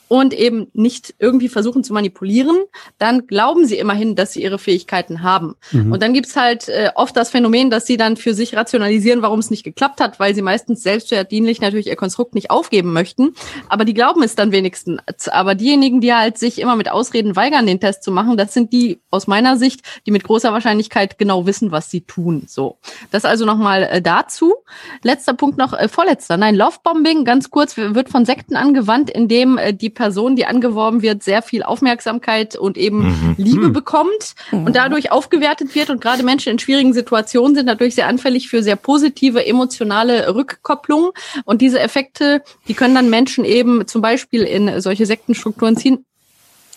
[0.08, 2.58] und eben nicht irgendwie versuchen zu manipulieren,
[2.98, 5.56] dann glauben sie immerhin, dass sie ihre Fähigkeiten haben.
[5.72, 5.92] Mhm.
[5.92, 9.40] Und dann gibt's halt äh, oft das Phänomen, dass sie dann für sich rationalisieren, warum
[9.40, 13.34] es nicht geklappt hat, weil sie meistens selbstverdienlich natürlich ihr Konstrukt nicht aufgeben möchten.
[13.70, 15.28] Aber die glauben es dann wenigstens.
[15.30, 18.74] Aber diejenigen, die halt sich immer mit Ausreden weigern, den Test zu machen, das sind
[18.74, 22.44] die aus meiner Sicht, die mit großer Wahrscheinlichkeit genau wissen, was sie tun.
[22.48, 22.78] So,
[23.12, 24.56] das also nochmal äh, dazu.
[25.04, 26.38] Letzter Punkt noch, äh, vorletzter.
[26.38, 31.24] Nein, Lovebombing, ganz kurz, wird von Sekten angewandt, indem äh, die Person, die angeworben wird,
[31.24, 35.90] sehr viel Aufmerksamkeit und eben Liebe bekommt und dadurch aufgewertet wird.
[35.90, 41.12] Und gerade Menschen in schwierigen Situationen sind natürlich sehr anfällig für sehr positive emotionale Rückkopplung.
[41.46, 46.06] Und diese Effekte, die können dann Menschen eben zum Beispiel in solche Sektenstrukturen ziehen.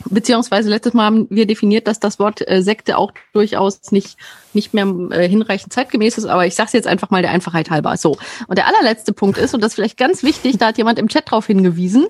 [0.07, 4.17] Beziehungsweise letztes Mal haben wir definiert, dass das Wort äh, Sekte auch durchaus nicht
[4.53, 7.71] nicht mehr äh, hinreichend zeitgemäß ist, aber ich sage es jetzt einfach mal der Einfachheit
[7.71, 7.97] halber.
[7.97, 8.17] So
[8.49, 11.09] und der allerletzte Punkt ist und das ist vielleicht ganz wichtig, da hat jemand im
[11.09, 12.07] Chat drauf hingewiesen,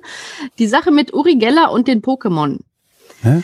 [0.58, 2.58] die Sache mit Uri Geller und den Pokémon.
[3.22, 3.42] Hä?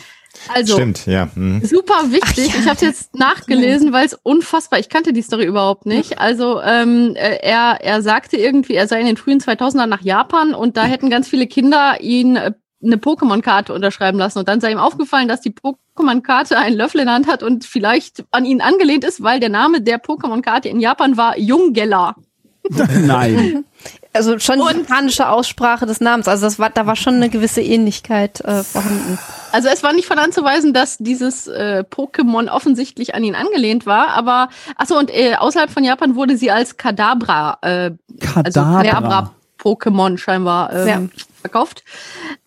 [0.54, 1.28] Also Stimmt, ja.
[1.34, 1.64] Mhm.
[1.64, 2.54] super wichtig.
[2.58, 4.78] Ich habe jetzt nachgelesen, weil es unfassbar.
[4.78, 6.18] Ich kannte die Story überhaupt nicht.
[6.18, 10.54] Also ähm, äh, er er sagte irgendwie, er sei in den frühen 2000ern nach Japan
[10.54, 12.52] und da hätten ganz viele Kinder ihn äh,
[12.86, 17.06] eine Pokémon-Karte unterschreiben lassen und dann sei ihm aufgefallen, dass die Pokémon-Karte einen Löffel in
[17.06, 20.80] der Hand hat und vielleicht an ihn angelehnt ist, weil der Name der Pokémon-Karte in
[20.80, 22.16] Japan war Junggeller.
[22.70, 23.64] Nein.
[24.12, 26.26] Also schon die japanische Aussprache des Namens.
[26.26, 29.18] Also das war, da war schon eine gewisse Ähnlichkeit äh, vorhanden.
[29.52, 34.08] Also es war nicht von anzuweisen, dass dieses äh, Pokémon offensichtlich an ihn angelehnt war,
[34.08, 37.90] aber achso, und äh, außerhalb von Japan wurde sie als Kadabra, äh,
[38.34, 39.35] also Kadabra.
[39.66, 41.02] Kadabra-Pokémon scheinbar ähm, Ja.
[41.40, 41.82] verkauft.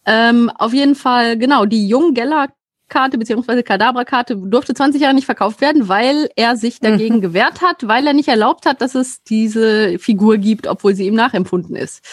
[0.06, 5.88] Ähm, auf jeden Fall, genau, die Junggeller-Karte beziehungsweise Kadabra-Karte durfte 20 Jahre nicht verkauft werden,
[5.88, 10.38] weil er sich dagegen gewehrt hat, weil er nicht erlaubt hat, dass es diese Figur
[10.38, 12.04] gibt, obwohl sie ihm nachempfunden ist.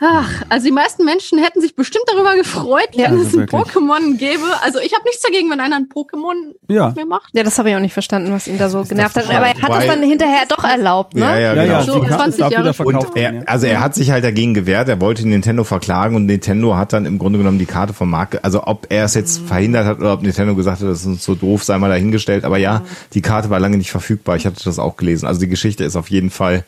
[0.00, 3.06] Ach, also die meisten Menschen hätten sich bestimmt darüber gefreut, Ja.
[3.06, 3.60] wenn Also es ein wirklich.
[3.62, 4.42] Pokémon gäbe.
[4.62, 6.34] Also ich habe nichts dagegen, wenn einer ein Pokémon
[6.68, 6.88] Ja.
[6.88, 7.30] mit mir macht.
[7.32, 9.24] Ja, das habe ich auch nicht verstanden, was ihn da so genervt hat.
[9.24, 11.22] Aber er hat es Wobei- dann hinterher doch erlaubt, ne?
[11.22, 11.74] Ja, ja, Ja, genau.
[11.78, 12.90] ja, So, die hat 20 es darf Jahre wieder später.
[12.90, 16.26] verkauft Und er, also er hat sich halt dagegen gewehrt, er wollte Nintendo verklagen und
[16.26, 19.40] Nintendo hat dann im Grunde genommen die Karte vom Markt, also ob er es jetzt
[19.40, 22.44] verhindert hat oder ob Nintendo gesagt hat, das ist uns so doof, sei mal dahingestellt,
[22.44, 22.82] aber ja,
[23.14, 25.96] die Karte war lange nicht verfügbar, ich hatte das auch gelesen, also die Geschichte ist
[25.96, 26.64] auf jeden Fall.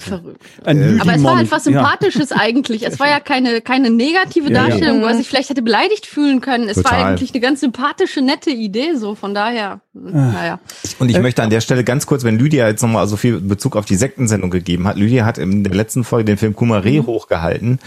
[0.00, 0.40] Verrückt.
[0.64, 2.71] Ein Aber es war halt was Sympathisches eigentlich.
[2.80, 4.68] Es war ja keine, keine negative Ja, ja.
[4.68, 6.68] Darstellung, wo er sich vielleicht hätte beleidigt fühlen können.
[6.68, 7.00] Es Total.
[7.00, 9.80] war eigentlich eine ganz sympathische, nette Idee, so von daher.
[9.92, 10.58] Naja.
[10.98, 13.76] Und ich möchte an der Stelle ganz kurz, wenn Lydia jetzt nochmal so viel Bezug
[13.76, 17.78] auf die Sektensendung gegeben hat, Lydia hat in der letzten Folge den Film Kumare hochgehalten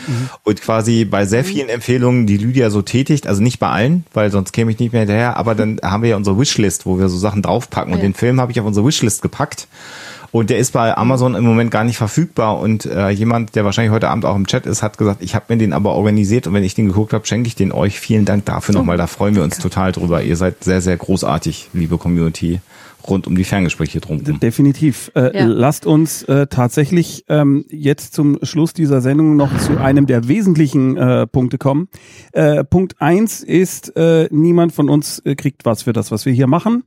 [0.43, 4.29] und quasi bei sehr vielen Empfehlungen, die Lydia so tätigt, also nicht bei allen, weil
[4.29, 7.09] sonst käme ich nicht mehr hinterher, aber dann haben wir ja unsere Wishlist, wo wir
[7.09, 8.03] so Sachen draufpacken und Ja.
[8.05, 9.67] den Film habe ich auf unsere Wishlist gepackt.
[10.35, 12.59] Und der ist bei Amazon im Moment gar nicht verfügbar.
[12.59, 15.45] Und äh, jemand, der wahrscheinlich heute Abend auch im Chat ist, hat gesagt, ich habe
[15.47, 18.01] mir den aber organisiert und wenn ich den geguckt habe, schenke ich den euch.
[18.01, 18.97] Vielen Dank dafür nochmal.
[18.97, 20.23] Da freuen wir uns total drüber.
[20.23, 22.59] Ihr seid sehr, sehr großartig, liebe Community
[23.07, 24.41] rund um die Ferngespräche drumherum.
[24.41, 25.09] Definitiv.
[25.15, 25.45] Äh, Ja.
[25.45, 30.97] Lasst uns äh, tatsächlich ähm, jetzt zum Schluss dieser Sendung noch zu einem der wesentlichen
[30.97, 31.87] äh, Punkte kommen.
[32.33, 36.33] Äh, Punkt eins ist, äh, niemand von uns äh, kriegt was für das, was wir
[36.33, 36.83] hier machen.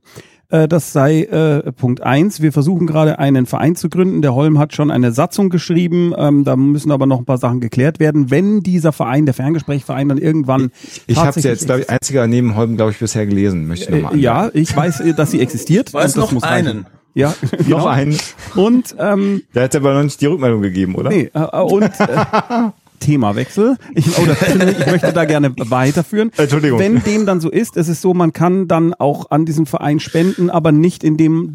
[0.49, 2.41] Äh, Das sei äh, Punkt eins.
[2.41, 4.21] Wir versuchen gerade einen Verein zu gründen.
[4.21, 6.13] Der Holm hat schon eine Satzung geschrieben.
[6.17, 8.31] Ähm, da müssen aber noch ein paar Sachen geklärt werden.
[8.31, 10.71] Wenn dieser Verein, der Ferngesprächverein, dann irgendwann
[11.07, 13.67] Ich habe sie tatsächlich jetzt, glaube ich, einziger neben Holm, glaube ich, bisher gelesen.
[13.67, 15.93] Möchte ich nochmal äh, ja, ich weiß, äh, dass sie existiert.
[15.93, 16.67] Weiß noch muss reichen.
[16.67, 16.85] einen.
[17.15, 17.85] Ja, Noch genau.
[17.87, 18.17] einen.
[18.55, 21.09] Und ähm, Der hat aber noch nicht die Rückmeldung gegeben, oder?
[21.09, 21.89] Nee, äh, und äh,
[22.99, 23.77] Themawechsel.
[23.95, 26.31] Ich, oh, das, ich möchte da gerne weiterführen.
[26.37, 26.79] Entschuldigung.
[26.79, 29.99] Wenn dem dann so ist, es ist so, man kann dann auch an diesen Verein
[29.99, 31.51] spenden, aber nicht in dem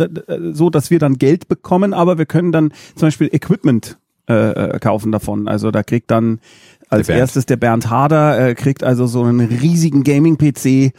[0.52, 4.78] so, dass wir dann Geld bekommen, aber wir können dann zum Beispiel Equipment äh, äh,
[4.78, 5.48] kaufen davon.
[5.48, 6.40] Also da kriegt dann
[6.94, 10.92] als Der erstes der Bernd Hader, äh, kriegt also so einen riesigen Gaming-PC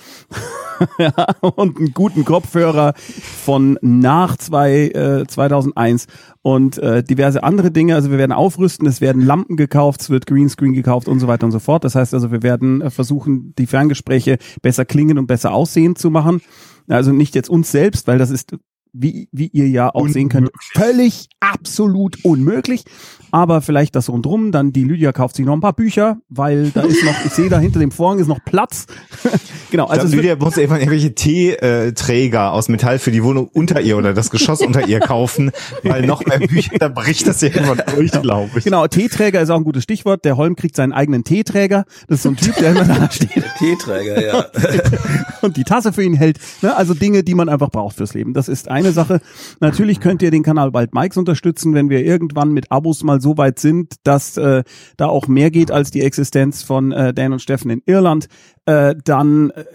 [1.00, 1.12] ja,
[1.42, 6.08] und einen guten Kopfhörer von nach zwei, äh, 2001
[6.42, 7.96] und äh, diverse andere Dinge.
[7.96, 11.46] Also wir werden aufrüsten, es werden Lampen gekauft, es wird Greenscreen gekauft und so weiter
[11.46, 11.84] und so fort.
[11.84, 16.10] Das heißt also, wir werden äh, versuchen, die Ferngespräche besser klingen und besser aussehen zu
[16.10, 16.42] machen.
[16.88, 18.56] Also nicht jetzt uns selbst, weil das ist
[18.98, 22.86] wie, wie ihr ja auch sehen könnt, völlig absolut unmöglich.
[23.32, 26.82] Aber vielleicht das rundrum, dann die Lydia kauft sich noch ein paar Bücher, weil da
[26.82, 28.86] ist noch, ich sehe da hinter dem Vorhang ist noch Platz.
[29.72, 33.82] genau, also Also wird, Lydia muss irgendwann irgendwelche Teeträger aus Metall für die Wohnung unter
[33.82, 35.52] ihr oder das Geschoss unter ihr kaufen,
[35.84, 38.64] weil noch mehr Bücher, da bricht das irgendwann durch, glaube ich.
[38.64, 40.24] genau, Teeträger ist auch ein gutes Stichwort.
[40.24, 41.86] Der Holm kriegt seinen eigenen Teeträger.
[42.08, 44.46] Das ist so ein Typ, der immer da steht Teeträger, ja.
[45.42, 46.40] und die Tasse für ihn hält.
[46.62, 46.76] Ne?
[46.76, 48.34] Also Dinge, die man einfach braucht fürs Leben.
[48.34, 49.22] Das ist eine Sache.
[49.60, 53.38] Natürlich könnt ihr den Kanal bald Mikes unterstützen, wenn wir irgendwann mit Abos mal so
[53.38, 54.64] weit sind, dass äh,
[54.98, 58.28] da auch mehr geht als die Existenz von äh, Dan und Steffen in Irland.
[58.66, 59.66] Äh, dann äh,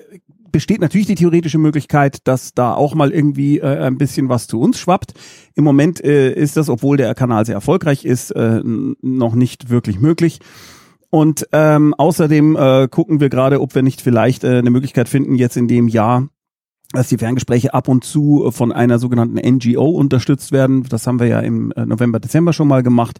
[0.52, 4.60] besteht natürlich die theoretische Möglichkeit, dass da auch mal irgendwie äh, ein bisschen was zu
[4.60, 5.14] uns schwappt.
[5.54, 10.00] Im Moment äh, ist das, obwohl der Kanal sehr erfolgreich ist, äh, noch nicht wirklich
[10.00, 10.40] möglich.
[11.10, 15.34] Und ähm, außerdem äh, gucken wir gerade, ob wir nicht vielleicht äh, eine Möglichkeit finden,
[15.34, 16.28] jetzt in dem Jahr,
[16.92, 20.84] dass die Ferngespräche ab und zu äh, von einer sogenannten NGO unterstützt werden.
[20.88, 23.18] Das haben wir ja im äh, November, Dezember schon mal gemacht.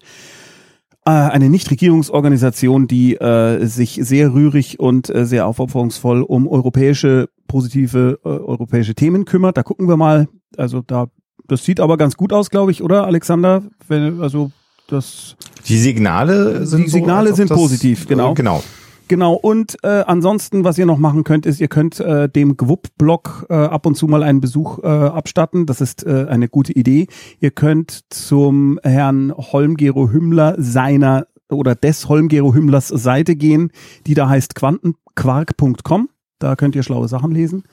[1.06, 8.18] Äh, eine Nichtregierungsorganisation, die äh, sich sehr rührig und äh, sehr aufopferungsvoll um europäische, positive
[8.24, 9.56] äh, europäische Themen kümmert.
[9.56, 10.28] Da gucken wir mal.
[10.56, 11.06] Also da,
[11.47, 13.62] das sieht aber ganz gut aus, glaube ich, oder Alexander?
[13.88, 14.51] Wenn, also
[14.88, 15.36] das
[15.66, 18.34] Die Signale sind Die Signale so, sind positiv, genau.
[18.34, 18.62] Genau.
[19.11, 23.47] Genau, und äh, ansonsten, was ihr noch machen könnt, ist, ihr könnt äh, dem GWUP-Blog
[23.51, 25.66] äh, ab und zu mal einen Besuch äh, abstatten.
[25.66, 27.09] Das ist äh, eine gute Idee.
[27.41, 33.73] Ihr könnt zum Herrn Holmgero Hümmler seiner oder des Holmgero Hümmlers Seite gehen,
[34.07, 36.09] die da heißt quantenquark.com.
[36.39, 37.65] Da könnt ihr schlaue Sachen lesen.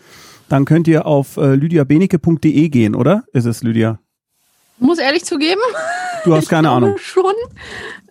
[0.49, 3.25] Dann könnt ihr auf äh, lydiabenike.de gehen, oder?
[3.31, 3.99] Ist es, Lydia?
[4.79, 5.61] Muss ehrlich zugeben.
[6.25, 6.97] Du hast keine Ahnung.
[6.97, 7.35] Schon.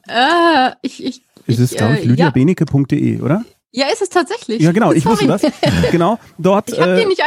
[0.06, 3.44] Äh, ich, ich, Ist es, glaube ich, äh, ja, lydiabenike.de, oder?
[3.72, 4.62] ja, ist es tatsächlich.
[4.62, 5.40] Ja, genau, ich wusste Sorry.
[5.62, 5.72] das.
[5.90, 6.70] Genau, dort.
[6.72, 7.22] Ich habe äh, den nicht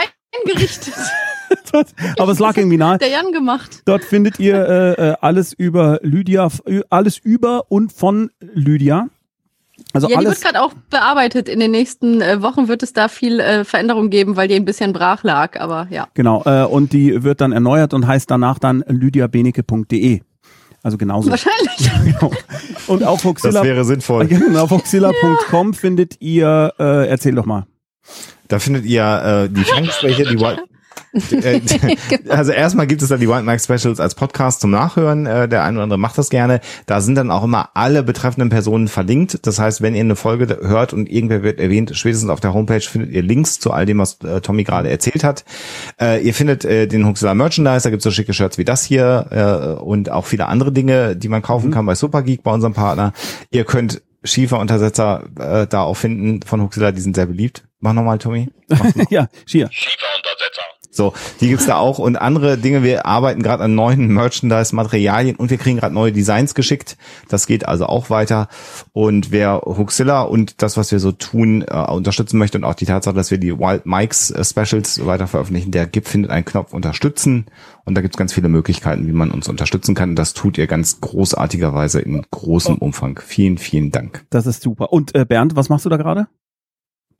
[0.45, 0.93] eingerichtet.
[1.71, 1.87] dort
[2.17, 2.97] aber es lag irgendwie nahe.
[2.97, 3.81] Der Jan gemacht.
[3.85, 9.07] Dort findet ihr äh, äh, alles über Lydia, ü- alles über und von Lydia.
[9.93, 10.41] Also ja, die wird alles.
[10.41, 11.47] gerade auch bearbeitet.
[11.49, 14.65] In den nächsten äh, Wochen wird es da viel äh, Veränderung geben, weil die ein
[14.65, 15.59] bisschen brach lag.
[15.59, 16.07] Aber ja.
[16.15, 20.21] Genau, äh, und die wird dann erneuert und heißt danach dann lydiabeneke.de.
[20.83, 21.29] Also genauso.
[21.29, 21.91] Wahrscheinlich.
[22.19, 22.31] Genau.
[22.87, 24.27] Und auf Das Hoxilla, wäre sinnvoll.
[24.27, 27.67] genau, auf hoxilla.com findet ihr, äh, erzähl doch mal.
[28.47, 30.37] Da findet ihr äh, die Ferngespräche, die
[31.13, 31.95] äh, Genau.
[32.33, 35.25] also erstmal gibt es da die Wild Mike Specials als Podcast zum Nachhören.
[35.25, 36.61] Äh, der eine oder andere macht das gerne.
[36.85, 39.45] Da sind dann auch immer alle betreffenden Personen verlinkt.
[39.45, 42.81] Das heißt, wenn ihr eine Folge hört und irgendwer wird erwähnt, spätestens auf der Homepage
[42.81, 45.45] findet ihr Links zu all dem, was äh, Tommy gerade erzählt hat.
[45.99, 49.27] Äh, ihr findet äh, den Huxilla Merchandise, da gibt's so schicke Shirts wie das hier
[49.31, 53.13] äh, und auch viele andere Dinge, die man kaufen kann bei Supergeek, bei unserem Partner.
[53.51, 57.63] Ihr könnt Schieferuntersetzer äh, da auch finden von Huxilla, die sind sehr beliebt.
[57.79, 58.49] Mach nochmal, Tommy.
[58.67, 59.09] Mach's noch.
[59.09, 59.69] ja, Schier.
[60.91, 62.83] So, die gibt's da auch und andere Dinge.
[62.83, 66.97] Wir arbeiten gerade an neuen Merchandise-Materialien und wir kriegen gerade neue Designs geschickt.
[67.27, 68.47] Das geht also auch weiter.
[68.91, 72.85] Und wer Huxilla und das, was wir so tun, äh, unterstützen möchte und auch die
[72.85, 76.73] Tatsache, dass wir die Wild Mikes äh, Specials weiter veröffentlichen, der gibt, findet einen Knopf
[76.73, 77.45] Unterstützen
[77.85, 80.11] und da gibt's ganz viele Möglichkeiten, wie man uns unterstützen kann.
[80.11, 83.19] Und das tut ihr ganz großartigerweise in großem Umfang.
[83.23, 84.25] Vielen, vielen Dank.
[84.29, 84.91] Das ist super.
[84.91, 86.27] Und äh, Bernd, was machst du da gerade?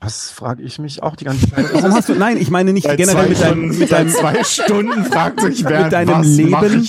[0.02, 1.66] Das frage ich mich auch die ganze Zeit.
[1.74, 5.42] Warum hast du, nein, ich meine nicht generell mit deinem, mit deinem, zwei Stunden fragt
[5.42, 6.80] sich Bernd, mit deinem Leben,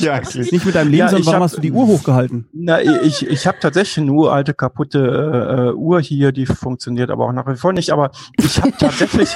[0.53, 2.47] nicht mit deinem Leben, Ja, sondern ich warum hab- hast du die Uhr hochgehalten?
[2.53, 7.27] Na, ich, ich habe tatsächlich eine uralte kaputte äh, äh, Uhr hier, die funktioniert aber
[7.27, 7.91] auch nach wie vor nicht.
[7.91, 9.31] Aber ich habe tatsächlich,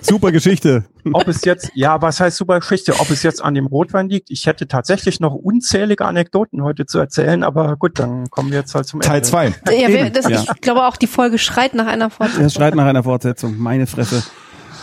[0.00, 0.84] Super Geschichte.
[1.12, 2.94] Ob es jetzt, ja, was heißt super Geschichte?
[3.00, 4.30] Ob es jetzt an dem Rotwein liegt?
[4.30, 8.74] Ich hätte tatsächlich noch unzählige Anekdoten heute zu erzählen, aber gut, dann kommen wir jetzt
[8.74, 9.28] halt zum Teil Ende.
[9.28, 9.54] zwei.
[9.70, 10.40] Ja, das, Ja.
[10.54, 12.50] Ich glaube auch, die Folge schreit nach einer Er Fortsetzung.
[12.50, 13.56] schreit nach einer Fortsetzung.
[13.58, 14.22] Meine Fresse.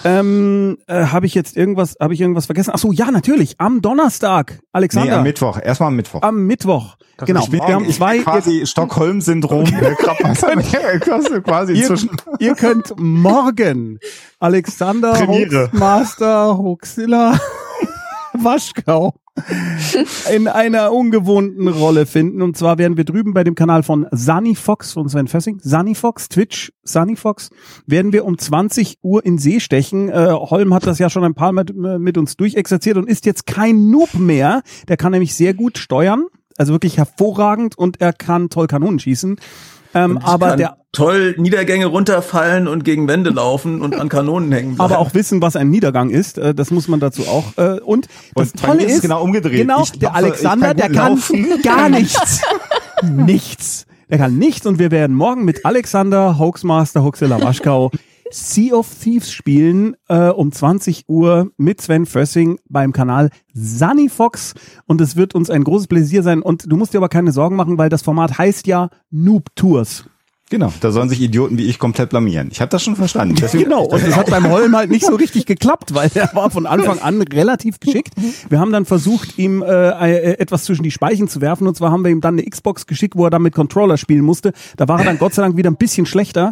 [0.04, 2.72] Ähm, äh, habe ich jetzt irgendwas, habe ich irgendwas vergessen?
[2.74, 3.60] Ach so, ja, natürlich.
[3.60, 5.12] Am Donnerstag, Alexander.
[5.12, 5.60] Nee, am Mittwoch.
[5.62, 6.22] Erstmal am Mittwoch.
[6.22, 6.96] Am Mittwoch.
[7.18, 7.46] Das genau.
[7.52, 8.20] Wir haben Ich zwei.
[8.20, 9.66] quasi Stockholm-Syndrom.
[11.44, 11.98] quasi Ihr,
[12.40, 14.00] ihr könnt morgen
[14.40, 15.14] Alexander.
[15.74, 17.40] Master Hoxilla
[18.34, 19.14] Waschkau
[20.32, 22.42] in einer ungewohnten Rolle finden.
[22.42, 25.96] Und zwar werden wir drüben bei dem Kanal von Sunny Fox von Sven Fössing, Sunny
[25.96, 27.50] Fox, Twitch, Sunny Fox,
[27.86, 30.10] werden wir um 20 Uhr in See stechen.
[30.10, 33.26] Äh, Holm hat das ja schon ein paar Mal mit, mit uns durchexerziert und ist
[33.26, 34.64] jetzt kein Noob mehr.
[34.88, 36.26] Der kann nämlich sehr gut steuern.
[36.58, 39.38] Also wirklich hervorragend und er kann toll Kanonen schießen.
[39.94, 44.76] Ähm, aber kann der toll Niedergänge runterfallen und gegen Wände laufen und an Kanonen hängen.
[44.78, 45.02] aber bleiben.
[45.02, 46.38] auch wissen, was ein Niedergang ist.
[46.38, 47.58] Äh, das muss man dazu auch.
[47.58, 49.60] Äh, und das Und Tolle ist ist, genau umgedreht.
[49.62, 51.62] Genau, Ich der laufe- Alexander, ich der kann kann laufen.
[51.64, 52.42] gar nichts.
[53.04, 53.86] nichts.
[54.10, 57.92] Der kann nichts und wir werden morgen mit Alexander, Hoaxmaster, Hoaxilla Waschkau
[58.34, 64.54] Sea of Thieves spielen äh, um 20 Uhr mit Sven Fössing beim Kanal Sunny Fox
[64.86, 67.56] und es wird uns ein großes Pläsier sein und du musst dir aber keine Sorgen
[67.56, 70.06] machen, weil das Format heißt ja Noob Tours.
[70.50, 72.50] Genau, da sollen sich Idioten wie ich komplett blamieren.
[72.52, 73.36] Ich habe das schon verstanden.
[73.42, 76.52] Deswegen Genau, und das hat beim Holm halt nicht so richtig geklappt, weil der war
[76.52, 78.14] von Anfang an relativ geschickt.
[78.50, 81.92] Wir haben dann versucht, ihm äh, äh, etwas zwischen die Speichen zu werfen und zwar
[81.92, 84.52] haben wir ihm dann eine Xbox geschickt, wo er dann mit Controller spielen musste.
[84.76, 86.52] Da war er dann Gott sei Dank wieder ein bisschen schlechter.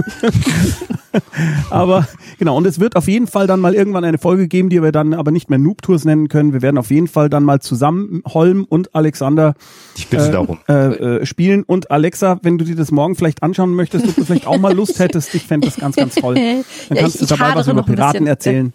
[1.70, 2.06] aber
[2.38, 4.92] genau, und es wird auf jeden Fall dann mal irgendwann eine Folge geben, die wir
[4.92, 6.52] dann aber nicht mehr Noob Tours nennen können.
[6.52, 9.54] Wir werden auf jeden Fall dann mal zusammen Holm und Alexander
[9.96, 10.58] ich bitte äh, darum.
[10.68, 10.72] Äh,
[11.20, 11.62] äh, spielen.
[11.64, 14.74] Und Alexa, wenn du dir das morgen vielleicht anschauen möchtest, ob du vielleicht auch mal
[14.74, 16.34] Lust hättest, ich fände das ganz, ganz toll.
[16.34, 18.72] Dann Ja, kannst ich- du ich dabei was über Piraten erzählen.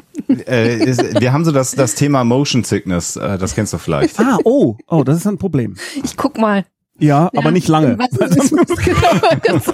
[0.48, 4.20] Äh, ist, wir haben so das, das Thema Motion Sickness, äh, das kennst du vielleicht.
[4.20, 5.76] Ah, oh, oh, das ist ein Problem.
[6.04, 6.66] Ich guck mal.
[6.98, 7.98] Ja, aber nicht lange.
[7.98, 9.74] Das?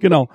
[0.00, 0.28] Genau.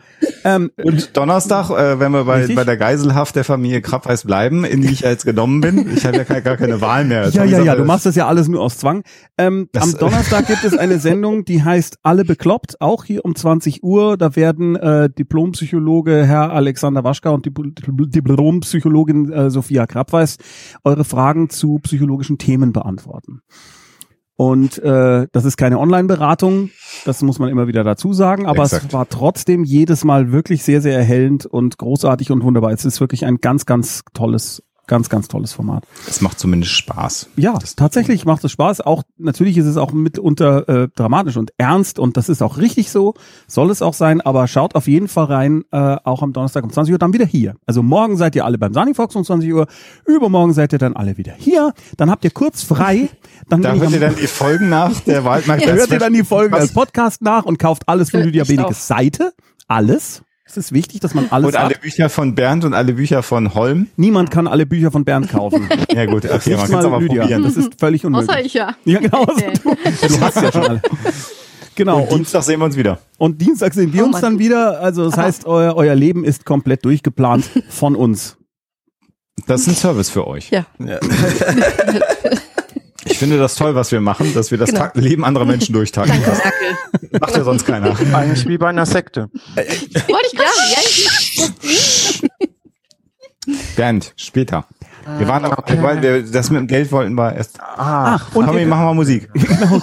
[0.44, 2.56] Ähm, Und Donnerstag, äh, wenn wir bei, Richtig.
[2.56, 6.06] bei der Geiselhaft der Familie Krabbeis bleiben, in die ich ja jetzt genommen bin, ich
[6.06, 7.30] habe ja keine, gar keine Wahl mehr.
[7.30, 9.04] ja, ja, ja, du machst das ja alles nur aus Zwang.
[9.38, 13.36] Ähm, Das- am Donnerstag gibt es eine Sendung, die heißt Alle bekloppt, auch hier um
[13.36, 14.18] 20 Uhr.
[14.18, 17.74] Da werden äh, Diplompsychologe Herr Alexander Waschka und Dipl-
[18.10, 20.38] Diplompsychologin äh, Sophia Krabweis
[20.84, 23.42] eure Fragen zu psychologischen Themen beantworten.
[24.38, 26.72] Und äh, das ist keine Online-Beratung,
[27.06, 28.94] das muss man immer wieder dazu sagen, aber es Exakt.
[28.94, 32.72] war trotzdem jedes Mal wirklich sehr, sehr erhellend und großartig und wunderbar.
[32.72, 35.86] Es ist wirklich ein ganz, ganz tolles, ganz, ganz tolles Format.
[36.06, 37.30] Es macht zumindest Spaß.
[37.38, 38.82] Ja, tatsächlich macht es Spaß.
[38.82, 42.92] Auch natürlich ist es auch mitunter äh, dramatisch und ernst und das ist auch richtig
[42.92, 43.14] so,
[43.48, 44.20] soll es auch sein.
[44.20, 47.26] Aber schaut auf jeden Fall rein, äh, auch am Donnerstag um 20 Uhr dann wieder
[47.26, 47.56] hier.
[47.66, 49.68] Also morgen seid ihr alle beim Sunny Fox um 20 Uhr,
[50.06, 51.72] übermorgen seid ihr dann alle wieder hier.
[51.96, 53.08] Dann habt ihr kurz frei.
[53.48, 55.66] Dann, Da hört ihr dann die Folgen nach der Waldmarkt.
[55.66, 58.88] da hört ihr dann die Folgen als Podcast nach und kauft alles von Lydia Benekes
[58.88, 59.34] Seite.
[59.68, 60.22] Alles.
[60.52, 61.82] Es ist wichtig, dass man alles Und alle hat.
[61.82, 63.88] Bücher von Bernd und alle Bücher von Holm.
[63.96, 65.70] Niemand kann alle Bücher von Bernd kaufen.
[65.94, 67.22] Ja gut, okay, man kann es aber Lydia.
[67.22, 67.44] probieren.
[67.44, 68.30] Das ist völlig unmöglich.
[68.30, 68.76] Außer ich ja.
[68.86, 69.24] Ja, genau.
[69.24, 70.82] Also du, du hast ja schon alle.
[71.76, 72.00] Genau.
[72.02, 73.00] Und Und, Dienstag sehen wir uns wieder.
[73.18, 74.22] und Dienstag sehen wir Oh uns Mann.
[74.22, 74.80] dann wieder.
[74.82, 78.38] Also das heißt, euer, euer Leben ist komplett durchgeplant von uns.
[79.48, 80.50] Das ist ein Service für euch.
[80.52, 80.66] Ja.
[80.80, 81.00] Ja.
[83.12, 84.88] Ich finde das toll, was wir machen, dass wir das Genau.
[84.94, 86.22] Leben anderer Menschen durchtakten.
[86.24, 87.20] Danke.
[87.20, 87.96] Macht ja sonst keiner.
[88.14, 89.30] Eigentlich wie bei einer Sekte.
[89.56, 92.30] Wollte ich Ja, gerade ja,
[93.76, 94.66] Bernd, später.
[95.18, 97.60] Wir waren noch, weil wir, das mit dem Geld wollten wir erst.
[97.60, 99.30] Ah, und Tommy, machen wir Musik.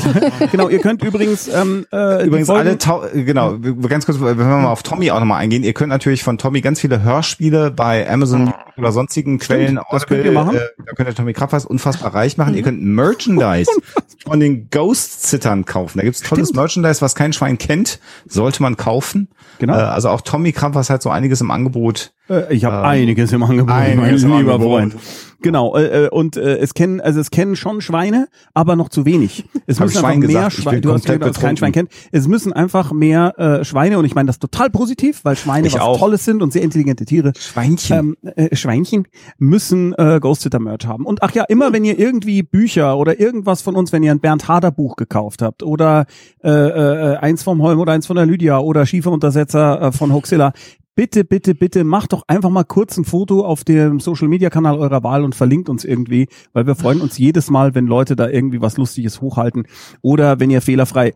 [0.50, 2.76] genau, ihr könnt übrigens ähm, äh, Übrigens alle,
[3.14, 3.58] genau,
[3.88, 5.64] ganz kurz, wenn wir mal auf Tommy auch nochmal eingehen.
[5.64, 10.24] Ihr könnt natürlich von Tommy ganz viele Hörspiele bei Amazon oder sonstigen Quellen, das könnt
[10.24, 10.56] ihr machen.
[10.56, 12.54] Äh, da könnt ihr Tommy Krabbeis unfassbar reich machen.
[12.54, 13.70] Ihr könnt Merchandise
[14.24, 15.98] von den Ghost-Zittern kaufen.
[15.98, 19.28] Da gibt's tolles Merchandise, was kein Schwein kennt, sollte man kaufen.
[19.58, 19.74] Genau.
[19.74, 22.12] Äh, also auch Tommy Krabbeis hat so einiges im Angebot.
[22.28, 24.80] Äh, ich habe einiges im Angebot, einiges mein lieber Angebot.
[24.80, 24.96] Freund.
[25.40, 29.04] Genau, äh, äh, und äh, es kennen, also es kennen schon Schweine, aber noch zu
[29.04, 29.44] wenig.
[29.66, 31.90] Es müssen einfach Schwein mehr Schweine, du hast gesagt, dass kein Schwein kennt.
[32.10, 35.74] Es müssen einfach mehr äh, Schweine, und ich meine das total positiv, weil Schweine Ich
[35.74, 35.98] was auch.
[35.98, 37.32] Tolles sind und sehr intelligente Tiere.
[37.38, 38.16] Schweinchen.
[38.24, 39.06] Ähm, äh, Schweinchen
[39.38, 41.06] müssen äh, Ghost Sitter Merch haben.
[41.06, 44.20] Und ach ja, immer wenn ihr irgendwie Bücher oder irgendwas von uns, wenn ihr ein
[44.20, 46.06] Bernd Hader Buch gekauft habt oder
[46.42, 50.52] äh, äh, eins vom Holm oder eins von der Lydia oder Schieferuntersetzer äh, von Hoxilla,
[50.98, 54.76] bitte, bitte, bitte macht doch einfach mal kurz ein Foto auf dem Social Media Kanal
[54.76, 58.28] eurer Wahl und verlinkt uns irgendwie, weil wir freuen uns jedes Mal, wenn Leute da
[58.28, 59.68] irgendwie was Lustiges hochhalten
[60.02, 61.14] oder wenn ihr fehlerfrei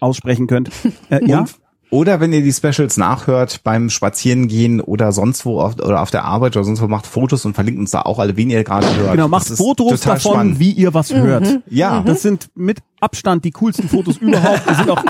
[0.00, 0.70] aussprechen könnt.
[1.10, 1.44] Äh, ja,
[1.90, 6.24] Oder wenn ihr die Specials nachhört beim Spazierengehen oder sonst wo auf, oder auf der
[6.24, 8.86] Arbeit oder sonst wo, macht Fotos und verlinkt uns da auch alle, wen ihr gerade
[8.96, 9.12] hört.
[9.12, 10.58] Genau, macht Fotos davon, spannend.
[10.58, 11.60] wie ihr was hört.
[11.68, 12.00] Ja.
[12.00, 14.62] Das sind mit Abstand die coolsten Fotos überhaupt.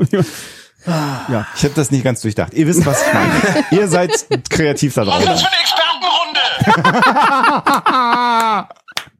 [0.84, 1.46] Das ja.
[1.56, 2.54] Ich habe das nicht ganz durchdacht.
[2.54, 3.32] Ihr wisst, was ich meine.
[3.82, 5.30] ihr seid kreativ da draußen.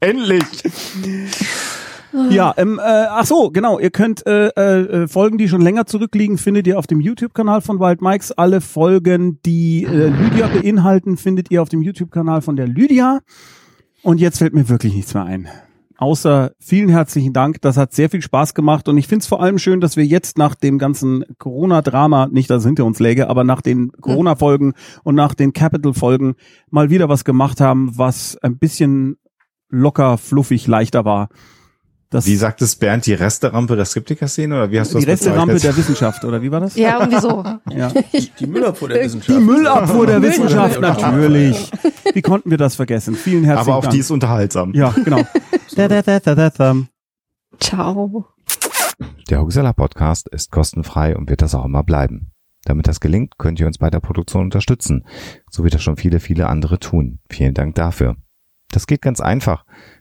[0.00, 0.44] Endlich.
[2.30, 3.78] Ja, ähm, äh, ach so, genau.
[3.78, 7.78] Ihr könnt äh, äh, Folgen, die schon länger zurückliegen, findet ihr auf dem YouTube-Kanal von
[7.78, 8.32] Wild Mikes.
[8.32, 13.20] Alle Folgen, die äh, Lydia beinhalten, findet ihr auf dem YouTube-Kanal von der Lydia.
[14.02, 15.48] Und jetzt fällt mir wirklich nichts mehr ein.
[16.00, 17.60] Außer vielen herzlichen Dank.
[17.60, 18.88] Das hat sehr viel Spaß gemacht.
[18.88, 22.48] Und ich finde es vor allem schön, dass wir jetzt nach dem ganzen Corona-Drama, nicht,
[22.48, 24.72] dass es hinter uns läge, aber nach den Corona-Folgen
[25.04, 26.36] und nach den Capital-Folgen
[26.70, 29.18] mal wieder was gemacht haben, was ein bisschen
[29.68, 31.28] locker, fluffig, leichter war.
[32.12, 35.20] Das Wie sagt es Bernd, die Resterampe der Skeptiker-Szene oder wie hast du die das
[35.20, 35.76] Resterampe bezeichnet?
[35.76, 36.74] der Wissenschaft, oder wie war das?
[36.74, 37.44] Ja, irgendwie so.
[37.70, 37.92] Ja.
[38.40, 39.38] Die Müllabfuhr der Wissenschaft.
[39.38, 41.70] Die Müllabfuhr der Wissenschaft, natürlich.
[42.12, 43.14] Wie konnten wir das vergessen?
[43.14, 43.94] Vielen herzlichen Aber auch Dank.
[43.94, 44.74] die ist unterhaltsam.
[44.74, 45.22] ja, genau.
[45.76, 46.74] Da, da, da, da, da, da.
[47.60, 48.26] Ciao.
[49.30, 52.32] Der Huxella Podcast ist kostenfrei und wird das auch immer bleiben.
[52.64, 55.06] Damit das gelingt, könnt ihr uns bei der Produktion unterstützen,
[55.48, 57.20] so wie das schon viele, viele andere tun.
[57.30, 58.16] Vielen Dank dafür.
[58.72, 59.64] Das geht ganz einfach